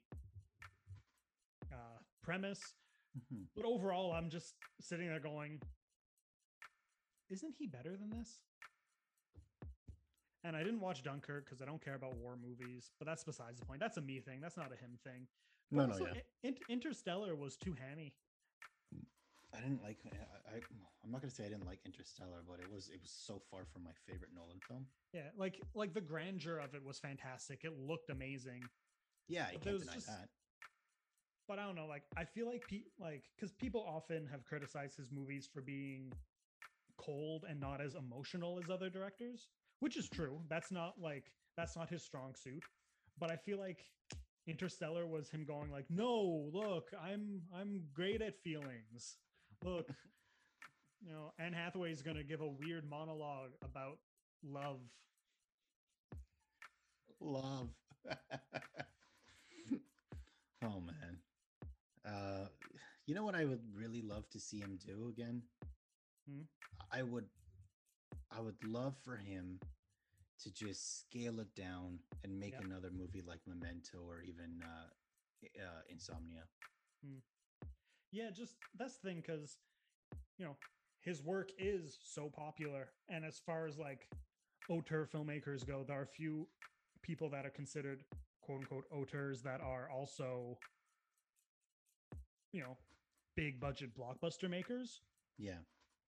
uh, 1.71 1.97
premise. 2.21 2.61
Mhm. 3.17 3.45
But 3.55 3.65
overall, 3.65 4.11
I'm 4.11 4.29
just 4.29 4.55
sitting 4.81 5.07
there 5.07 5.19
going, 5.19 5.61
isn't 7.29 7.53
he 7.57 7.67
better 7.67 7.95
than 7.97 8.09
this? 8.09 8.39
And 10.43 10.55
I 10.55 10.63
didn't 10.63 10.79
watch 10.81 11.01
Dunkirk 11.01 11.45
because 11.45 11.61
I 11.61 11.65
don't 11.65 11.83
care 11.83 11.95
about 11.95 12.15
war 12.17 12.37
movies, 12.37 12.91
but 12.99 13.07
that's 13.07 13.23
besides 13.23 13.59
the 13.59 13.65
point. 13.65 13.79
That's 13.79 13.97
a 13.97 14.01
me 14.01 14.19
thing. 14.19 14.41
That's 14.41 14.57
not 14.57 14.67
a 14.67 14.75
him 14.75 14.99
thing. 15.03 15.27
But 15.71 15.77
No, 15.77 15.85
no, 15.87 15.93
also, 15.93 16.05
yeah. 16.13 16.21
In- 16.49 16.57
Interstellar 16.69 17.35
was 17.35 17.57
too 17.57 17.75
hammy. 17.79 18.13
I 19.55 19.59
didn't 19.61 19.81
like. 19.81 19.97
I, 20.05 20.57
I 20.57 20.59
I'm 21.03 21.11
not 21.11 21.21
gonna 21.21 21.31
say 21.31 21.45
I 21.45 21.49
didn't 21.49 21.65
like 21.65 21.79
Interstellar, 21.85 22.43
but 22.47 22.59
it 22.59 22.71
was 22.71 22.89
it 22.89 23.01
was 23.01 23.09
so 23.09 23.41
far 23.49 23.61
from 23.65 23.83
my 23.83 23.91
favorite 24.05 24.31
Nolan 24.35 24.59
film. 24.67 24.85
Yeah, 25.13 25.29
like 25.37 25.59
like 25.73 25.93
the 25.93 26.01
grandeur 26.01 26.59
of 26.59 26.75
it 26.75 26.83
was 26.83 26.99
fantastic. 26.99 27.61
It 27.63 27.73
looked 27.79 28.09
amazing. 28.09 28.63
Yeah, 29.27 29.45
there 29.49 29.59
can't 29.59 29.79
deny 29.79 29.93
just- 29.93 30.07
that. 30.07 30.29
But 31.47 31.59
I 31.59 31.65
don't 31.65 31.75
know, 31.75 31.85
like 31.87 32.03
I 32.17 32.25
feel 32.25 32.47
like 32.47 32.67
pe- 32.67 32.89
like 32.99 33.23
because 33.35 33.51
people 33.53 33.83
often 33.87 34.27
have 34.27 34.43
criticized 34.45 34.97
his 34.97 35.11
movies 35.11 35.47
for 35.51 35.61
being 35.61 36.11
cold 36.97 37.45
and 37.49 37.59
not 37.59 37.81
as 37.81 37.95
emotional 37.95 38.59
as 38.63 38.69
other 38.69 38.89
directors, 38.89 39.47
which 39.79 39.97
is 39.97 40.09
true. 40.09 40.41
That's 40.49 40.71
not 40.71 40.95
like 40.99 41.31
that's 41.57 41.75
not 41.75 41.89
his 41.89 42.03
strong 42.03 42.33
suit. 42.35 42.63
But 43.19 43.31
I 43.31 43.37
feel 43.37 43.57
like 43.59 43.85
Interstellar 44.47 45.07
was 45.07 45.29
him 45.29 45.45
going 45.45 45.71
like, 45.71 45.85
"No, 45.89 46.49
look, 46.53 46.91
I'm 47.01 47.41
I'm 47.53 47.83
great 47.93 48.21
at 48.21 48.41
feelings. 48.43 49.17
Look, 49.63 49.87
you 51.05 51.11
know, 51.11 51.33
Anne 51.39 51.53
Hathaway 51.53 51.91
is 51.91 52.01
going 52.01 52.17
to 52.17 52.23
give 52.23 52.41
a 52.41 52.47
weird 52.47 52.89
monologue 52.89 53.51
about 53.63 53.99
love. 54.43 54.81
Love. 57.19 57.69
oh 60.63 60.81
man. 60.81 61.17
Uh, 62.05 62.45
you 63.07 63.15
know 63.15 63.23
what 63.23 63.35
I 63.35 63.45
would 63.45 63.61
really 63.75 64.01
love 64.01 64.29
to 64.31 64.39
see 64.39 64.59
him 64.59 64.77
do 64.85 65.09
again? 65.09 65.41
Hmm? 66.29 66.41
I 66.91 67.03
would. 67.03 67.25
I 68.31 68.41
would 68.41 68.61
love 68.65 68.95
for 69.03 69.15
him 69.15 69.59
to 70.43 70.51
just 70.53 70.99
scale 71.01 71.39
it 71.39 71.53
down 71.55 71.99
and 72.23 72.37
make 72.39 72.53
Yeah. 72.53 72.65
another 72.65 72.89
movie 72.91 73.21
like 73.25 73.39
Memento 73.47 73.99
or 74.05 74.21
even 74.21 74.61
uh, 74.63 74.87
uh, 75.59 75.81
Insomnia. 75.89 76.43
Yeah, 78.11 78.29
just 78.31 78.55
that's 78.77 78.97
the 78.97 79.07
thing 79.09 79.21
because 79.25 79.57
you 80.37 80.45
know 80.45 80.57
his 81.01 81.23
work 81.23 81.51
is 81.57 81.97
so 82.03 82.29
popular, 82.29 82.89
and 83.09 83.23
as 83.23 83.39
far 83.39 83.67
as 83.67 83.77
like 83.77 84.09
auteur 84.69 85.05
filmmakers 85.05 85.65
go, 85.65 85.83
there 85.83 85.99
are 85.99 86.03
a 86.03 86.07
few 86.07 86.47
people 87.01 87.29
that 87.29 87.45
are 87.45 87.51
considered 87.51 88.03
quote 88.41 88.59
unquote 88.59 88.85
auteurs 88.91 89.41
that 89.43 89.61
are 89.61 89.89
also 89.89 90.57
you 92.51 92.61
know 92.61 92.77
big 93.35 93.59
budget 93.59 93.91
blockbuster 93.95 94.49
makers. 94.49 95.01
Yeah. 95.37 95.59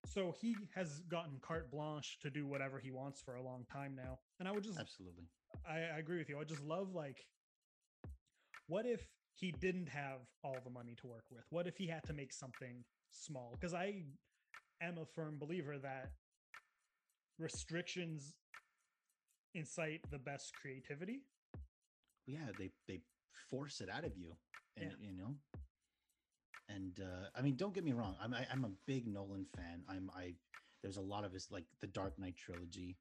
So 0.09 0.33
he 0.41 0.55
has 0.73 1.01
gotten 1.01 1.37
carte 1.41 1.69
blanche 1.69 2.17
to 2.21 2.29
do 2.29 2.47
whatever 2.47 2.79
he 2.79 2.91
wants 2.91 3.21
for 3.21 3.35
a 3.35 3.41
long 3.41 3.65
time 3.71 3.95
now, 3.95 4.19
and 4.39 4.47
I 4.47 4.51
would 4.51 4.63
just 4.63 4.79
Absolutely. 4.79 5.25
I, 5.69 5.75
I 5.95 5.97
agree 5.99 6.17
with 6.17 6.29
you. 6.29 6.39
I 6.39 6.43
just 6.43 6.63
love 6.63 6.93
like, 6.93 7.27
what 8.67 8.85
if 8.85 9.01
he 9.35 9.51
didn't 9.51 9.89
have 9.89 10.21
all 10.43 10.55
the 10.63 10.69
money 10.71 10.95
to 11.01 11.07
work 11.07 11.25
with? 11.31 11.43
What 11.51 11.67
if 11.67 11.77
he 11.77 11.87
had 11.87 12.03
to 12.05 12.13
make 12.13 12.33
something 12.33 12.83
small? 13.11 13.51
Because 13.53 13.73
I 13.73 14.03
am 14.81 14.97
a 14.97 15.05
firm 15.05 15.37
believer 15.39 15.77
that 15.77 16.09
restrictions 17.37 18.33
incite 19.53 20.01
the 20.11 20.19
best 20.19 20.53
creativity. 20.59 21.21
yeah 22.25 22.51
they 22.57 22.69
they 22.87 22.99
force 23.49 23.81
it 23.81 23.89
out 23.89 24.03
of 24.03 24.17
you 24.17 24.35
and 24.75 24.87
Yeah. 24.87 24.95
you 24.99 25.11
know 25.11 25.35
and 26.69 26.99
uh 27.01 27.27
i 27.35 27.41
mean 27.41 27.55
don't 27.55 27.73
get 27.73 27.83
me 27.83 27.93
wrong 27.93 28.15
i'm 28.21 28.33
I, 28.33 28.45
i'm 28.51 28.65
a 28.65 28.71
big 28.85 29.07
nolan 29.07 29.45
fan 29.55 29.83
i'm 29.89 30.09
i 30.15 30.33
there's 30.81 30.97
a 30.97 31.01
lot 31.01 31.23
of 31.23 31.31
his 31.33 31.47
like 31.51 31.65
the 31.81 31.87
dark 31.87 32.17
knight 32.19 32.35
trilogy 32.37 32.97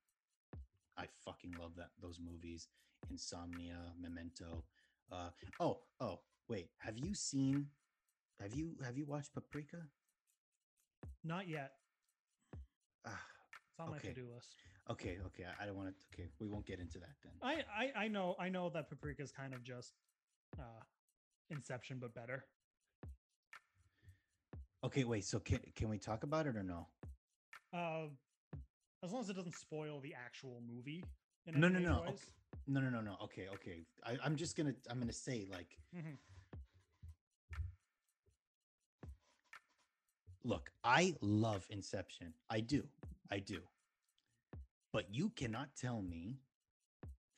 i 0.97 1.05
fucking 1.25 1.57
love 1.59 1.73
that 1.77 1.91
those 2.01 2.21
movies 2.21 2.69
insomnia 3.11 3.79
memento 4.01 4.65
uh 5.13 5.31
oh 5.61 5.79
oh 6.01 6.21
wait 6.49 6.71
have 6.79 6.97
you 6.99 7.15
seen 7.15 7.67
have 8.41 8.55
you 8.55 8.77
have 8.85 8.97
you 8.97 9.05
watched 9.07 9.33
paprika 9.35 9.79
Not 11.25 11.49
yet. 11.49 11.73
ah, 13.05 13.21
It's 13.71 13.81
on 13.81 13.91
my 13.91 13.97
Okay. 13.97 14.09
to-do 14.09 14.29
list. 14.33 14.55
okay 14.91 15.19
okay 15.27 15.45
I, 15.45 15.63
I 15.63 15.67
don't 15.67 15.77
want 15.77 15.89
to 15.89 15.95
okay 16.15 16.29
we 16.39 16.47
won't 16.47 16.67
get 16.67 16.79
into 16.79 16.99
that 17.01 17.17
then 17.23 17.33
I, 17.43 17.65
I 17.83 18.05
I 18.05 18.09
know 18.09 18.37
I 18.39 18.49
know 18.49 18.71
that 18.71 18.89
Paprika 18.89 19.23
is 19.23 19.33
kind 19.33 19.53
of 19.55 19.63
just 19.65 19.93
uh 20.59 20.83
Inception 21.51 21.99
but 22.01 22.13
better. 22.15 22.45
Okay 24.87 25.05
wait 25.05 25.25
so 25.25 25.39
can, 25.41 25.59
can 25.75 25.89
we 25.89 25.99
talk 25.99 26.23
about 26.23 26.47
it 26.47 26.57
or 26.57 26.63
no 26.63 26.87
Uh 27.75 28.07
as 29.05 29.13
long 29.13 29.21
as 29.21 29.29
it 29.29 29.37
doesn't 29.37 29.55
spoil 29.55 30.01
the 30.01 30.15
actual 30.15 30.61
movie. 30.67 31.05
in 31.47 31.61
No, 31.61 31.69
no, 31.69 31.79
no, 31.79 32.05
okay. 32.09 32.15
no 32.67 32.81
no 32.81 32.89
no 32.91 33.01
no 33.01 33.17
okay 33.23 33.47
okay 33.55 33.85
I, 34.05 34.17
i'm 34.25 34.37
just 34.37 34.57
gonna 34.57 34.75
i'm 34.91 34.99
gonna 34.99 35.13
say 35.13 35.47
like 35.53 35.77
Mhm. 35.95 36.17
Look, 40.45 40.71
I 40.85 41.13
love 41.21 41.67
Inception. 41.71 42.33
I 42.49 42.61
do. 42.61 42.85
I 43.33 43.41
do. 43.41 43.59
But 44.93 45.13
you 45.13 45.31
cannot 45.31 45.71
tell 45.77 46.03
me 46.03 46.39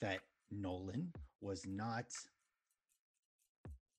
that 0.03 0.21
Nolan 0.51 1.11
was 1.41 1.67
not 1.67 2.05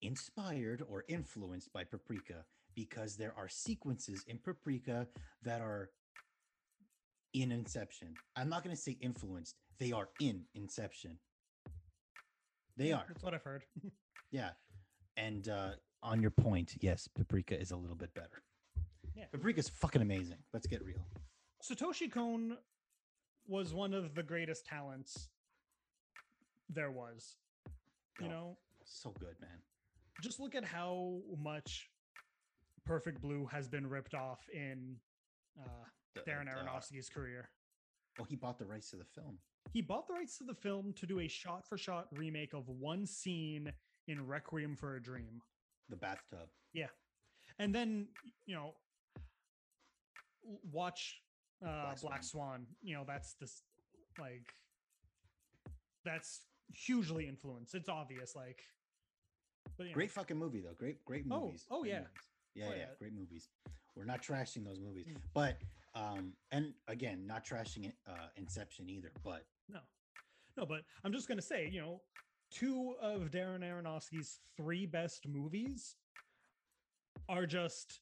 inspired 0.03 0.83
or 0.87 1.05
influenced 1.07 1.73
by 1.73 1.83
Paprika 1.85 2.45
because 2.79 3.17
there 3.17 3.33
are 3.37 3.49
sequences 3.49 4.23
in 4.27 4.37
Paprika 4.37 5.05
that 5.43 5.59
are 5.61 5.89
in 7.33 7.51
Inception. 7.51 8.13
I'm 8.37 8.47
not 8.49 8.63
going 8.63 8.73
to 8.75 8.81
say 8.81 8.97
influenced, 9.01 9.55
they 9.79 9.91
are 9.91 10.07
in 10.21 10.43
Inception. 10.55 11.17
They 12.77 12.93
are. 12.93 13.03
That's 13.07 13.21
what 13.23 13.33
I've 13.33 13.43
heard. 13.43 13.63
Yeah. 14.31 14.51
And 15.17 15.49
uh, 15.49 15.71
on 16.03 16.21
your 16.21 16.29
point, 16.29 16.75
yes, 16.81 17.07
Paprika 17.07 17.59
is 17.59 17.71
a 17.71 17.75
little 17.75 17.95
bit 17.95 18.13
better. 18.13 18.43
Yeah. 19.15 19.25
Paprika's 19.31 19.67
fucking 19.67 20.03
amazing. 20.03 20.37
Let's 20.53 20.67
get 20.67 20.85
real. 20.85 21.03
Satoshi 21.63 22.11
Kon 22.11 22.55
was 23.47 23.73
one 23.73 23.95
of 23.95 24.13
the 24.13 24.21
greatest 24.21 24.67
talents 24.67 25.29
there 26.69 26.91
was. 26.91 27.37
You 28.21 28.27
Oh, 28.27 28.29
know, 28.29 28.57
so 28.85 29.11
good, 29.19 29.35
man. 29.41 29.57
just 30.21 30.39
look 30.39 30.53
at 30.53 30.63
how 30.63 31.21
much 31.41 31.89
Perfect 32.89 33.21
Blue 33.21 33.45
has 33.51 33.67
been 33.67 33.85
ripped 33.87 34.15
off 34.15 34.49
in 34.51 34.95
uh, 35.61 35.69
The- 36.15 36.21
Darren 36.21 36.47
Aronofsky's 36.47 37.07
career. 37.07 37.47
Well, 38.17 38.25
he 38.27 38.35
bought 38.35 38.57
the 38.57 38.65
rights 38.65 38.89
to 38.89 38.95
the 38.95 39.05
film. 39.05 39.37
He 39.71 39.81
bought 39.83 40.07
the 40.07 40.13
rights 40.15 40.39
to 40.39 40.43
the 40.43 40.55
film 40.55 40.93
to 40.93 41.05
do 41.05 41.19
a 41.19 41.27
shot 41.27 41.67
for 41.67 41.77
shot 41.77 42.07
remake 42.11 42.53
of 42.55 42.67
one 42.67 43.05
scene 43.05 43.71
in 44.07 44.25
Requiem 44.25 44.75
for 44.75 44.95
a 44.95 45.01
Dream. 45.01 45.39
The 45.89 45.97
bathtub. 45.97 46.49
Yeah. 46.73 46.87
And 47.59 47.73
then, 47.75 48.07
you 48.47 48.55
know, 48.55 48.73
watch 50.71 51.21
uh, 51.63 51.83
Black 51.83 52.01
Black, 52.01 52.23
Swan. 52.23 52.65
You 52.81 52.95
know, 52.95 53.03
that's 53.05 53.35
this 53.39 53.61
like 54.19 54.47
that's 56.03 56.41
hugely 56.73 57.27
influenced. 57.27 57.75
It's 57.75 57.87
obvious, 57.89 58.35
like 58.35 58.63
but 59.77 59.83
you 59.83 59.89
know, 59.91 59.93
Great 59.95 60.09
fucking 60.11 60.37
movie 60.37 60.61
though. 60.61 60.73
Great, 60.75 61.05
great 61.05 61.25
Oh, 61.29 61.41
movies. 61.45 61.65
oh, 61.69 61.81
great 61.81 61.91
yeah. 61.91 61.99
movies. 61.99 62.29
Yeah, 62.55 62.65
Oh, 62.67 62.71
yeah, 62.71 62.77
yeah. 62.77 62.85
great 62.97 63.13
movies. 63.13 63.49
We're 63.95 64.05
not 64.05 64.21
trashing 64.21 64.63
those 64.65 64.79
movies, 64.79 65.07
Mm. 65.07 65.21
but 65.33 65.57
um, 65.95 66.33
and 66.51 66.73
again, 66.87 67.25
not 67.25 67.43
trashing 67.45 67.85
it, 67.87 67.95
uh, 68.07 68.27
Inception 68.35 68.89
either. 68.89 69.11
But 69.23 69.45
No, 69.67 69.79
no, 70.57 70.65
but 70.65 70.81
I'm 71.03 71.11
just 71.11 71.27
gonna 71.27 71.41
say, 71.41 71.67
you 71.67 71.81
know, 71.81 72.01
two 72.51 72.95
of 73.01 73.31
Darren 73.31 73.61
Aronofsky's 73.61 74.39
three 74.55 74.85
best 74.85 75.27
movies 75.27 75.95
are 77.27 77.45
just 77.45 78.01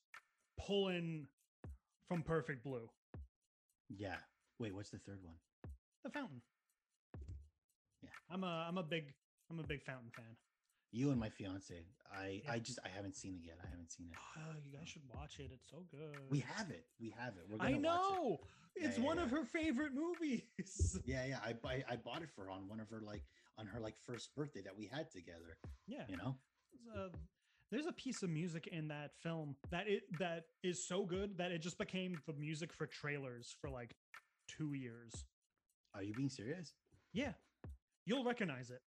pulling 0.58 1.28
from 2.08 2.24
Perfect 2.24 2.64
Blue, 2.64 2.90
yeah. 3.90 4.18
Wait, 4.60 4.74
what's 4.74 4.90
the 4.90 5.00
third 5.00 5.22
one? 5.24 5.36
The 6.04 6.10
Fountain. 6.10 6.42
Yeah. 8.02 8.10
I'm 8.30 8.44
a 8.44 8.66
I'm 8.68 8.78
a 8.78 8.84
big 8.84 9.14
I'm 9.50 9.60
a 9.60 9.64
big 9.64 9.82
Fountain 9.84 10.12
fan. 10.16 10.36
You 10.92 11.12
and 11.12 11.20
my 11.20 11.30
fiance. 11.30 11.74
I, 12.12 12.42
Yeah. 12.46 12.52
I 12.54 12.60
just, 12.60 12.80
I 12.86 12.90
haven't 12.90 13.16
seen 13.16 13.36
it 13.36 13.46
yet. 13.46 13.58
I 13.64 13.68
haven't 13.70 13.92
seen 13.92 14.08
it. 14.12 14.18
Oh, 14.38 14.56
you 14.66 14.78
guys 14.78 14.88
should 14.88 15.02
watch 15.14 15.40
it. 15.40 15.50
It's 15.54 15.70
so 15.70 15.84
good. 15.92 16.18
We 16.30 16.40
have 16.56 16.70
it. 16.72 16.86
We 17.00 17.14
have 17.18 17.34
it. 17.38 17.44
We're 17.50 17.58
I 17.66 17.72
it. 17.72 17.82
know. 17.82 18.40
Yeah, 18.78 18.88
It's 18.88 18.98
yeah, 18.98 19.04
one 19.04 19.20
of 19.20 19.32
yeah. 19.32 19.38
her 19.40 19.44
favorite 19.46 19.92
movies. 19.94 20.98
Yeah, 21.06 21.26
yeah. 21.26 21.40
I, 21.46 21.54
buy, 21.54 21.84
I 21.90 21.98
bought 21.98 22.22
it 22.22 22.30
for 22.36 22.46
her 22.46 22.52
on 22.52 22.68
one 22.70 22.80
of 22.80 22.90
her 22.90 23.02
like 23.02 23.24
on 23.60 23.66
her 23.68 23.80
like 23.80 23.96
first 24.06 24.34
birthday 24.36 24.62
that 24.62 24.78
we 24.78 24.86
had 24.86 25.12
together. 25.12 25.58
yeah. 25.88 26.04
You 26.08 26.18
know. 26.18 26.36
uh, 26.96 27.10
there's 27.72 27.86
a 27.88 27.92
piece 27.92 28.24
of 28.24 28.30
music 28.30 28.68
in 28.68 28.88
that 28.88 29.12
film 29.22 29.56
that 29.72 29.90
it 29.90 30.04
that 30.20 30.44
is 30.64 30.88
so 30.88 31.06
good 31.06 31.38
that 31.38 31.52
it 31.52 31.62
just 31.62 31.78
became 31.78 32.18
the 32.26 32.34
music 32.34 32.72
for 32.72 32.86
trailers 32.88 33.54
for 33.60 33.70
like 33.70 33.94
two 34.48 34.74
years. 34.74 35.12
Are 35.94 36.02
you 36.04 36.14
being 36.14 36.30
serious? 36.30 36.72
Yeah, 37.14 37.34
you'll 38.06 38.24
recognize 38.24 38.70
it 38.70 38.82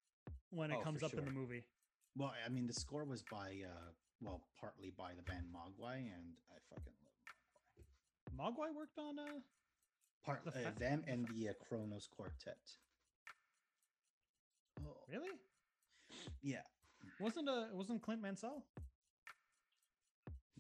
when 0.51 0.71
it 0.71 0.79
Oh, 0.81 0.83
comes 0.85 1.03
up 1.03 1.13
in 1.13 1.25
the 1.27 1.31
movie. 1.31 1.65
Well, 2.17 2.33
I 2.45 2.49
mean, 2.49 2.67
the 2.67 2.73
score 2.73 3.05
was 3.05 3.23
by, 3.23 3.63
uh, 3.65 3.91
well, 4.21 4.43
partly 4.59 4.93
by 4.97 5.13
the 5.15 5.23
band 5.23 5.47
Mogwai, 5.55 5.97
and 5.99 6.35
I 6.51 6.59
fucking 6.69 6.93
love 8.37 8.55
Mogwai 8.57 8.75
worked 8.75 8.99
on 8.99 9.19
uh 9.19 9.41
Part 10.25 10.45
The 10.45 10.51
uh, 10.51 10.71
them 10.79 11.03
the 11.07 11.13
and 11.13 11.27
the 11.29 11.49
uh, 11.49 11.53
Kronos 11.67 12.09
Quartet. 12.15 12.59
Oh, 14.85 14.97
really 15.09 15.31
yeah. 16.43 16.63
wasn't 17.19 17.49
uh 17.49 17.67
wasn't 17.73 18.03
Clint 18.03 18.21
Mansell? 18.21 18.65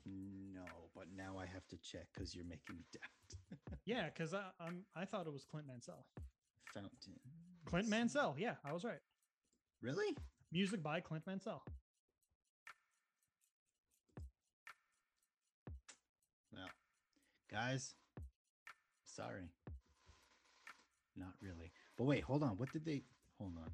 No, 0.07 0.65
but 0.95 1.07
now 1.15 1.37
I 1.39 1.47
have 1.47 1.67
to 1.69 1.77
check 1.79 2.07
because 2.13 2.35
you're 2.35 2.45
making 2.47 2.77
me 2.77 2.85
doubt. 2.93 3.59
Yeah, 3.85 4.07
because 4.07 4.35
I 4.35 4.45
I'm 4.61 4.85
I 4.97 5.05
thought 5.05 5.27
it 5.27 5.33
was 5.33 5.45
Clint 5.45 5.67
Mansell. 5.67 6.07
Fountain. 6.73 7.19
Clint 7.67 7.89
Mansell. 7.89 8.35
Yeah, 8.39 8.55
I 8.65 8.73
was 8.73 8.85
right. 8.85 9.01
Really? 9.83 10.17
Music 10.53 10.83
by 10.83 11.01
Clint 11.01 11.27
Mansell. 11.27 11.63
Well, 16.53 16.69
guys, 17.51 17.95
sorry. 19.05 19.49
Not 21.17 21.35
really. 21.41 21.71
But 21.97 22.05
wait, 22.05 22.25
hold 22.25 22.43
on. 22.43 22.51
What 22.57 22.73
did 22.73 22.85
they? 22.85 23.03
Hold 23.39 23.53
on. 23.59 23.71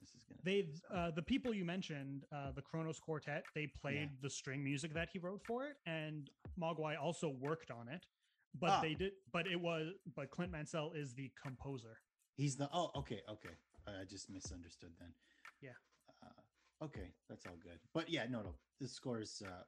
This 0.00 0.10
is 0.10 0.22
gonna. 0.24 0.40
They 0.44 0.68
uh, 0.94 1.10
the 1.10 1.22
people 1.22 1.52
you 1.52 1.64
mentioned, 1.64 2.24
uh, 2.32 2.52
the 2.52 2.62
Kronos 2.62 2.98
Quartet, 2.98 3.44
they 3.54 3.66
played 3.66 3.94
Yeah. 4.10 4.16
the 4.22 4.30
string 4.30 4.62
music 4.64 4.94
that 4.94 5.08
he 5.12 5.18
wrote 5.18 5.42
for 5.44 5.66
it, 5.66 5.76
and 5.86 6.30
Mogwai 6.58 6.96
also 7.00 7.28
worked 7.28 7.70
on 7.70 7.88
it. 7.88 8.06
But 8.58 8.70
Ah. 8.70 8.80
they 8.80 8.94
did, 8.94 9.12
but 9.32 9.46
it 9.46 9.60
was, 9.60 9.92
but 10.16 10.30
Clint 10.30 10.52
Mansell 10.52 10.92
is 10.92 11.14
the 11.14 11.30
composer. 11.42 11.98
He's 12.34 12.56
the. 12.56 12.68
Oh, 12.72 12.90
okay, 12.96 13.20
okay. 13.28 13.54
I 14.00 14.04
just 14.04 14.30
misunderstood 14.30 14.90
then. 14.98 15.12
Yeah. 15.60 15.76
Uh, 16.22 16.84
okay, 16.84 17.12
that's 17.28 17.46
all 17.46 17.56
good. 17.62 17.78
But 17.94 18.08
yeah, 18.10 18.26
no, 18.28 18.42
no. 18.42 18.54
The 18.80 18.88
score's. 18.88 19.42
Uh, 19.44 19.62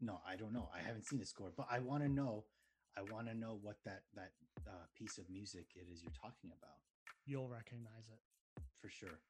no, 0.00 0.20
I 0.26 0.36
don't 0.36 0.52
know. 0.52 0.68
I 0.74 0.80
haven't 0.80 1.06
seen 1.06 1.18
the 1.18 1.26
score, 1.26 1.52
but 1.56 1.66
I 1.70 1.78
want 1.80 2.02
to 2.02 2.08
know. 2.08 2.44
I 2.96 3.02
want 3.12 3.28
to 3.28 3.34
know 3.34 3.58
what 3.62 3.76
that 3.84 4.02
that 4.14 4.32
uh, 4.66 4.84
piece 4.96 5.18
of 5.18 5.28
music 5.30 5.66
it 5.76 5.86
is 5.92 6.02
you're 6.02 6.12
talking 6.20 6.50
about 6.58 6.78
You'll 7.26 7.48
recognize 7.48 8.08
it. 8.10 8.62
for 8.80 8.88
sure. 8.88 9.20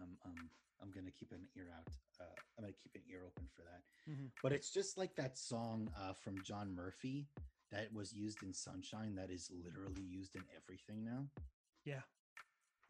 Um, 0.00 0.16
um, 0.24 0.50
I'm 0.82 0.90
gonna 0.90 1.10
keep 1.10 1.32
an 1.32 1.46
ear 1.56 1.68
out. 1.76 1.86
Uh, 2.20 2.24
I'm 2.58 2.64
gonna 2.64 2.72
keep 2.82 2.94
an 2.94 3.02
ear 3.10 3.22
open 3.26 3.46
for 3.54 3.62
that. 3.62 3.82
Mhm. 4.10 4.30
But 4.42 4.52
it's 4.52 4.70
just 4.72 4.96
like 4.98 5.14
that 5.16 5.36
song 5.38 5.90
uh, 5.96 6.12
from 6.14 6.42
John 6.42 6.74
Murphy 6.74 7.28
that 7.70 7.92
was 7.92 8.12
used 8.12 8.42
in 8.42 8.52
Sunshine 8.52 9.14
that 9.16 9.30
is 9.30 9.50
literally 9.50 10.02
used 10.02 10.34
in 10.36 10.42
everything 10.56 11.04
now. 11.04 11.28
Yeah, 11.84 12.02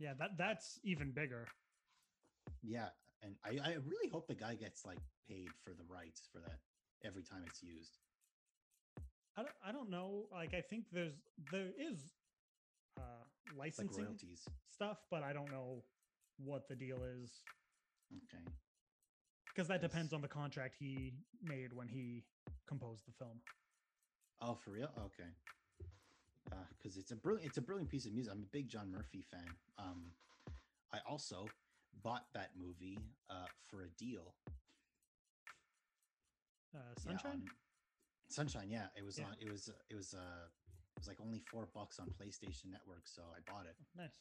yeah. 0.01 0.15
That 0.19 0.31
that's 0.39 0.79
even 0.85 1.13
bigger. 1.13 1.47
Yeah, 2.63 2.89
and 3.23 3.37
I, 3.45 3.51
I 3.65 3.75
really 3.87 4.09
hope 4.11 4.27
the 4.27 4.35
guy 4.35 4.55
gets 4.55 4.85
like 4.85 4.99
paid 5.29 5.49
for 5.63 5.71
the 5.71 5.85
rights 5.89 6.23
for 6.33 6.41
that 6.41 6.59
every 7.05 7.23
time 7.23 7.43
it's 7.47 7.63
used. 7.63 7.99
I 9.37 9.43
don't, 9.43 9.55
I 9.67 9.73
don't 9.73 9.91
know. 9.91 10.27
Like 10.33 10.55
I 10.55 10.61
think 10.61 10.87
there's 10.93 11.15
there 11.53 11.69
is 11.79 11.99
uh, 12.99 13.03
Like 13.57 13.77
licensing 13.79 14.05
royalties. 14.05 14.45
stuff, 14.71 14.99
but 15.11 15.23
I 15.23 15.33
don't 15.33 15.51
know 15.51 15.85
what 16.39 16.69
the 16.69 16.75
deal 16.75 16.99
is 17.23 17.31
Okay. 18.25 18.45
because 19.55 19.69
that 19.69 19.81
Yes. 19.83 19.91
depends 19.91 20.13
on 20.13 20.21
the 20.21 20.29
contract 20.29 20.75
he 20.79 21.13
made 21.43 21.73
when 21.73 21.89
he 21.89 22.25
composed 22.67 23.07
the 23.07 23.13
film. 23.13 23.41
Oh, 24.43 24.55
for 24.55 24.71
real? 24.71 24.91
Okay. 25.07 25.29
Because 26.79 26.97
it's 26.97 27.11
a 27.13 27.17
brilliant 27.17 27.47
it's 27.49 27.59
a 27.59 27.63
brilliant 27.63 27.91
piece 27.91 28.07
of 28.07 28.13
music. 28.13 28.33
I'm 28.33 28.43
a 28.43 28.47
big 28.53 28.69
John 28.69 28.91
Murphy 28.91 29.23
fan. 29.31 29.49
Um, 29.79 30.13
I 30.93 30.99
also 31.09 31.47
bought 32.03 32.27
that 32.35 32.51
movie 32.59 32.99
uh, 33.29 33.47
for 33.69 33.83
a 33.83 33.89
deal. 33.99 34.35
Uh, 36.75 36.79
Yeah, 36.97 37.03
Sunshine. 37.03 37.33
on- 37.33 37.51
Sunshine, 38.29 38.71
yeah. 38.71 38.87
It 38.97 39.05
was 39.05 39.19
Yeah. 39.19 39.27
on. 39.27 39.37
It 39.41 39.51
was. 39.51 39.69
uh, 39.69 39.73
It 39.89 39.97
was. 39.97 40.15
Uh, 40.15 40.47
it 40.97 40.99
was 41.01 41.09
like 41.09 41.21
only 41.21 41.41
four 41.41 41.67
bucks 41.75 41.99
on 41.99 42.09
PlayStation 42.11 42.67
Network, 42.71 43.07
so 43.09 43.23
I 43.35 43.41
bought 43.51 43.67
it. 43.67 43.77
nice. 43.97 44.21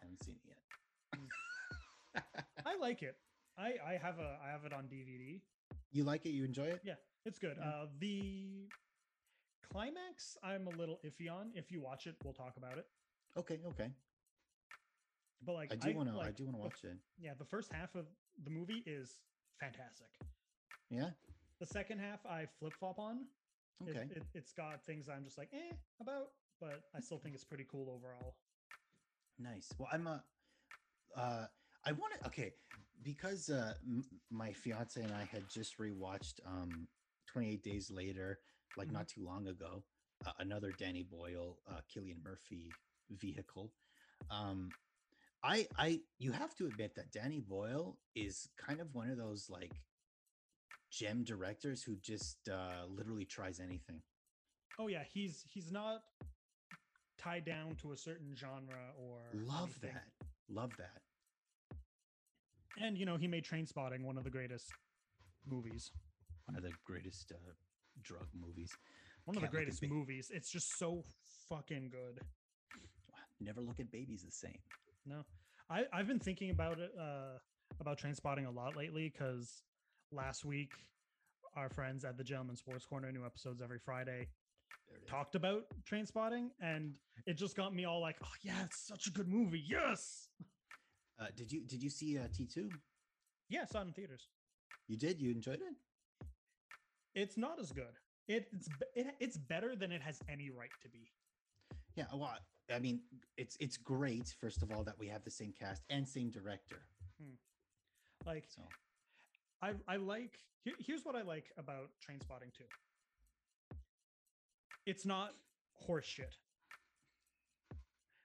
Haven't 0.00 0.22
seen 0.24 0.36
it 0.36 0.56
yet. 0.56 2.22
I 2.66 2.76
like 2.76 3.02
it. 3.02 3.16
I 3.58 3.74
I 3.84 3.96
have 4.00 4.18
a 4.18 4.38
I 4.42 4.48
have 4.50 4.64
it 4.64 4.72
on 4.72 4.88
DVD. 4.88 5.40
you 5.92 6.02
like 6.04 6.24
it? 6.26 6.30
You 6.30 6.44
enjoy 6.44 6.66
it? 6.66 6.80
Yeah, 6.84 6.94
it's 7.24 7.38
good. 7.38 7.56
Yeah. 7.58 7.68
Uh, 7.68 7.86
the 7.98 8.68
climax 9.72 10.36
I'm 10.42 10.66
a 10.66 10.70
little 10.70 10.98
iffy 11.04 11.30
on. 11.30 11.50
If 11.54 11.70
you 11.70 11.80
watch 11.80 12.06
it, 12.06 12.16
we'll 12.24 12.32
talk 12.34 12.56
about 12.56 12.78
it. 12.78 12.86
Okay. 13.36 13.60
Okay. 13.66 13.90
But 15.44 15.54
like 15.54 15.72
I 15.72 15.76
do 15.76 15.94
want 15.96 16.08
to. 16.08 16.18
I 16.20 16.30
do 16.30 16.44
want 16.44 16.56
to 16.56 16.58
the 16.62 16.64
watch 16.64 16.84
it. 16.84 16.96
Yeah, 17.18 17.32
the 17.38 17.44
first 17.44 17.72
half 17.72 17.94
of 17.94 18.06
the 18.44 18.50
movie 18.50 18.82
is 18.86 19.20
fantastic. 19.60 20.08
Yeah. 20.90 21.10
The 21.60 21.66
second 21.66 21.98
half 22.00 22.24
I 22.26 22.46
flip 22.58 22.72
flop 22.78 22.98
on. 22.98 23.16
It- 23.86 23.90
Okay. 23.90 24.06
It, 24.14 24.22
it's 24.34 24.52
got 24.52 24.82
things 24.84 25.08
I'm 25.08 25.24
just 25.24 25.36
like 25.36 25.48
eh 25.52 25.74
about, 26.00 26.28
but 26.60 26.84
I 26.94 27.00
still 27.00 27.18
think 27.18 27.34
it's 27.34 27.44
pretty 27.44 27.66
cool 27.70 27.90
overall. 27.90 28.36
Nice. 29.38 29.68
Well, 29.78 29.88
I'm 29.92 30.06
a. 30.06 30.22
Uh, 31.16 31.46
I 31.84 31.92
want 31.92 32.14
to. 32.20 32.26
Okay, 32.28 32.52
because 33.02 33.50
uh, 33.50 33.74
m- 33.84 34.04
my 34.30 34.52
fiance 34.52 35.00
and 35.02 35.12
I 35.12 35.24
had 35.24 35.48
just 35.50 35.76
rewatched 35.78 36.34
um, 36.46 36.86
28 37.26 37.62
Days 37.64 37.90
Later, 37.90 38.38
like 38.76 38.88
Mhm. 38.88 38.92
not 38.92 39.08
too 39.08 39.24
long 39.24 39.46
ago. 39.46 39.84
Uh, 40.26 40.32
another 40.38 40.72
Danny 40.72 41.02
Boyle, 41.02 41.58
uh, 41.66 41.80
Cillian 41.88 42.22
Murphy 42.22 42.72
vehicle. 43.10 43.72
Um, 44.30 44.70
I, 45.42 45.68
I, 45.76 46.00
you 46.18 46.32
have 46.32 46.54
to 46.56 46.66
admit 46.66 46.94
that 46.94 47.12
Danny 47.12 47.40
Boyle 47.40 47.98
is 48.14 48.48
kind 48.56 48.80
of 48.80 48.94
one 48.94 49.10
of 49.10 49.18
those 49.18 49.50
like 49.50 49.72
gem 50.90 51.24
directors 51.24 51.82
who 51.82 51.96
just 51.96 52.48
uh, 52.48 52.86
literally 52.88 53.24
tries 53.26 53.60
anything. 53.60 54.02
Oh 54.78 54.86
yeah, 54.88 55.04
he's 55.04 55.44
he's 55.46 55.70
not 55.70 56.02
tied 57.18 57.44
down 57.44 57.74
to 57.76 57.92
a 57.92 57.96
certain 57.96 58.34
genre 58.34 58.92
or 58.98 59.20
Love 59.32 59.78
anything. 59.82 59.92
that. 59.92 60.26
Love 60.48 60.72
that. 60.78 61.02
And 62.80 62.96
you 62.98 63.06
know, 63.06 63.16
he 63.16 63.28
made 63.28 63.44
Trainspotting 63.44 64.02
one 64.04 64.16
of 64.16 64.24
the 64.24 64.30
greatest 64.30 64.72
movies. 65.46 65.90
One 66.46 66.56
of 66.56 66.62
the 66.62 66.72
greatest 66.84 67.32
uh, 67.32 67.52
drug 68.02 68.26
movies. 68.34 68.70
One 69.24 69.36
of 69.36 69.42
the 69.42 69.46
Can't 69.48 69.54
at 69.54 69.64
greatest 69.64 69.80
ba- 69.80 69.88
movies. 69.88 70.30
It's 70.34 70.50
just 70.50 70.78
so 70.78 71.04
fucking 71.48 71.90
good. 71.90 72.20
Never 73.40 73.60
look 73.60 73.80
at 73.80 73.90
babies 73.90 74.22
the 74.22 74.30
same. 74.30 74.58
No, 75.06 75.24
I 75.70 75.84
I've 75.92 76.06
been 76.06 76.18
thinking 76.18 76.50
about 76.50 76.78
it 76.78 76.90
uh 76.98 77.38
about 77.80 77.98
Trainspotting 77.98 78.46
a 78.46 78.50
lot 78.50 78.76
lately 78.76 79.10
because 79.12 79.62
last 80.12 80.44
week 80.44 80.72
our 81.56 81.68
friends 81.68 82.04
at 82.04 82.16
the 82.16 82.24
Gentleman 82.24 82.56
Sports 82.56 82.84
Corner, 82.84 83.10
new 83.12 83.24
episodes 83.24 83.62
every 83.62 83.78
Friday, 83.78 84.28
There 84.88 84.96
it 84.98 85.04
is. 85.04 85.08
talked 85.08 85.34
about 85.36 85.62
Trainspotting, 85.88 86.48
and 86.60 86.94
it 87.26 87.34
just 87.34 87.56
got 87.56 87.72
me 87.74 87.84
all 87.84 88.00
like, 88.00 88.16
oh 88.24 88.32
yeah, 88.42 88.64
it's 88.64 88.86
such 88.86 89.06
a 89.06 89.10
good 89.10 89.28
movie. 89.28 89.62
Yes, 89.66 90.28
Uh, 91.20 91.26
did 91.36 91.52
you 91.52 91.60
did 91.66 91.82
you 91.82 91.90
see 91.90 92.18
uh, 92.18 92.26
T 92.32 92.44
two? 92.46 92.68
yeah, 93.48 93.62
I 93.62 93.66
saw 93.66 93.80
it 93.80 93.86
in 93.86 93.92
theaters. 93.92 94.28
You 94.88 94.96
did. 94.96 95.20
You 95.20 95.30
enjoyed 95.30 95.60
it. 95.60 95.74
It's 97.14 97.36
not 97.36 97.60
as 97.60 97.70
good. 97.72 97.94
It, 98.26 98.48
it's 98.52 98.68
it, 98.94 99.06
it's 99.20 99.36
better 99.36 99.76
than 99.76 99.92
it 99.92 100.02
has 100.02 100.20
any 100.28 100.50
right 100.50 100.70
to 100.82 100.88
be. 100.88 101.10
Yeah. 101.94 102.04
Well, 102.12 102.36
I 102.74 102.78
mean, 102.78 103.00
it's 103.36 103.56
it's 103.60 103.76
great. 103.76 104.34
First 104.40 104.62
of 104.62 104.72
all, 104.72 104.82
that 104.84 104.98
we 104.98 105.06
have 105.08 105.22
the 105.24 105.30
same 105.30 105.52
cast 105.58 105.82
and 105.90 106.08
same 106.08 106.30
director. 106.30 106.82
Hmm. 107.20 107.34
Like 108.26 108.44
So 108.48 108.62
I 109.62 109.72
I 109.86 109.96
like 109.96 110.38
here, 110.64 110.74
here's 110.78 111.04
what 111.04 111.14
I 111.14 111.22
like 111.22 111.52
about 111.58 111.90
Trainspotting 112.00 112.52
too. 112.56 112.64
It's 114.86 115.04
not 115.04 115.32
horse 115.74 116.06
shit. 116.06 116.36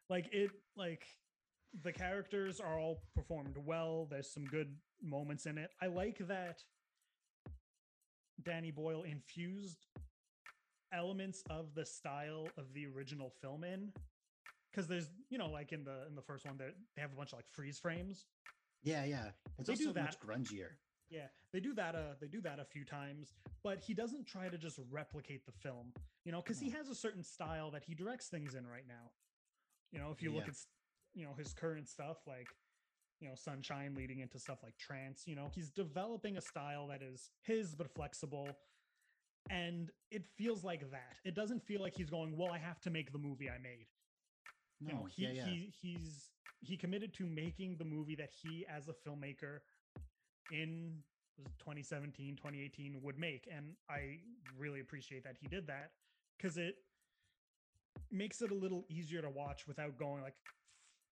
Like 0.10 0.30
it 0.32 0.52
like 0.76 1.06
the 1.84 1.92
characters 1.92 2.60
are 2.60 2.80
all 2.80 3.04
performed 3.16 3.56
well. 3.66 4.08
There's 4.10 4.32
some 4.32 4.46
good 4.46 4.76
moments 5.04 5.46
in 5.46 5.58
it. 5.58 5.72
I 5.82 5.88
like 5.88 6.18
that 6.28 6.64
Danny 8.44 8.72
Boyle 8.72 9.04
infused 9.04 9.86
elements 10.94 11.44
of 11.50 11.76
the 11.76 11.86
style 11.86 12.48
of 12.58 12.74
the 12.74 12.86
original 12.88 13.32
film 13.42 13.64
in 13.64 13.92
because 14.72 14.88
there's 14.88 15.10
you 15.30 15.38
know 15.38 15.50
like 15.50 15.72
in 15.72 15.84
the 15.84 16.08
in 16.08 16.16
the 16.16 16.22
first 16.22 16.46
one 16.46 16.58
they 16.58 16.70
they 16.96 17.02
have 17.02 17.12
a 17.14 17.16
bunch 17.16 17.32
of 17.32 17.38
like 17.40 17.48
freeze 17.52 17.78
frames 17.80 18.26
yeah, 18.82 19.04
yeah. 19.04 19.26
It's 19.58 19.68
They 19.68 19.76
do 19.76 19.88
also 19.90 20.00
much 20.00 20.18
that. 20.20 20.26
grungier. 20.26 20.70
yeah, 21.10 21.28
they 21.52 21.60
do 21.60 21.74
that. 21.74 21.96
Uh, 21.96 22.14
they 22.22 22.28
do 22.28 22.42
that 22.42 22.60
a 22.60 22.66
few 22.66 22.86
times, 22.86 23.34
but 23.64 23.80
he 23.80 23.94
doesn't 23.94 24.26
try 24.26 24.48
to 24.48 24.58
just 24.58 24.80
replicate 24.90 25.46
the 25.46 25.52
film, 25.52 25.92
you 26.24 26.32
know, 26.32 26.42
because 26.42 26.60
he 26.60 26.70
has 26.70 26.88
a 26.90 26.96
certain 26.96 27.24
style 27.24 27.72
that 27.72 27.84
he 27.84 27.94
directs 27.94 28.28
things 28.30 28.56
in 28.56 28.66
right 28.66 28.88
now. 28.88 29.12
You 29.92 30.00
know, 30.00 30.12
if 30.12 30.22
you 30.22 30.32
look 30.32 30.48
at, 30.48 30.56
you 31.14 31.26
know, 31.26 31.34
his 31.38 31.52
current 31.52 31.90
stuff, 31.90 32.18
like, 32.28 32.48
you 33.20 33.28
know, 33.28 33.36
Sunshine 33.36 33.94
leading 33.96 34.20
into 34.20 34.40
stuff 34.40 34.60
like 34.64 34.78
trance, 34.78 35.24
you 35.26 35.36
know, 35.36 35.50
he's 35.54 35.70
developing 35.70 36.38
a 36.38 36.42
style 36.42 36.88
that 36.88 37.02
is 37.02 37.32
his 37.44 37.76
but 37.76 37.94
flexible, 37.94 38.50
and 39.50 39.92
it 40.12 40.26
feels 40.38 40.64
like 40.64 40.90
that. 40.92 41.18
It 41.26 41.36
doesn't 41.36 41.64
feel 41.64 41.82
like 41.82 41.96
he's 41.96 42.10
going, 42.10 42.38
well, 42.38 42.52
I 42.52 42.58
have 42.58 42.80
to 42.82 42.90
make 42.90 43.12
the 43.12 43.18
movie 43.20 43.50
I 43.50 43.58
made 43.58 43.88
No, 44.82 44.88
you 44.90 44.94
know 44.94 45.06
he, 45.16 45.24
yeah, 45.24 45.32
yeah. 45.34 45.46
he 45.46 45.74
he's 45.82 46.30
he 46.62 46.78
committed 46.78 47.14
to 47.16 47.26
making 47.26 47.78
the 47.78 47.86
movie 47.86 48.16
that 48.16 48.30
he 48.42 48.66
as 48.70 48.88
a 48.90 48.94
filmmaker 48.94 49.60
in 50.52 50.98
was 51.38 51.46
it 51.48 51.58
2017 51.60 52.36
2018 52.36 53.02
would 53.02 53.18
make 53.18 53.48
and 53.56 53.74
i 53.90 54.18
really 54.58 54.82
appreciate 54.82 55.24
that 55.24 55.36
he 55.40 55.48
did 55.48 55.68
that 55.68 55.92
because 56.38 56.58
it 56.58 56.76
makes 58.12 58.42
it 58.42 58.52
a 58.52 58.54
little 58.54 58.84
easier 58.90 59.22
to 59.22 59.30
watch 59.30 59.68
without 59.68 59.98
going 59.98 60.22
like 60.22 60.36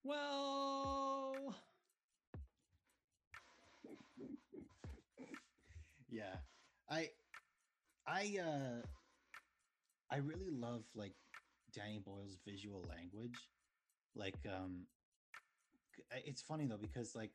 well 0.04 1.56
yeah 6.10 6.36
i 6.90 7.10
i 8.08 8.38
uh 8.40 8.82
i 10.12 10.18
really 10.18 10.50
love 10.50 10.84
like 10.96 11.14
danny 11.74 12.00
boyle's 12.00 12.38
visual 12.46 12.86
language 12.90 13.50
like 14.16 14.38
um 14.48 14.88
it's 16.26 16.42
funny 16.42 16.66
though 16.66 16.78
because 16.78 17.16
like 17.16 17.32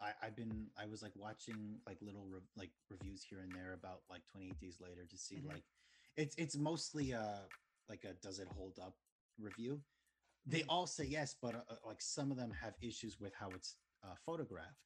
I, 0.00 0.12
I've 0.22 0.36
been 0.36 0.70
I 0.76 0.86
was 0.86 1.02
like 1.02 1.12
watching 1.14 1.80
like 1.86 1.98
little 2.00 2.26
re- 2.26 2.40
like 2.56 2.70
reviews 2.90 3.22
here 3.22 3.40
and 3.40 3.54
there 3.54 3.72
about 3.74 4.00
like 4.10 4.22
28 4.26 4.58
days 4.60 4.80
later 4.80 5.04
to 5.08 5.16
see 5.16 5.36
Mhm. 5.36 5.46
like 5.46 5.64
it's 6.16 6.34
it's 6.36 6.56
mostly 6.56 7.14
uh 7.14 7.48
like 7.88 8.04
a 8.04 8.14
does 8.14 8.38
it 8.38 8.48
hold 8.48 8.78
up 8.78 8.96
review. 9.38 9.82
They 10.46 10.62
Mhm. 10.62 10.68
all 10.68 10.86
say 10.86 11.04
yes, 11.04 11.34
but 11.34 11.54
uh, 11.54 11.64
uh, 11.68 11.76
like 11.86 12.02
some 12.02 12.30
of 12.30 12.36
them 12.36 12.52
have 12.52 12.74
issues 12.82 13.18
with 13.20 13.34
how 13.34 13.54
it's 13.54 13.76
uh, 14.02 14.14
photographed. 14.26 14.84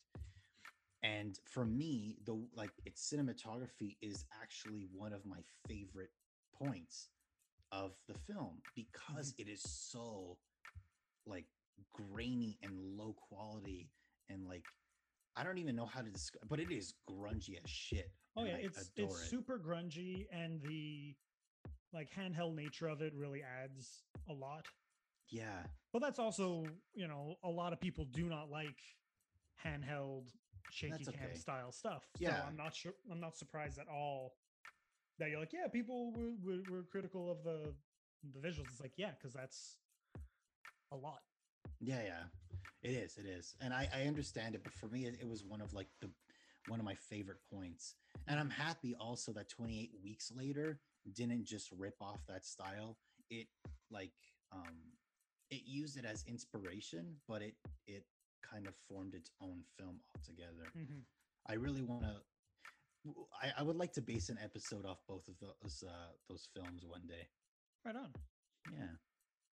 And 1.02 1.38
for 1.44 1.64
me, 1.64 2.16
the 2.24 2.44
like 2.54 2.72
its 2.84 3.12
cinematography 3.12 3.96
is 4.02 4.24
actually 4.42 4.88
one 4.92 5.12
of 5.12 5.24
my 5.24 5.38
favorite 5.68 6.10
points 6.52 7.08
of 7.70 7.92
the 8.08 8.14
film 8.14 8.60
because 8.74 9.32
mm-hmm. 9.32 9.42
it 9.42 9.52
is 9.52 9.62
so 9.62 10.38
like 11.26 11.46
grainy 11.92 12.58
and 12.62 12.72
low 12.96 13.14
quality 13.28 13.90
and 14.28 14.46
like 14.46 14.64
I 15.36 15.44
don't 15.44 15.58
even 15.58 15.76
know 15.76 15.86
how 15.86 16.00
to 16.00 16.10
describe, 16.10 16.48
but 16.48 16.58
it 16.58 16.72
is 16.72 16.94
grungy 17.08 17.62
as 17.62 17.70
shit. 17.70 18.10
oh 18.36 18.44
yeah 18.44 18.56
it's 18.58 18.90
it's 18.96 19.22
it. 19.22 19.28
super 19.28 19.58
grungy 19.58 20.26
and 20.32 20.60
the 20.62 21.14
like 21.92 22.10
handheld 22.10 22.54
nature 22.54 22.88
of 22.88 23.02
it 23.02 23.12
really 23.14 23.42
adds 23.42 24.02
a 24.28 24.32
lot 24.32 24.66
Yeah, 25.30 25.62
But 25.92 26.00
that's 26.02 26.18
also, 26.18 26.64
you 26.94 27.06
know, 27.06 27.36
a 27.44 27.50
lot 27.50 27.72
of 27.72 27.80
people 27.80 28.06
do 28.06 28.28
not 28.28 28.50
like 28.50 28.78
handheld 29.64 30.28
shaky 30.70 31.04
That's 31.04 31.08
cam 31.08 31.28
okay. 31.28 31.34
style 31.34 31.72
stuff. 31.72 32.04
So 32.14 32.22
Yeah. 32.22 32.42
I'm 32.46 32.56
not 32.56 32.74
sure. 32.74 32.92
I'm 33.10 33.20
not 33.20 33.36
surprised 33.36 33.78
at 33.78 33.88
all 33.88 34.36
that 35.18 35.30
you're 35.30 35.40
like, 35.40 35.52
yeah, 35.52 35.68
people 35.68 36.12
were, 36.12 36.32
were, 36.44 36.62
were 36.66 36.82
critical 36.84 37.30
of 37.30 37.42
the 37.44 37.74
the 38.32 38.40
visuals. 38.40 38.70
It's 38.70 38.80
like, 38.80 38.92
yeah, 38.96 39.10
because 39.18 39.32
that's 39.32 39.78
a 40.92 40.96
lot. 40.96 41.20
yeah, 41.80 42.02
yeah. 42.04 42.22
It 42.82 42.90
is, 42.92 43.16
it 43.18 43.26
is, 43.26 43.54
and 43.60 43.74
I 43.74 43.88
I 43.94 44.02
understand 44.06 44.54
it, 44.54 44.62
but 44.62 44.72
for 44.72 44.88
me, 44.88 45.06
it, 45.06 45.16
it 45.20 45.28
was 45.28 45.44
one 45.44 45.60
of 45.60 45.72
like 45.72 45.88
the 46.00 46.10
one 46.66 46.78
of 46.78 46.84
my 46.84 46.94
favorite 46.94 47.38
points, 47.52 47.96
and 48.28 48.38
I'm 48.38 48.50
happy 48.50 48.94
also 48.94 49.32
that 49.32 49.48
28 49.48 49.90
weeks 50.02 50.30
later 50.34 50.80
didn't 51.12 51.44
just 51.44 51.72
rip 51.72 51.96
off 52.00 52.20
that 52.28 52.44
style. 52.46 52.98
It 53.30 53.48
like 53.90 54.12
um 54.52 54.92
it 55.50 55.62
used 55.66 55.96
it 55.98 56.04
as 56.04 56.24
inspiration, 56.28 57.16
but 57.26 57.42
it 57.42 57.54
it 57.86 58.04
kind 58.42 58.66
of 58.66 58.74
formed 58.88 59.14
its 59.14 59.30
own 59.40 59.62
film 59.78 60.00
altogether. 60.16 60.70
Mhm. 60.76 61.02
I 61.46 61.54
really 61.54 61.82
want 61.82 62.02
to. 62.02 62.22
I, 63.40 63.60
I 63.60 63.62
would 63.62 63.76
like 63.76 63.92
to 63.94 64.02
base 64.02 64.28
an 64.28 64.38
episode 64.42 64.84
off 64.84 64.98
both 65.06 65.26
of 65.28 65.34
those 65.40 65.82
uh, 65.86 66.12
those 66.28 66.48
films 66.54 66.84
one 66.84 67.06
day. 67.06 67.28
Right 67.84 67.96
on. 67.96 68.12
Yeah, 68.72 68.96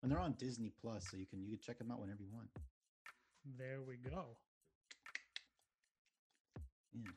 and 0.04 0.12
they're 0.12 0.20
on 0.20 0.34
Disney 0.38 0.72
Plus, 0.82 1.08
so 1.10 1.18
you 1.18 1.26
can 1.26 1.44
you 1.44 1.52
can 1.58 1.60
check 1.60 1.78
them 1.80 1.92
out 1.92 2.00
whenever 2.00 2.22
you 2.22 2.32
want. 2.32 2.50
There 3.58 3.82
we 3.82 3.98
go. 3.98 4.38
Yeah. 6.94 7.12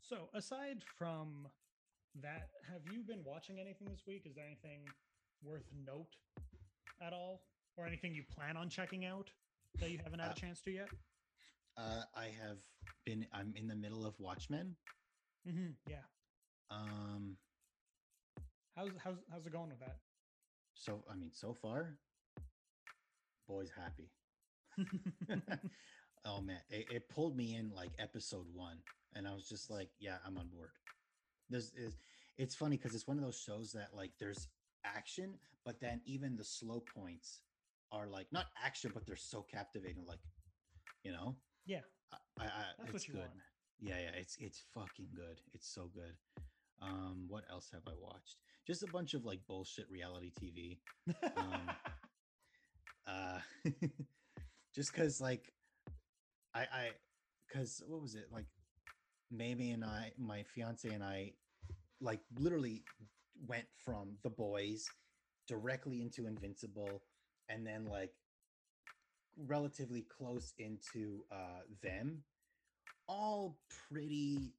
So, 0.00 0.28
aside 0.34 0.82
from 0.98 1.48
that, 2.20 2.48
have 2.70 2.82
you 2.92 3.02
been 3.02 3.22
watching 3.24 3.60
anything 3.60 3.88
this 3.90 4.02
week? 4.06 4.22
Is 4.26 4.34
there 4.34 4.46
anything 4.46 4.80
worth 5.42 5.68
note 5.86 6.16
at 7.00 7.12
all, 7.12 7.42
or 7.76 7.86
anything 7.86 8.14
you 8.14 8.24
plan 8.24 8.56
on 8.56 8.68
checking 8.68 9.04
out 9.04 9.30
that 9.78 9.90
you 9.90 9.98
haven't 10.02 10.18
had 10.20 10.30
Uh, 10.30 10.34
a 10.36 10.40
chance 10.40 10.60
to 10.62 10.70
yet? 10.70 10.88
Uh, 11.76 12.02
I 12.14 12.26
have 12.42 12.58
been. 13.04 13.26
I'm 13.32 13.54
in 13.56 13.68
the 13.68 13.76
middle 13.76 14.04
of 14.04 14.18
Watchmen. 14.18 14.76
Mm-hmm. 15.48 15.70
Yeah. 15.88 16.02
Um, 16.70 17.36
How's 18.76 18.90
how's 19.02 19.16
how's 19.30 19.46
it 19.46 19.52
going 19.52 19.68
with 19.70 19.80
that? 19.80 19.98
so 20.74 21.04
I 21.10 21.14
mean, 21.14 21.30
so 21.32 21.52
far, 21.52 21.98
boys 23.48 23.70
happy. 23.76 24.10
oh 26.24 26.40
man, 26.40 26.60
it, 26.70 26.86
it 26.90 27.08
pulled 27.08 27.36
me 27.36 27.56
in 27.56 27.70
like 27.74 27.90
episode 27.98 28.46
one, 28.54 28.78
and 29.14 29.26
I 29.26 29.34
was 29.34 29.48
just 29.48 29.70
like, 29.70 29.90
yeah, 29.98 30.16
I'm 30.26 30.38
on 30.38 30.48
board. 30.48 30.70
This 31.48 31.72
is 31.76 31.96
it's 32.38 32.54
funny 32.54 32.76
because 32.76 32.94
it's 32.94 33.06
one 33.08 33.18
of 33.18 33.24
those 33.24 33.38
shows 33.40 33.72
that 33.72 33.88
like 33.94 34.12
there's 34.18 34.48
action, 34.84 35.34
but 35.64 35.80
then 35.80 36.00
even 36.06 36.36
the 36.36 36.44
slow 36.44 36.82
points 36.96 37.40
are 37.92 38.08
like 38.08 38.26
not 38.32 38.46
action, 38.62 38.90
but 38.94 39.06
they're 39.06 39.16
so 39.16 39.44
captivating. 39.50 40.04
Like, 40.06 40.20
you 41.04 41.12
know, 41.12 41.36
yeah. 41.66 41.80
I, 42.12 42.44
I, 42.44 42.46
That's 42.78 42.92
what 42.92 42.94
it's 42.96 43.08
you 43.08 43.14
good. 43.14 43.20
want. 43.20 43.32
Yeah, 43.80 43.96
yeah, 44.00 44.20
it's 44.20 44.36
it's 44.40 44.62
fucking 44.74 45.08
good. 45.14 45.40
It's 45.54 45.72
so 45.72 45.90
good. 45.94 46.14
Um, 46.82 47.26
what 47.28 47.44
else 47.50 47.68
have 47.72 47.82
I 47.86 47.92
watched? 48.00 48.36
Just 48.66 48.82
a 48.82 48.86
bunch 48.92 49.14
of 49.14 49.24
like 49.24 49.40
bullshit 49.46 49.86
reality 49.90 50.30
TV. 50.40 50.78
Um, 51.36 51.70
uh, 53.06 53.38
just 54.74 54.92
because 54.92 55.20
like 55.20 55.52
I 56.54 56.60
I 56.60 56.88
because 57.48 57.82
what 57.86 58.00
was 58.02 58.14
it 58.14 58.26
like? 58.32 58.46
Mamie 59.30 59.70
and 59.70 59.84
I, 59.84 60.12
my 60.18 60.42
fiance 60.42 60.88
and 60.88 61.04
I, 61.04 61.32
like 62.00 62.20
literally 62.38 62.82
went 63.46 63.66
from 63.84 64.16
The 64.24 64.30
Boys 64.30 64.88
directly 65.46 66.02
into 66.02 66.26
Invincible, 66.26 67.02
and 67.52 67.66
then 67.66 67.84
like 67.86 68.12
relatively 69.36 70.02
close 70.02 70.52
into 70.58 71.24
uh 71.32 71.62
them 71.82 72.22
all 73.08 73.56
pretty 73.88 74.54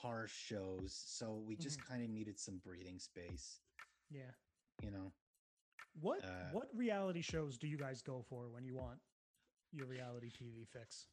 harsh 0.00 0.32
shows 0.32 0.94
so 1.06 1.42
we 1.46 1.54
just 1.56 1.84
kind 1.86 2.02
of 2.02 2.08
needed 2.10 2.38
some 2.38 2.58
breathing 2.64 2.98
space 2.98 3.60
yeah. 4.10 4.32
you 4.82 4.90
know 4.90 5.12
What 6.00 6.24
Uh, 6.24 6.50
what 6.52 6.68
reality 6.74 7.20
shows 7.22 7.58
do 7.58 7.66
you 7.66 7.76
guys 7.76 8.02
go 8.02 8.22
for 8.28 8.48
when 8.50 8.64
you 8.64 8.74
want 8.76 8.98
your 9.72 9.86
reality 9.86 10.30
TV 10.30 10.66
fix? 10.66 11.06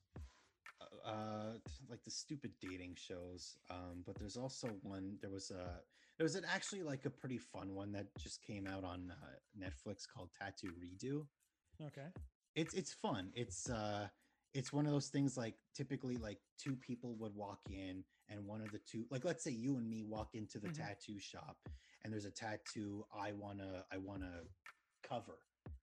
uh, 0.82 1.10
uh 1.10 1.54
like 1.90 2.04
the 2.04 2.12
stupid 2.12 2.52
dating 2.62 2.96
shows 2.96 3.58
um 3.70 4.04
but 4.06 4.16
there's 4.18 4.38
also 4.38 4.68
one 4.82 5.18
there 5.22 5.32
was 5.32 5.52
a 5.52 5.82
there 6.20 6.26
was 6.26 6.36
an 6.36 6.46
actually 6.54 6.84
like 6.84 7.06
a 7.06 7.10
pretty 7.10 7.38
fun 7.40 7.74
one 7.74 7.92
that 7.94 8.06
just 8.20 8.44
came 8.44 8.68
out 8.68 8.84
on 8.84 9.12
uh, 9.24 9.26
netflix 9.58 10.06
called 10.08 10.30
tattoo 10.40 10.72
redo 10.84 11.26
Okay. 11.88 12.08
it's 12.56 12.74
it's 12.74 12.94
fun 12.94 13.32
it's 13.34 13.70
uh 13.70 14.08
it's 14.54 14.74
one 14.74 14.86
of 14.86 14.92
those 14.92 15.08
things 15.08 15.38
like 15.38 15.56
typically 15.74 16.18
like 16.18 16.40
two 16.58 16.76
people 16.76 17.16
would 17.16 17.34
walk 17.36 17.62
in 17.70 18.04
and 18.28 18.46
one 18.46 18.62
of 18.62 18.70
the 18.72 18.80
two 18.80 19.06
like 19.10 19.24
let's 19.24 19.44
say 19.44 19.52
you 19.52 19.78
and 19.78 19.90
me 19.90 20.04
walk 20.04 20.36
into 20.36 20.60
the 20.60 20.68
Mhm. 20.68 20.74
tattoo 20.78 21.20
shop 21.20 21.58
and 22.04 22.12
there's 22.12 22.26
a 22.26 22.32
tattoo 22.32 23.06
i 23.18 23.32
want 23.32 23.60
to 23.60 23.86
i 23.92 23.98
want 23.98 24.22
to 24.22 24.46
cover 25.08 25.40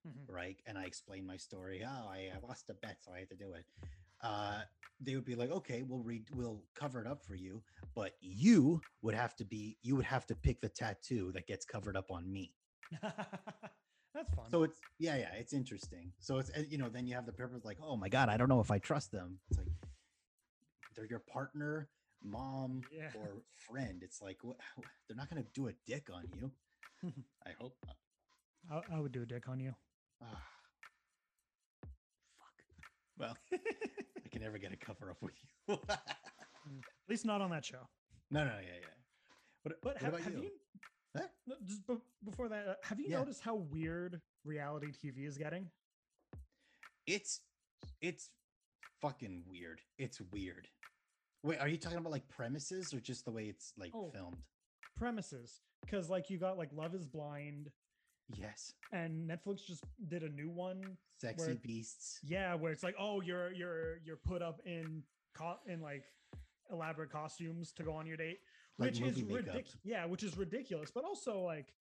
Mhm. 0.06 0.28
right 0.28 0.60
and 0.66 0.76
i 0.76 0.84
explain 0.84 1.24
my 1.26 1.36
story 1.38 1.82
oh 1.82 2.08
I, 2.08 2.30
I 2.34 2.46
lost 2.46 2.68
a 2.68 2.74
bet 2.74 2.98
so 3.02 3.12
i 3.12 3.20
had 3.20 3.30
to 3.30 3.36
do 3.36 3.54
it 3.54 3.64
uh 4.26 4.60
they 5.00 5.14
would 5.14 5.24
be 5.24 5.34
like 5.34 5.50
okay 5.50 5.82
we'll 5.82 6.02
read 6.02 6.24
we'll 6.34 6.62
cover 6.74 7.00
it 7.00 7.06
up 7.06 7.22
for 7.22 7.34
you 7.34 7.62
but 7.94 8.12
you 8.20 8.80
would 9.02 9.14
have 9.14 9.34
to 9.36 9.44
be 9.44 9.76
you 9.82 9.94
would 9.96 10.04
have 10.04 10.26
to 10.26 10.34
pick 10.34 10.60
the 10.60 10.68
tattoo 10.68 11.30
that 11.32 11.46
gets 11.46 11.64
covered 11.64 11.96
up 11.96 12.10
on 12.10 12.30
me 12.32 12.52
That's 14.14 14.32
fun. 14.34 14.46
so 14.50 14.62
it's 14.62 14.80
yeah, 14.98 15.16
yeah, 15.16 15.32
it's 15.34 15.52
interesting. 15.52 16.10
So 16.20 16.38
it's 16.38 16.50
you 16.70 16.78
know, 16.78 16.88
then 16.88 17.06
you 17.06 17.14
have 17.14 17.26
the 17.26 17.32
purpose 17.32 17.66
like, 17.66 17.76
oh 17.82 17.96
my 17.96 18.08
god, 18.08 18.30
I 18.30 18.38
don't 18.38 18.48
know 18.48 18.60
if 18.60 18.70
I 18.70 18.78
trust 18.78 19.12
them. 19.12 19.38
It's 19.50 19.58
like 19.58 19.68
they're 20.94 21.04
your 21.04 21.18
partner, 21.30 21.90
mom, 22.24 22.80
Yeah. 22.90 23.10
or 23.14 23.42
friend. 23.68 24.02
It's 24.02 24.22
like 24.22 24.38
what 24.42 24.56
they're 25.06 25.16
not 25.18 25.28
gonna 25.28 25.44
do 25.52 25.68
a 25.68 25.72
dick 25.86 26.08
on 26.10 26.24
you. 26.40 26.50
I 27.46 27.50
hope. 27.60 27.76
I, 28.70 28.80
I 28.96 29.00
would 29.00 29.12
do 29.12 29.22
a 29.22 29.26
dick 29.26 29.48
on 29.50 29.60
you. 29.60 29.74
Fuck. 33.18 33.28
Well, 33.28 33.36
I 34.24 34.28
can 34.30 34.42
never 34.42 34.58
get 34.58 34.72
a 34.72 34.76
cover 34.76 35.10
up 35.10 35.22
with 35.22 35.34
you. 35.68 35.78
At 35.88 35.98
least 37.08 37.24
not 37.24 37.40
on 37.40 37.50
that 37.50 37.64
show. 37.64 37.88
no, 38.30 38.44
no, 38.44 38.50
yeah, 38.52 38.78
yeah. 38.80 38.86
What, 39.62 39.74
But 39.82 39.94
what 39.94 40.02
have, 40.02 40.14
about 40.14 40.20
have 40.24 40.34
you? 40.34 40.42
you? 40.42 40.50
Huh? 41.16 41.22
no, 41.46 41.54
just 41.64 41.86
be- 41.86 41.94
before 42.24 42.48
that, 42.48 42.68
uh, 42.68 42.74
have 42.82 42.98
you 43.00 43.06
Yeah. 43.08 43.18
noticed 43.18 43.40
how 43.40 43.54
weird 43.54 44.20
reality 44.44 44.88
TV 44.92 45.26
is 45.26 45.38
getting? 45.38 45.70
It's 47.06 47.40
it's 48.00 48.30
fucking 49.00 49.44
weird. 49.48 49.80
It's 49.98 50.20
weird. 50.32 50.68
Wait, 51.42 51.58
are 51.60 51.68
you 51.68 51.76
talking 51.76 51.98
about 51.98 52.10
like 52.12 52.28
premises 52.28 52.92
or 52.92 52.98
just 53.00 53.24
the 53.24 53.30
way 53.30 53.44
it's 53.44 53.72
like 53.78 53.92
Oh. 53.94 54.10
filmed? 54.12 54.42
Premises, 54.96 55.60
because 55.84 56.10
like 56.10 56.30
you 56.30 56.38
got 56.38 56.58
like 56.58 56.70
Love 56.72 56.94
Is 56.94 57.06
Blind, 57.06 57.70
Yes. 58.34 58.72
and 58.92 59.28
Netflix 59.30 59.64
just 59.66 59.84
did 60.08 60.22
a 60.22 60.28
new 60.28 60.50
one. 60.50 60.96
Sexy 61.20 61.46
Where- 61.46 61.54
beasts. 61.54 62.18
Yeah, 62.24 62.54
where 62.54 62.72
it's 62.72 62.82
like, 62.82 62.96
oh, 62.98 63.20
you're 63.20 63.52
you're 63.52 63.98
you're 64.04 64.16
put 64.16 64.42
up 64.42 64.60
in 64.66 65.02
co- 65.34 65.60
in 65.66 65.80
like 65.80 66.04
elaborate 66.70 67.10
costumes 67.10 67.72
to 67.72 67.82
go 67.84 67.92
on 67.94 68.06
your 68.06 68.16
date, 68.16 68.40
Like 68.78 68.90
which 68.90 69.00
is 69.00 69.22
ridiculous. 69.22 69.76
Yeah, 69.84 70.04
which 70.06 70.22
is 70.24 70.36
ridiculous, 70.36 70.90
but 70.90 71.04
also 71.04 71.40
like 71.40 71.72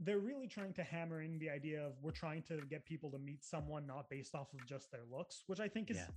they're 0.00 0.18
really 0.18 0.48
trying 0.48 0.72
to 0.74 0.82
hammer 0.82 1.22
in 1.22 1.38
the 1.38 1.48
idea 1.48 1.86
of 1.86 1.92
we're 2.02 2.10
trying 2.10 2.42
to 2.42 2.56
get 2.68 2.84
people 2.84 3.08
to 3.12 3.18
meet 3.18 3.44
someone 3.44 3.86
not 3.86 4.10
based 4.10 4.34
off 4.34 4.52
of 4.52 4.66
just 4.66 4.90
their 4.90 5.04
looks, 5.10 5.44
which 5.46 5.60
I 5.60 5.68
think 5.68 5.90
is 5.90 5.98
Yeah. 5.98 6.08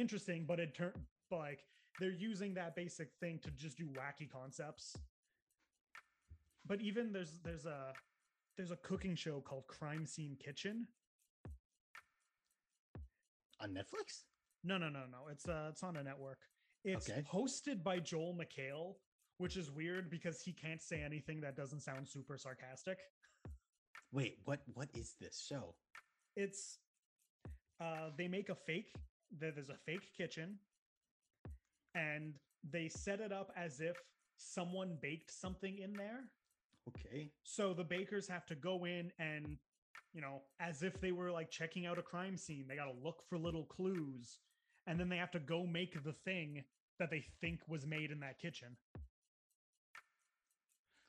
interesting. 0.00 0.44
But 0.46 0.58
it 0.58 0.74
turn 0.74 0.92
but 1.30 1.38
like 1.38 1.64
they're 2.00 2.10
using 2.10 2.54
that 2.54 2.74
basic 2.74 3.10
thing 3.20 3.38
to 3.40 3.50
just 3.52 3.78
do 3.78 3.86
wacky 3.86 4.28
concepts. 4.28 4.96
But 6.66 6.80
even 6.82 7.12
there's 7.12 7.38
there's 7.44 7.64
a 7.66 7.92
there's 8.58 8.72
a 8.72 8.76
cooking 8.76 9.14
show 9.14 9.40
called 9.40 9.66
Crime 9.68 10.04
Scene 10.04 10.36
Kitchen. 10.44 10.86
On 13.60 13.70
Netflix? 13.70 14.24
No, 14.64 14.76
no, 14.76 14.88
no, 14.88 15.04
no. 15.10 15.28
It's 15.30 15.48
uh 15.48 15.68
it's 15.70 15.82
on 15.82 15.96
a 15.96 16.02
network. 16.02 16.38
It's 16.84 17.08
Okay. 17.08 17.22
hosted 17.32 17.82
by 17.82 17.98
Joel 18.00 18.36
McHale, 18.36 18.96
which 19.38 19.56
is 19.56 19.70
weird 19.70 20.10
because 20.10 20.42
he 20.42 20.52
can't 20.52 20.82
say 20.82 21.02
anything 21.02 21.40
that 21.40 21.56
doesn't 21.56 21.80
sound 21.80 22.06
super 22.06 22.36
sarcastic. 22.36 22.98
Wait, 24.12 24.38
what 24.44 24.60
what 24.74 24.88
is 24.94 25.14
this 25.20 25.40
show? 25.48 25.74
It's 26.36 26.78
uh 27.80 28.10
they 28.18 28.26
make 28.28 28.48
a 28.48 28.54
fake 28.56 28.92
there's 29.38 29.68
a 29.68 29.76
fake 29.86 30.08
kitchen 30.16 30.58
and 31.94 32.34
they 32.68 32.88
set 32.88 33.20
it 33.20 33.30
up 33.32 33.52
as 33.56 33.80
if 33.80 33.96
someone 34.36 34.98
baked 35.00 35.30
something 35.30 35.78
in 35.78 35.92
there. 35.92 36.24
Okay. 36.88 37.30
So 37.44 37.74
the 37.74 37.84
bakers 37.84 38.28
have 38.28 38.46
to 38.46 38.54
go 38.54 38.84
in 38.84 39.10
and, 39.18 39.56
you 40.12 40.20
know, 40.20 40.42
as 40.60 40.82
if 40.82 41.00
they 41.00 41.12
were 41.12 41.30
like 41.30 41.50
checking 41.50 41.86
out 41.86 41.98
a 41.98 42.02
crime 42.02 42.36
scene, 42.36 42.66
they 42.68 42.76
got 42.76 42.86
to 42.86 42.98
look 43.04 43.22
for 43.28 43.38
little 43.38 43.64
clues. 43.64 44.38
And 44.86 44.98
then 44.98 45.08
they 45.08 45.18
have 45.18 45.30
to 45.32 45.38
go 45.40 45.66
make 45.66 46.02
the 46.02 46.12
thing 46.14 46.64
that 46.98 47.10
they 47.10 47.24
think 47.40 47.60
was 47.68 47.86
made 47.86 48.10
in 48.10 48.20
that 48.20 48.38
kitchen. 48.38 48.76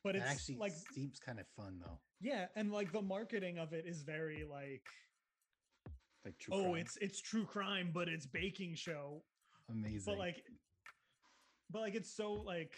But 0.04 0.14
That 0.14 0.22
it's 0.24 0.32
actually 0.32 0.58
like, 0.58 0.74
seems 0.94 1.20
kind 1.20 1.40
of 1.40 1.46
fun 1.58 1.80
though. 1.86 2.00
yeah. 2.22 2.48
And 2.56 2.72
like 2.72 2.92
the 2.92 3.02
marketing 3.02 3.58
of 3.58 3.74
it 3.74 3.86
is 3.86 4.02
very 4.04 4.46
like, 4.50 4.84
Like 6.26 6.38
true. 6.40 6.54
oh, 6.56 6.64
crime. 6.72 6.76
it's 6.78 6.98
it's 6.98 7.22
true 7.22 7.46
crime, 7.46 7.92
but 7.94 8.08
it's 8.08 8.26
baking 8.26 8.76
show. 8.76 9.24
amazing. 9.70 10.04
But 10.06 10.18
like, 10.18 10.44
but 11.70 11.82
like 11.82 11.96
it's 11.96 12.14
so 12.16 12.34
like, 12.34 12.74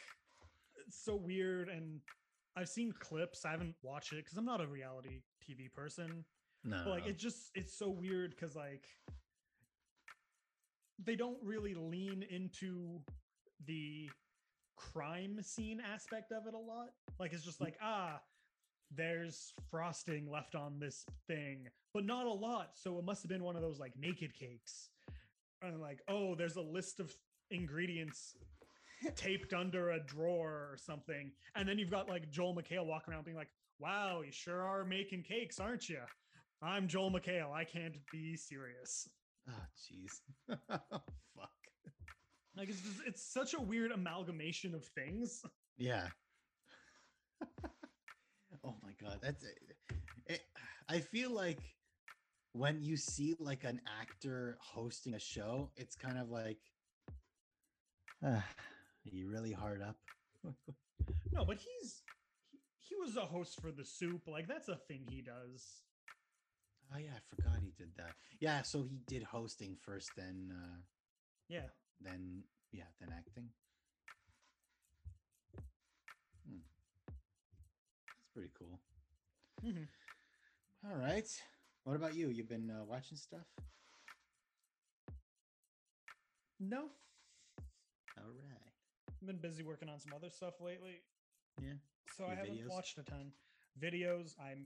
it's 0.88 1.04
so 1.04 1.16
weird. 1.16 1.70
And 1.70 1.99
I've 2.56 2.70
seen 2.70 2.93
clips. 2.99 3.45
I 3.45 3.52
haven't 3.52 3.76
watched 3.82 4.14
it 4.14 4.18
because 4.18 4.38
I'm 4.38 4.45
not 4.45 4.62
a 4.62 4.68
reality 4.68 5.22
TV 5.41 5.72
person. 5.72 6.26
no, 6.64 6.82
but 6.84 6.91
like 6.91 7.08
it 7.08 7.18
just 7.18 7.52
it's 7.56 7.78
so 7.78 7.89
weird 7.89 8.32
because 8.32 8.56
like 8.56 8.86
they 11.04 11.16
don't 11.16 11.38
really 11.43 11.74
lean 11.74 12.24
into 12.30 12.99
the 13.66 14.10
crime 14.76 15.41
scene 15.41 15.82
aspect 15.82 16.32
of 16.32 16.47
it 16.47 16.54
a 16.54 16.58
lot. 16.58 16.89
Like 17.20 17.34
it's 17.34 17.43
just 17.43 17.62
like 17.62 17.78
ah 17.82 18.20
there's 18.93 19.54
frosting 19.70 20.30
left 20.30 20.56
on 20.56 20.80
this 20.80 21.06
thing. 21.28 21.68
But 21.93 22.06
not 22.06 22.26
a 22.26 22.32
lot. 22.32 22.72
So 22.76 22.97
it 22.99 23.06
must 23.06 23.24
have 23.24 23.30
been 23.30 23.43
one 23.43 23.56
of 23.56 23.62
those 23.62 23.80
like 23.80 23.93
naked 23.97 24.34
cakes. 24.36 24.89
And 25.62 25.80
like 25.80 26.02
oh 26.10 26.36
there's 26.36 26.58
a 26.58 26.62
list 26.62 26.99
of 26.99 27.16
ingredients 27.49 28.36
taped 29.16 29.54
under 29.54 29.91
a 29.91 29.99
drawer 29.99 30.70
or 30.72 30.78
something 30.78 31.32
and 31.56 31.68
then 31.68 31.80
you've 31.80 31.91
got 31.91 32.08
like 32.08 32.30
joel 32.32 32.56
mchale 32.56 32.86
walking 32.86 33.14
around 33.14 33.26
being 33.26 33.38
like 33.38 33.49
wow 33.80 34.22
you 34.24 34.32
sure 34.32 34.62
are 34.62 34.86
making 34.86 35.24
cakes 35.24 35.60
aren't 35.60 35.89
you 35.89 35.99
I'm 36.64 36.88
Joel 36.88 37.12
McHale. 37.12 37.52
I 37.52 37.64
can't 37.64 37.95
be 38.12 38.36
serious. 38.38 39.10
Oh, 39.49 39.54
jeez. 39.76 40.22
Fuck. 40.70 41.49
Like 42.56 42.70
it's 42.70 42.82
just, 42.82 43.02
it's 43.08 43.34
such 43.34 43.56
a 43.56 43.62
weird 43.62 43.91
amalgamation 43.91 44.76
of 44.76 44.86
things. 44.86 45.41
Yeah. 45.78 46.08
oh 48.64 48.76
my 48.84 48.91
god, 49.02 49.20
that's 49.24 49.43
it, 49.43 49.58
it. 50.28 50.41
I 50.88 50.99
feel 50.99 51.32
like 51.32 51.62
when 52.54 52.84
you 52.84 52.95
see 52.95 53.36
like 53.39 53.64
an 53.64 53.82
actor 53.99 54.58
hosting 54.62 55.16
a 55.16 55.20
show, 55.20 55.72
it's 55.76 55.95
kind 55.95 56.20
of 56.20 56.30
like, 56.30 56.60
uh, 58.24 58.41
are 59.06 59.16
you 59.16 59.30
really 59.30 59.52
hard 59.52 59.82
up? 59.82 59.97
No, 61.34 61.45
but 61.45 61.58
he's 61.58 62.04
he, 62.52 62.60
he 62.78 62.95
was 62.95 63.16
a 63.16 63.22
host 63.22 63.60
for 63.62 63.72
the 63.72 63.86
soup. 63.86 64.28
Like 64.28 64.47
that's 64.47 64.68
a 64.68 64.76
thing 64.76 65.08
he 65.10 65.22
does. 65.22 65.66
Oh 66.93 66.97
yeah, 66.99 67.12
I 67.16 67.36
forgot 67.36 67.60
he 67.64 67.72
did 67.78 67.95
that. 67.97 68.14
Yeah, 68.41 68.62
so 68.64 68.84
he 68.84 68.99
did 69.08 69.24
hosting 69.24 69.78
first, 69.82 70.12
then 70.18 70.52
uh, 70.54 70.78
Yeah. 71.47 71.68
then 72.02 72.43
yeah, 72.74 72.84
then 72.99 73.10
acting. 73.18 73.49
Hmm. 76.45 76.58
That's 77.08 78.28
pretty 78.34 78.52
cool. 78.60 78.80
Mhm. 79.66 79.88
All 80.86 80.97
right. 80.97 81.28
What 81.86 81.95
about 81.95 82.14
you? 82.14 82.28
You've 82.30 82.49
been 82.49 82.70
uh, 82.70 82.84
watching 82.84 83.18
stuff? 83.18 83.47
No, 86.60 86.89
All 88.18 88.34
right. 88.47 88.61
I've 89.22 89.28
been 89.28 89.38
busy 89.38 89.63
working 89.63 89.88
on 89.89 89.99
some 89.99 90.13
other 90.15 90.30
stuff 90.30 90.55
lately, 90.59 91.01
Yeah. 91.61 91.74
so 92.17 92.26
I 92.26 92.34
haven't 92.36 92.55
videos? 92.57 92.69
watched 92.69 92.97
a 92.97 93.03
ton. 93.03 93.32
Videos. 93.80 94.34
I'm. 94.39 94.65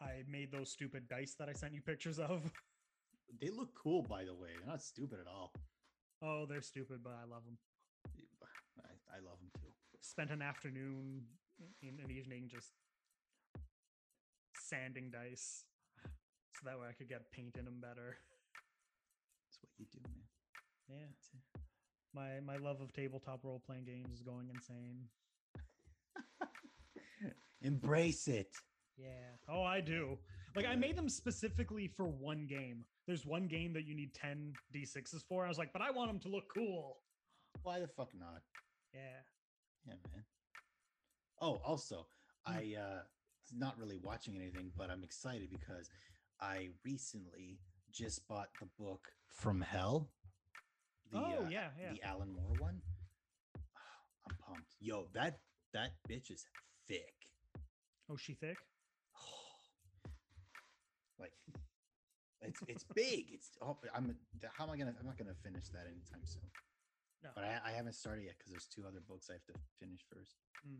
I 0.00 0.22
made 0.28 0.52
those 0.52 0.70
stupid 0.70 1.08
dice 1.08 1.34
that 1.38 1.48
I 1.48 1.52
sent 1.52 1.74
you 1.74 1.82
pictures 1.82 2.18
of. 2.18 2.50
They 3.42 3.50
look 3.50 3.74
cool, 3.74 4.00
by 4.00 4.24
the 4.24 4.34
way. 4.34 4.48
They're 4.56 4.66
not 4.66 4.80
stupid 4.80 5.18
at 5.20 5.26
all. 5.26 5.52
Oh, 6.22 6.46
they're 6.48 6.62
stupid, 6.62 7.00
but 7.04 7.12
I 7.12 7.26
love 7.28 7.44
them. 7.44 7.58
I, 8.80 9.16
I 9.16 9.20
love 9.20 9.36
them 9.38 9.50
too. 9.60 9.68
Spent 10.00 10.30
an 10.30 10.40
afternoon 10.40 11.26
in 11.82 12.00
an 12.02 12.10
evening 12.10 12.48
just 12.50 12.72
sanding 14.56 15.10
dice, 15.10 15.64
so 16.54 16.60
that 16.64 16.80
way 16.80 16.86
I 16.88 16.92
could 16.92 17.10
get 17.10 17.30
paint 17.32 17.58
in 17.58 17.66
them 17.66 17.80
better. 17.82 18.16
That's 19.44 19.58
what 19.60 19.70
you 19.76 19.84
do, 19.92 19.98
man. 20.08 20.22
Yeah. 20.88 21.67
My 22.14 22.40
my 22.44 22.56
love 22.56 22.80
of 22.80 22.92
tabletop 22.92 23.44
role 23.44 23.62
playing 23.64 23.84
games 23.84 24.12
is 24.12 24.22
going 24.22 24.48
insane. 24.52 25.08
Embrace 27.62 28.28
it. 28.28 28.54
Yeah. 28.96 29.08
Oh, 29.48 29.62
I 29.62 29.80
do. 29.80 30.18
Like 30.56 30.66
I 30.66 30.76
made 30.76 30.96
them 30.96 31.08
specifically 31.08 31.88
for 31.88 32.06
one 32.06 32.46
game. 32.46 32.84
There's 33.06 33.26
one 33.26 33.46
game 33.46 33.72
that 33.74 33.84
you 33.86 33.94
need 33.94 34.14
10 34.14 34.52
D6s 34.74 35.22
for. 35.28 35.44
I 35.44 35.48
was 35.48 35.58
like, 35.58 35.72
but 35.72 35.82
I 35.82 35.90
want 35.90 36.10
them 36.10 36.20
to 36.20 36.28
look 36.28 36.52
cool. 36.54 36.98
Why 37.62 37.80
the 37.80 37.88
fuck 37.88 38.10
not? 38.18 38.42
Yeah. 38.92 39.00
Yeah, 39.86 39.94
man. 40.12 40.24
Oh, 41.40 41.60
also, 41.64 42.06
Hmm. 42.46 42.52
I 42.54 42.76
uh 42.80 43.02
not 43.56 43.78
really 43.78 43.98
watching 43.98 44.36
anything, 44.36 44.70
but 44.76 44.90
I'm 44.90 45.02
excited 45.02 45.50
because 45.50 45.88
I 46.40 46.68
recently 46.84 47.58
just 47.92 48.26
bought 48.28 48.48
the 48.60 48.66
book 48.78 49.08
From 49.26 49.60
Hell. 49.60 50.08
The, 51.10 51.18
oh, 51.18 51.22
uh, 51.22 51.48
yeah, 51.48 51.68
yeah. 51.80 51.92
the 51.92 52.02
Alan 52.06 52.32
Moore 52.32 52.54
one. 52.58 52.80
I'm 54.28 54.36
pumped. 54.46 54.74
Yo, 54.80 55.06
that 55.14 55.38
that 55.72 55.92
bitch 56.08 56.30
is 56.30 56.44
thick. 56.88 57.14
Oh, 58.10 58.16
she 58.16 58.34
thick? 58.34 58.58
Oh, 59.16 60.10
like 61.20 61.32
it's 62.42 62.60
it's 62.68 62.84
big. 62.94 63.26
It's 63.32 63.50
oh, 63.62 63.76
I'm 63.94 64.14
how 64.52 64.64
am 64.64 64.70
I 64.70 64.76
gonna 64.76 64.94
I'm 64.98 65.06
not 65.06 65.18
gonna 65.18 65.36
finish 65.42 65.68
that 65.68 65.86
anytime 65.86 66.24
soon. 66.24 66.42
No. 67.22 67.30
But 67.34 67.44
I, 67.44 67.70
I 67.70 67.72
haven't 67.72 67.94
started 67.94 68.24
yet 68.24 68.34
because 68.38 68.52
there's 68.52 68.66
two 68.66 68.84
other 68.86 69.00
books 69.08 69.28
I 69.28 69.34
have 69.34 69.46
to 69.46 69.54
finish 69.80 70.00
first. 70.12 70.36
Yeah, 70.64 70.78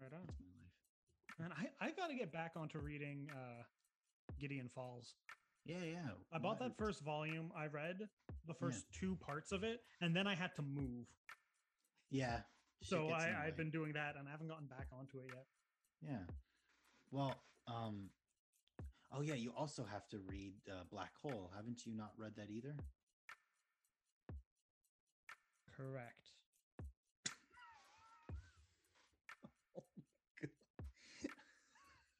Right 0.00 0.12
on. 0.12 0.24
That's 0.26 0.40
my 0.40 0.48
life. 0.56 0.72
And 1.38 1.52
I, 1.52 1.86
I 1.86 1.90
got 1.92 2.08
to 2.08 2.14
get 2.14 2.32
back 2.32 2.52
onto 2.56 2.78
reading 2.78 3.28
uh, 3.32 3.62
Gideon 4.40 4.68
Falls. 4.68 5.14
Yeah, 5.64 5.84
yeah. 5.84 6.08
I 6.32 6.38
bought 6.38 6.58
that 6.58 6.76
first 6.76 7.02
volume. 7.02 7.52
I 7.56 7.66
read 7.66 8.08
the 8.46 8.54
first 8.54 8.86
two 8.92 9.16
parts 9.16 9.52
of 9.52 9.62
it, 9.62 9.80
and 10.00 10.14
then 10.14 10.26
I 10.26 10.34
had 10.34 10.54
to 10.56 10.62
move. 10.62 11.06
Yeah. 12.10 12.40
So 12.82 13.08
gets 13.08 13.24
in 13.24 13.30
the 13.30 13.38
I. 13.38 13.46
I've 13.46 13.56
been 13.56 13.70
doing 13.70 13.92
that, 13.92 14.16
and 14.18 14.26
I 14.26 14.32
haven't 14.32 14.48
gotten 14.48 14.66
back 14.66 14.88
onto 14.98 15.18
it 15.18 15.26
yet. 15.28 15.46
Yeah. 16.02 16.26
Well, 17.12 17.36
um, 17.68 18.10
oh 19.16 19.22
yeah, 19.22 19.34
you 19.34 19.52
also 19.56 19.84
have 19.84 20.08
to 20.08 20.18
read 20.26 20.54
uh, 20.68 20.82
Black 20.90 21.12
Hole. 21.22 21.52
Haven't 21.54 21.86
you 21.86 21.94
not 21.94 22.10
read 22.16 22.32
that 22.36 22.50
either? 22.50 22.74
Correct. 25.76 26.30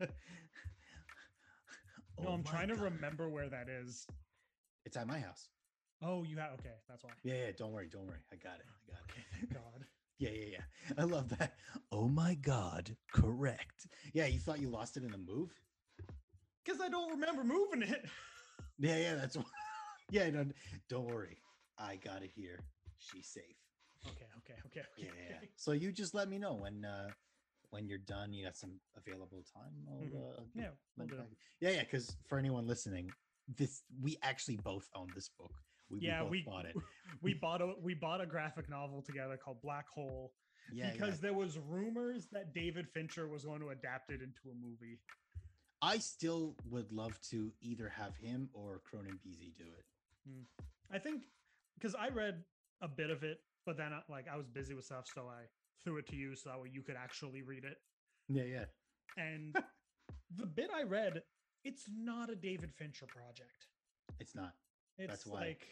No, 2.23 2.31
Oh 2.31 2.33
I'm 2.35 2.43
trying 2.45 2.69
to 2.69 2.75
remember 2.75 3.29
where 3.29 3.49
that 3.49 3.69
is. 3.69 4.07
It's 4.85 4.97
at 4.97 5.07
my 5.07 5.19
house. 5.19 5.49
Oh, 6.03 6.25
you 6.25 6.37
have 6.39 6.53
okay. 6.55 6.75
That's 6.89 7.05
why. 7.05 7.11
Yeah, 7.23 7.35
yeah. 7.35 7.51
Don't 7.57 7.73
worry, 7.73 7.89
don't 7.91 8.07
worry. 8.07 8.19
I 8.33 8.37
got 8.37 8.55
it. 8.57 8.67
I 8.67 8.93
got 8.93 9.01
it. 9.09 9.25
Thank 9.39 9.53
God. 9.55 9.85
Yeah, 10.19 10.31
yeah, 10.31 10.47
yeah. 10.53 10.95
I 10.99 11.05
love 11.05 11.29
that. 11.39 11.55
Oh 11.91 12.09
my 12.09 12.35
God. 12.35 12.95
Correct. 13.13 13.87
Yeah, 14.13 14.27
you 14.27 14.39
thought 14.39 14.61
you 14.61 14.69
lost 14.69 14.97
it 14.97 15.05
in 15.05 15.11
the 15.11 15.19
move? 15.19 15.51
Because 16.65 16.81
I 16.81 16.89
don't 16.89 17.11
remember 17.11 17.45
moving 17.45 17.83
it. 17.83 18.05
Yeah, 18.79 18.97
yeah. 18.97 19.15
That's 19.15 19.37
why. 19.37 19.45
yeah. 20.11 20.31
Don't, 20.31 20.53
don't 20.89 21.07
worry. 21.07 21.39
I 21.79 21.97
got 21.97 22.23
it 22.23 22.31
here. 22.35 22.59
She's 22.99 23.27
safe. 23.27 23.57
Okay, 24.09 24.27
okay, 24.39 24.59
okay, 24.67 24.87
Yeah, 24.97 25.07
okay. 25.09 25.19
yeah. 25.29 25.37
okay. 25.37 25.49
So 25.57 25.73
you 25.73 25.93
just 25.93 26.15
let 26.15 26.29
me 26.29 26.39
know 26.39 26.55
when 26.55 26.85
uh 26.85 27.09
when 27.73 27.89
you're 27.89 27.99
done. 27.99 28.33
You 28.33 28.45
got 28.45 28.57
some 28.57 28.79
available 28.97 29.45
time. 29.53 29.73
Mhm. 29.91 30.39
uh, 30.39 30.43
Yeah, 30.55 30.71
we'll 30.97 31.07
let 31.07 31.09
do. 31.09 31.17
back- 31.17 31.27
Yeah, 31.61 31.71
yeah. 31.71 31.83
Because 31.83 32.17
for 32.29 32.39
anyone 32.39 32.67
listening, 32.67 33.11
this 33.49 33.83
we 34.01 34.17
actually 34.23 34.59
both 34.59 34.89
own 34.95 35.09
this 35.15 35.29
book. 35.31 35.53
We, 35.89 35.99
we 35.99 36.07
Yeah, 36.07 36.21
both 36.23 36.31
we 36.31 36.43
bought 36.43 36.67
it. 36.67 36.77
we 37.23 37.35
bought 37.45 37.61
a 37.63 37.75
we 37.81 37.95
bought 37.95 38.21
a 38.21 38.27
graphic 38.27 38.69
novel 38.69 39.03
together 39.03 39.37
called 39.37 39.61
Black 39.63 39.89
Hole 39.89 40.33
Yeah, 40.73 40.93
because 40.93 41.15
yeah. 41.17 41.23
there 41.23 41.35
was 41.35 41.59
rumors 41.59 42.29
that 42.29 42.53
David 42.55 42.89
Fincher 42.91 43.27
was 43.27 43.45
going 43.45 43.61
to 43.61 43.71
adapt 43.71 44.11
it 44.11 44.21
into 44.23 44.51
a 44.51 44.55
movie. 44.55 45.01
I 45.81 45.99
still 45.99 46.55
would 46.71 46.93
love 46.93 47.19
to 47.31 47.53
either 47.61 47.89
have 47.89 48.15
him 48.17 48.49
or 48.53 48.81
Cronin 48.85 49.19
Beasy 49.27 49.53
do 49.57 49.65
it. 49.65 49.85
I 50.91 50.99
think 50.99 51.25
because 51.75 51.95
I 51.97 52.09
read 52.11 52.45
a 52.83 52.87
bit 52.89 53.11
of 53.11 53.25
it, 53.25 53.41
but 53.67 53.77
then 53.77 53.93
I, 53.93 54.03
like 54.09 54.29
I 54.29 54.37
was 54.37 54.47
busy 54.47 54.75
with 54.75 54.85
stuff, 54.85 55.07
so 55.13 55.23
I 55.29 55.47
threw 55.85 55.99
it 55.99 56.07
to 56.09 56.17
you 56.17 56.35
so 56.35 56.51
that 56.51 56.61
way 56.61 56.69
you 56.73 56.83
could 56.83 56.97
actually 56.97 57.43
read 57.43 57.65
it. 57.65 57.79
Yeah, 58.29 58.45
yeah. 58.45 58.65
And 59.17 59.55
the 60.37 60.47
bit 60.47 60.71
I 60.75 60.83
read, 60.83 61.23
it's 61.65 61.85
not 61.95 62.31
a 62.31 62.37
David 62.37 62.73
Fincher 62.73 63.07
project. 63.07 63.67
It's 64.21 64.35
not. 64.35 64.53
It's 64.99 65.09
That's 65.11 65.27
why. 65.27 65.41
like, 65.41 65.67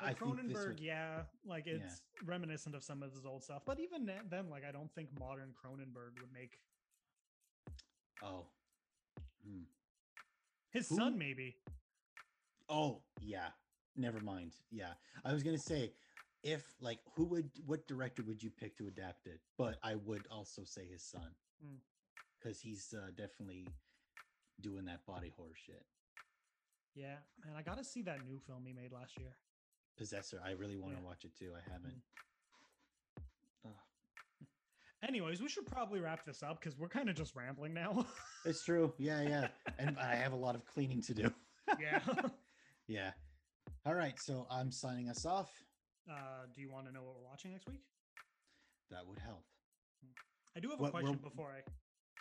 I 0.00 0.06
like 0.06 0.18
Cronenberg, 0.18 0.68
would- 0.68 0.80
yeah, 0.80 1.22
like 1.44 1.66
Yeah. 1.66 1.74
it's 1.74 2.02
reminiscent 2.24 2.74
of 2.74 2.82
some 2.82 3.02
of 3.02 3.12
his 3.12 3.24
old 3.26 3.42
stuff. 3.42 3.62
But 3.66 3.80
even 3.80 4.06
then, 4.06 4.48
like 4.50 4.64
I 4.68 4.72
don't 4.72 4.92
think 4.94 5.08
modern 5.18 5.50
Cronenberg 5.52 6.20
would 6.20 6.32
make 6.32 6.58
Oh. 8.22 8.46
Hmm. 9.46 9.62
his 10.70 10.88
Who? 10.88 10.96
son 10.96 11.18
maybe. 11.18 11.56
Oh, 12.68 13.00
yeah. 13.20 13.48
Never 13.96 14.20
mind. 14.20 14.52
Yeah. 14.70 14.92
I 15.24 15.32
was 15.32 15.42
gonna 15.42 15.58
say 15.58 15.92
if 16.42 16.64
like 16.80 16.98
who 17.14 17.24
would 17.26 17.50
what 17.66 17.86
director 17.86 18.22
would 18.22 18.42
you 18.42 18.50
pick 18.50 18.76
to 18.78 18.86
adapt 18.86 19.26
it? 19.26 19.40
But 19.58 19.76
I 19.82 19.96
would 19.96 20.22
also 20.30 20.62
say 20.64 20.86
his 20.90 21.02
son. 21.02 21.28
Hmm. 21.62 21.76
Because 22.38 22.60
he's 22.60 22.94
uh, 22.96 23.10
definitely 23.16 23.66
doing 24.62 24.86
that 24.86 25.04
body 25.06 25.30
horror 25.36 25.50
shit. 25.54 25.84
Yeah, 26.94 27.16
man, 27.44 27.54
I 27.56 27.62
got 27.62 27.76
to 27.76 27.84
see 27.84 28.00
that 28.02 28.24
new 28.24 28.38
film 28.46 28.64
he 28.66 28.72
made 28.72 28.92
last 28.92 29.18
year. 29.18 29.36
Possessor. 29.98 30.40
I 30.44 30.52
really 30.52 30.76
want 30.78 30.94
to 30.94 31.00
Yeah. 31.02 31.06
watch 31.06 31.24
it 31.24 31.36
too. 31.38 31.52
I 31.54 31.70
haven't. 31.70 32.00
Ugh. 33.66 33.72
Anyways, 35.06 35.42
we 35.42 35.48
should 35.48 35.66
probably 35.66 36.00
wrap 36.00 36.24
this 36.24 36.42
up 36.42 36.58
because 36.60 36.78
we're 36.78 36.88
kind 36.88 37.10
of 37.10 37.14
just 37.14 37.36
rambling 37.36 37.74
now. 37.74 38.06
It's 38.46 38.64
true. 38.64 38.94
Yeah, 38.96 39.20
yeah. 39.20 39.48
and 39.78 39.98
I 39.98 40.14
have 40.14 40.32
a 40.32 40.36
lot 40.36 40.54
of 40.54 40.64
cleaning 40.64 41.02
to 41.02 41.12
do. 41.14 41.30
yeah. 41.78 42.00
Yeah. 42.88 43.10
All 43.84 43.94
right. 43.94 44.18
So 44.18 44.46
I'm 44.50 44.72
signing 44.72 45.10
us 45.10 45.24
off. 45.26 45.50
Uh, 46.10 46.46
do 46.54 46.60
you 46.60 46.70
want 46.70 46.86
to 46.86 46.92
know 46.92 47.02
what 47.02 47.14
we're 47.16 47.28
watching 47.28 47.52
next 47.52 47.68
week? 47.68 47.82
That 48.90 49.06
would 49.06 49.18
help. 49.18 49.44
Hmm. 50.02 50.10
I 50.56 50.60
do 50.60 50.70
have 50.70 50.80
a 50.80 50.82
What 50.82 50.92
we're- 50.92 51.04
question 51.04 51.22
before 51.22 51.52
I. 51.52 51.62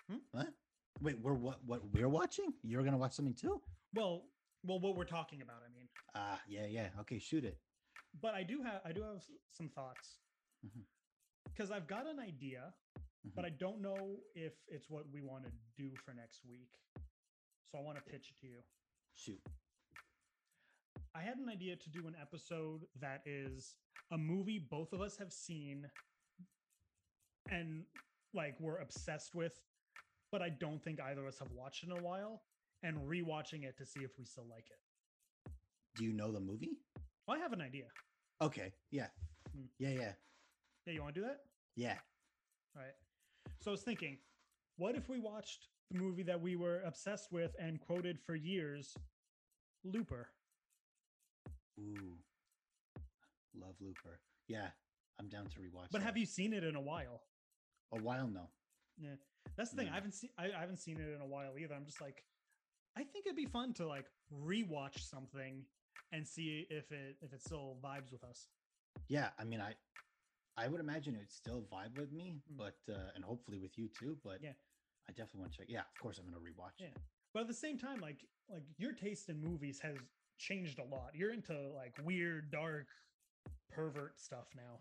Hmm? 0.07 0.13
Hmm? 0.13 0.19
What? 0.31 0.53
Wait, 1.01 1.19
we're 1.21 1.33
what? 1.33 1.63
What 1.65 1.81
we're 1.93 2.09
watching? 2.09 2.53
You're 2.63 2.83
gonna 2.83 2.97
watch 2.97 3.13
something 3.13 3.33
too? 3.33 3.61
Well, 3.93 4.25
well, 4.63 4.79
what 4.79 4.95
we're 4.95 5.05
talking 5.05 5.41
about. 5.41 5.63
I 5.65 5.69
mean, 5.73 5.87
Ah, 6.13 6.41
yeah, 6.47 6.65
yeah. 6.65 6.89
Okay, 7.01 7.19
shoot 7.19 7.45
it. 7.45 7.57
but 8.21 8.33
I 8.33 8.43
do 8.43 8.61
have 8.61 8.81
I 8.85 8.91
do 8.91 9.01
have 9.01 9.23
some 9.51 9.69
thoughts 9.69 10.19
mm-hmm. 10.65 10.81
because 11.45 11.71
I've 11.71 11.87
got 11.87 12.05
an 12.07 12.19
idea 12.19 12.73
but 13.35 13.43
mm-hmm. 13.43 13.45
I 13.45 13.49
don't 13.57 13.81
know 13.81 14.17
if 14.33 14.53
it's 14.67 14.89
what 14.89 15.03
we 15.11 15.21
want 15.21 15.43
to 15.43 15.51
do 15.77 15.91
for 16.05 16.13
next 16.13 16.41
week. 16.47 16.69
So 17.71 17.77
I 17.77 17.81
want 17.81 17.97
to 17.97 18.03
pitch 18.03 18.31
it 18.31 18.39
to 18.45 18.47
you. 18.47 18.59
Shoot. 19.13 19.41
I 21.19 21.21
had 21.21 21.37
an 21.37 21.49
idea 21.49 21.75
to 21.75 21.89
do 21.89 22.07
an 22.07 22.15
episode 22.21 22.85
that 23.01 23.21
is 23.25 23.75
a 24.11 24.17
movie 24.17 24.57
both 24.57 24.93
of 24.93 25.01
us 25.01 25.17
have 25.17 25.33
seen 25.33 25.85
and 27.51 27.83
like 28.33 28.55
we're 28.61 28.77
obsessed 28.77 29.35
with, 29.35 29.59
but 30.31 30.41
I 30.41 30.47
don't 30.47 30.81
think 30.81 31.01
either 31.01 31.21
of 31.21 31.27
us 31.27 31.39
have 31.39 31.51
watched 31.51 31.83
in 31.83 31.91
a 31.91 32.01
while, 32.01 32.43
and 32.83 32.95
rewatching 32.99 33.63
it 33.63 33.75
to 33.79 33.85
see 33.85 34.01
if 34.01 34.11
we 34.17 34.23
still 34.23 34.45
like 34.49 34.67
it. 34.69 35.51
Do 35.95 36.05
you 36.05 36.13
know 36.13 36.31
the 36.31 36.39
movie? 36.39 36.77
Well, 37.27 37.35
I 37.35 37.39
have 37.41 37.51
an 37.51 37.61
idea. 37.61 37.85
Okay. 38.41 38.71
Yeah. 38.91 39.07
Hmm. 39.53 39.65
Yeah. 39.77 39.89
Yeah. 39.89 40.11
Yeah, 40.85 40.93
you 40.93 41.01
want 41.01 41.15
to 41.15 41.21
do 41.21 41.27
that? 41.27 41.39
Yeah. 41.75 41.97
All 42.77 42.83
right. 42.83 42.95
So 43.59 43.71
I 43.71 43.73
was 43.73 43.81
thinking, 43.81 44.19
what 44.77 44.95
if 44.95 45.09
we 45.09 45.19
watched 45.19 45.67
the 45.91 45.99
movie 45.99 46.23
that 46.23 46.39
we 46.39 46.55
were 46.55 46.81
obsessed 46.85 47.29
with 47.31 47.51
and 47.59 47.81
quoted 47.81 48.19
for 48.21 48.35
years, 48.35 48.95
Looper? 49.83 50.29
Ooh. 51.79 52.13
Love 53.55 53.75
Looper. 53.81 54.19
Yeah. 54.47 54.67
I'm 55.19 55.27
down 55.27 55.45
to 55.47 55.59
rewatch. 55.59 55.87
But 55.91 55.99
that. 55.99 56.05
have 56.05 56.17
you 56.17 56.25
seen 56.25 56.53
it 56.53 56.63
in 56.63 56.75
a 56.75 56.81
while? 56.81 57.23
a 57.91 57.97
while 58.01 58.27
no. 58.27 58.49
Yeah, 58.99 59.15
that's 59.57 59.71
the 59.71 59.77
thing. 59.77 59.85
No. 59.87 59.93
I 59.93 59.95
haven't 59.95 60.13
seen. 60.13 60.29
I, 60.37 60.45
I 60.55 60.59
haven't 60.59 60.77
seen 60.77 60.97
it 60.97 61.15
in 61.15 61.21
a 61.21 61.25
while 61.25 61.57
either. 61.57 61.73
I'm 61.73 61.85
just 61.85 62.01
like, 62.01 62.23
I 62.95 63.03
think 63.03 63.25
it'd 63.25 63.35
be 63.35 63.45
fun 63.45 63.73
to 63.75 63.87
like 63.87 64.05
rewatch 64.33 64.99
something 64.99 65.63
and 66.11 66.27
see 66.27 66.67
if 66.69 66.91
it 66.91 67.15
if 67.21 67.33
it 67.33 67.41
still 67.41 67.77
vibes 67.83 68.11
with 68.11 68.23
us. 68.23 68.47
Yeah, 69.07 69.29
I 69.39 69.43
mean 69.45 69.61
I 69.61 69.73
I 70.57 70.67
would 70.67 70.79
imagine 70.81 71.15
it 71.15 71.31
still 71.31 71.63
vibe 71.71 71.97
with 71.97 72.11
me, 72.11 72.35
Mm. 72.51 72.57
but 72.57 72.77
uh 72.93 73.09
and 73.15 73.23
hopefully 73.23 73.57
with 73.59 73.77
you 73.77 73.87
too, 73.89 74.17
but 74.23 74.39
Yeah. 74.43 74.53
I 75.09 75.13
definitely 75.13 75.41
want 75.41 75.53
to 75.53 75.57
check. 75.59 75.67
Yeah, 75.69 75.81
of 75.81 75.99
course 76.01 76.19
I'm 76.19 76.25
gonna 76.25 76.37
rewatch. 76.37 76.77
Yeah. 76.79 76.87
But 77.33 77.41
at 77.41 77.47
the 77.47 77.53
same 77.53 77.77
time, 77.77 77.99
like 78.01 78.25
like 78.51 78.63
your 78.77 78.93
taste 78.93 79.29
in 79.29 79.39
movies 79.41 79.79
has 79.81 79.95
changed 80.39 80.79
a 80.79 80.83
lot. 80.83 81.11
You're 81.13 81.33
into 81.33 81.53
like 81.75 81.93
weird, 82.03 82.51
dark, 82.51 82.87
pervert 83.71 84.19
stuff 84.19 84.47
now. 84.55 84.79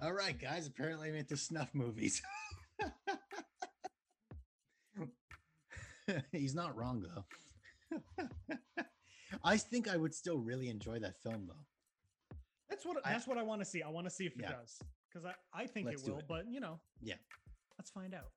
All 0.00 0.12
right, 0.12 0.38
guys. 0.38 0.66
Apparently, 0.66 1.08
I'm 1.08 1.14
into 1.14 1.36
snuff 1.36 1.68
movies. 1.72 2.20
He's 6.32 6.54
not 6.54 6.76
wrong, 6.76 7.02
though. 7.02 7.24
I 9.44 9.56
think 9.56 9.88
I 9.88 9.96
would 9.96 10.14
still 10.14 10.38
really 10.38 10.68
enjoy 10.68 10.98
that 10.98 11.22
film, 11.22 11.46
though. 11.46 11.64
That's 12.74 12.84
what 12.86 13.06
I- 13.06 13.12
that's 13.12 13.26
what 13.28 13.38
I 13.38 13.42
want 13.42 13.60
to 13.60 13.64
see. 13.64 13.82
I 13.82 13.88
want 13.88 14.06
to 14.06 14.10
see 14.10 14.26
if 14.26 14.34
it 14.34 14.42
Yeah. 14.42 14.52
does 14.52 14.82
because 15.08 15.24
I 15.24 15.34
I 15.52 15.66
think 15.68 15.86
Let's 15.86 16.02
it 16.02 16.10
will. 16.10 16.18
it. 16.18 16.26
But 16.26 16.48
you 16.48 16.58
know, 16.60 16.80
Yeah. 17.00 17.18
let's 17.78 17.90
find 17.90 18.12
out. 18.14 18.32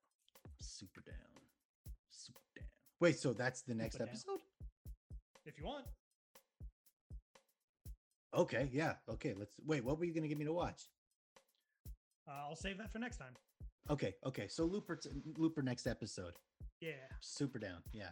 Super 0.60 1.00
down. 1.00 1.16
Super 2.10 2.40
down. 2.56 2.68
Wait, 3.00 3.18
so 3.18 3.32
that's 3.32 3.62
the 3.62 3.74
next 3.74 3.96
down. 3.98 4.08
episode? 4.08 4.40
If 5.44 5.58
you 5.58 5.64
want, 5.64 5.86
Okay, 8.34 8.68
yeah. 8.72 8.96
Okay, 9.08 9.34
let's 9.34 9.58
wait. 9.64 9.82
What 9.82 9.98
were 9.98 10.04
you 10.04 10.12
gonna 10.14 10.28
get 10.28 10.38
me 10.38 10.44
to 10.44 10.52
watch? 10.52 10.88
uh, 12.28 12.30
I'll 12.30 12.54
save 12.56 12.78
that 12.78 12.92
for 12.92 12.98
next 12.98 13.16
time. 13.16 13.34
Okay, 13.90 14.14
okay. 14.24 14.46
So 14.48 14.64
Looper, 14.64 14.96
t- 14.96 15.10
Looper 15.36 15.62
next 15.62 15.86
episode. 15.86 16.38
Yeah. 16.80 17.08
Super 17.20 17.58
down. 17.58 17.82
Yeah. 17.92 18.10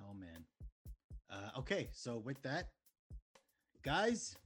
Oh 0.00 0.12
man. 0.14 0.46
Uh, 1.30 1.50
okay, 1.58 1.88
so 1.92 2.18
with 2.18 2.40
that, 2.42 2.70
guys, 3.92 4.36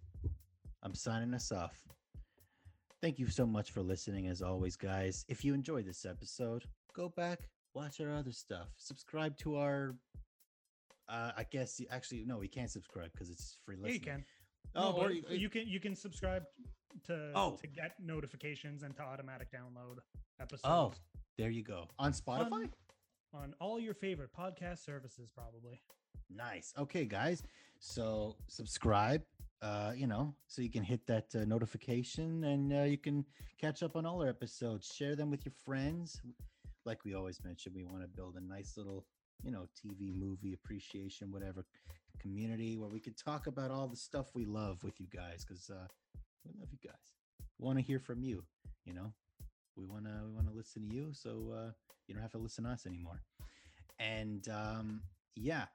I'm 0.84 0.94
signing 0.94 1.34
us 1.34 1.50
off. 1.50 1.76
Thank 3.00 3.18
you 3.18 3.26
so 3.26 3.44
much 3.44 3.72
for 3.72 3.80
listening, 3.82 4.28
as 4.28 4.40
always, 4.40 4.76
guys. 4.76 5.24
If 5.28 5.44
you 5.44 5.52
enjoyed 5.52 5.84
this 5.84 6.06
episode, 6.06 6.62
go 6.94 7.08
back, 7.08 7.40
watch 7.74 8.00
our 8.00 8.14
other 8.14 8.30
stuff, 8.30 8.68
subscribe 8.76 9.36
to 9.38 9.56
our. 9.56 9.96
Uh, 11.08 11.32
I 11.36 11.44
guess 11.50 11.80
you, 11.80 11.86
actually 11.90 12.24
no, 12.24 12.38
we 12.38 12.46
can't 12.46 12.70
subscribe 12.70 13.10
because 13.10 13.30
it's 13.30 13.58
free 13.66 13.76
Yeah, 13.82 13.88
you 13.88 13.98
can. 14.00 14.24
Oh, 14.76 14.92
No, 14.92 14.96
or 14.98 15.10
you- 15.10 15.24
you 15.28 15.50
can 15.50 15.66
you 15.66 15.80
can 15.80 15.96
subscribe 15.96 16.44
to 17.06 17.32
Oh. 17.34 17.56
to 17.56 17.66
get 17.66 17.98
notifications 17.98 18.84
and 18.84 18.94
to 18.94 19.02
automatic 19.02 19.48
download 19.50 19.98
episodes. 20.38 20.62
Oh, 20.64 20.92
there 21.36 21.50
you 21.50 21.64
go 21.64 21.88
on 21.98 22.12
Spotify. 22.12 22.52
on, 22.52 22.72
on 23.34 23.54
all 23.60 23.80
your 23.80 23.94
favorite 23.94 24.30
podcast 24.32 24.84
services, 24.84 25.28
probably. 25.34 25.82
Nice. 26.30 26.72
Okay, 26.78 27.04
guys. 27.06 27.42
So 27.80 28.36
subscribe. 28.46 29.22
Uh, 29.62 29.92
you 29.94 30.08
know, 30.08 30.34
so 30.48 30.60
you 30.60 30.70
can 30.70 30.82
hit 30.82 31.06
that 31.06 31.26
uh, 31.36 31.44
notification 31.44 32.42
and 32.44 32.72
uh, 32.72 32.82
you 32.82 32.98
can 32.98 33.24
catch 33.60 33.84
up 33.84 33.94
on 33.94 34.04
all 34.04 34.20
our 34.20 34.28
episodes. 34.28 34.92
Share 34.92 35.14
them 35.14 35.30
with 35.30 35.44
your 35.44 35.52
friends. 35.64 36.20
Like 36.84 37.04
we 37.04 37.14
always 37.14 37.38
mention, 37.44 37.72
we 37.72 37.84
want 37.84 38.02
to 38.02 38.08
build 38.08 38.34
a 38.34 38.44
nice 38.44 38.76
little, 38.76 39.06
you 39.44 39.52
know, 39.52 39.68
TV 39.78 40.12
movie 40.18 40.52
appreciation, 40.52 41.30
whatever 41.30 41.64
community 42.20 42.76
where 42.76 42.88
we 42.88 43.00
can 43.00 43.14
talk 43.14 43.46
about 43.46 43.70
all 43.70 43.88
the 43.88 43.96
stuff 43.96 44.26
we 44.34 44.44
love 44.44 44.82
with 44.84 45.00
you 45.00 45.06
guys 45.14 45.44
because 45.44 45.70
uh, 45.70 45.86
we 46.44 46.52
love 46.58 46.68
you 46.70 46.78
guys. 46.82 47.14
We 47.58 47.66
want 47.66 47.78
to 47.78 47.84
hear 47.84 47.98
from 47.98 48.22
you. 48.22 48.42
You 48.84 48.94
know, 48.94 49.12
we 49.76 49.84
want 49.84 50.04
to 50.04 50.12
we 50.26 50.32
want 50.32 50.48
to 50.48 50.54
listen 50.54 50.88
to 50.88 50.94
you, 50.94 51.08
so 51.12 51.52
uh, 51.54 51.70
you 52.06 52.14
don't 52.14 52.22
have 52.22 52.32
to 52.32 52.38
listen 52.38 52.64
to 52.64 52.70
us 52.70 52.86
anymore. 52.86 53.20
And 53.98 54.48
um, 54.48 55.02
yeah, 55.36 55.66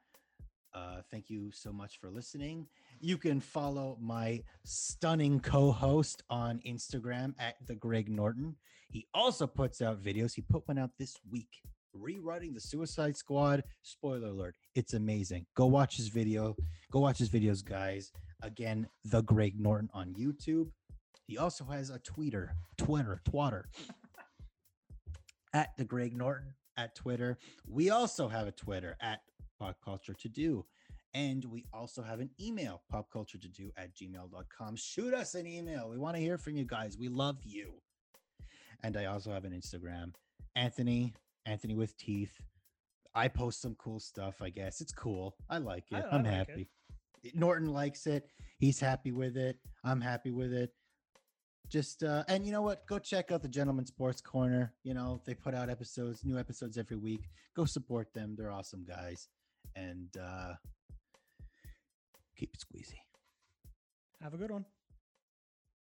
uh, 0.74 1.02
thank 1.10 1.30
you 1.30 1.52
so 1.52 1.72
much 1.72 2.00
for 2.00 2.10
listening. 2.10 2.68
You 3.00 3.18
can 3.18 3.40
follow 3.40 3.98
my 4.02 4.44
stunning 4.66 5.40
co-host 5.40 6.24
on 6.30 6.60
Instagram 6.66 7.34
at 7.40 7.56
the 7.68 7.76
Greg 7.76 8.10
Norton. 8.10 8.56
He 8.90 9.06
also 9.14 9.46
puts 9.46 9.82
out 9.82 10.02
videos. 10.04 10.34
He 10.34 10.42
put 10.42 10.68
one 10.68 10.78
out 10.78 10.92
this 10.98 11.16
week, 11.30 11.62
rewriting 11.94 12.54
the 12.54 12.60
Suicide 12.60 13.18
Squad. 13.18 13.64
Spoiler 13.84 14.30
alert: 14.30 14.56
it's 14.76 14.94
amazing. 14.94 15.46
Go 15.56 15.66
watch 15.68 15.98
his 15.98 16.08
video. 16.08 16.56
Go 16.92 17.00
watch 17.00 17.20
his 17.20 17.30
videos, 17.30 17.64
guys. 17.64 18.12
Again, 18.42 18.88
the 19.06 19.22
Greg 19.24 19.60
Norton 19.60 19.90
on 19.94 20.14
YouTube. 20.14 20.70
He 21.26 21.38
also 21.38 21.66
has 21.66 21.90
a 21.90 22.00
tweeter, 22.00 22.50
Twitter, 22.78 23.22
Twatter, 23.30 23.64
at 25.54 25.76
the 25.78 25.84
Greg 25.84 26.16
Norton 26.16 26.54
at 26.78 26.96
Twitter. 26.96 27.38
We 27.68 27.90
also 27.90 28.28
have 28.28 28.48
a 28.48 28.52
Twitter 28.52 28.96
at 29.02 29.20
Pop 29.60 29.78
Culture 29.84 30.14
To 30.14 30.30
Do. 30.30 30.66
And 31.14 31.44
we 31.46 31.66
also 31.74 32.04
have 32.04 32.20
an 32.20 32.30
email, 32.40 32.82
popculturetodo 32.94 33.72
at 33.78 33.96
gmail.com. 33.96 34.76
Shoot 34.76 35.14
us 35.14 35.36
an 35.36 35.48
email. 35.48 35.90
We 35.90 35.98
want 35.98 36.16
to 36.16 36.22
hear 36.22 36.38
from 36.38 36.56
you 36.58 36.66
guys. 36.66 36.98
We 36.98 37.08
love 37.08 37.38
you. 37.44 37.74
And 38.84 38.96
I 38.98 39.06
also 39.06 39.32
have 39.32 39.46
an 39.46 39.54
Instagram, 39.54 40.14
Anthony, 40.56 41.14
Anthony 41.46 41.74
with 41.76 41.98
teeth. 41.98 42.34
I 43.16 43.28
post 43.28 43.62
some 43.62 43.76
cool 43.76 44.00
stuff, 44.00 44.42
I 44.42 44.50
guess. 44.50 44.80
It's 44.82 44.92
cool. 44.92 45.36
I 45.50 45.58
like 45.58 45.86
it. 45.92 45.96
I 45.96 46.16
I'm 46.16 46.24
like 46.24 46.34
it. 46.34 46.36
happy. 46.36 46.70
Norton 47.34 47.74
likes 47.74 48.06
it. 48.06 48.30
He's 48.60 48.80
happy 48.80 49.12
with 49.12 49.38
it. 49.38 49.58
I'm 49.84 50.02
happy 50.02 50.30
with 50.32 50.54
it. 50.54 50.72
Just 51.70 52.04
uh 52.04 52.24
and 52.28 52.46
you 52.46 52.52
know 52.52 52.62
what? 52.62 52.86
Go 52.88 53.00
check 53.00 53.32
out 53.32 53.42
the 53.42 53.48
Gentleman 53.48 53.86
Sports 53.86 54.22
Corner. 54.22 54.74
You 54.84 54.94
know, 54.94 55.22
they 55.26 55.34
put 55.34 55.54
out 55.56 55.70
episodes, 55.70 56.24
new 56.24 56.38
episodes 56.38 56.78
every 56.78 56.96
week. 56.98 57.30
Go 57.56 57.66
support 57.66 58.14
them. 58.14 58.36
They're 58.38 58.52
awesome 58.52 58.86
guys. 58.88 59.28
And 59.76 60.10
uh 60.18 60.54
keep 62.38 62.54
it 62.54 62.62
squeezy. 62.62 63.00
Have 64.22 64.34
a 64.34 64.38
good 64.38 64.52
one. 64.52 64.66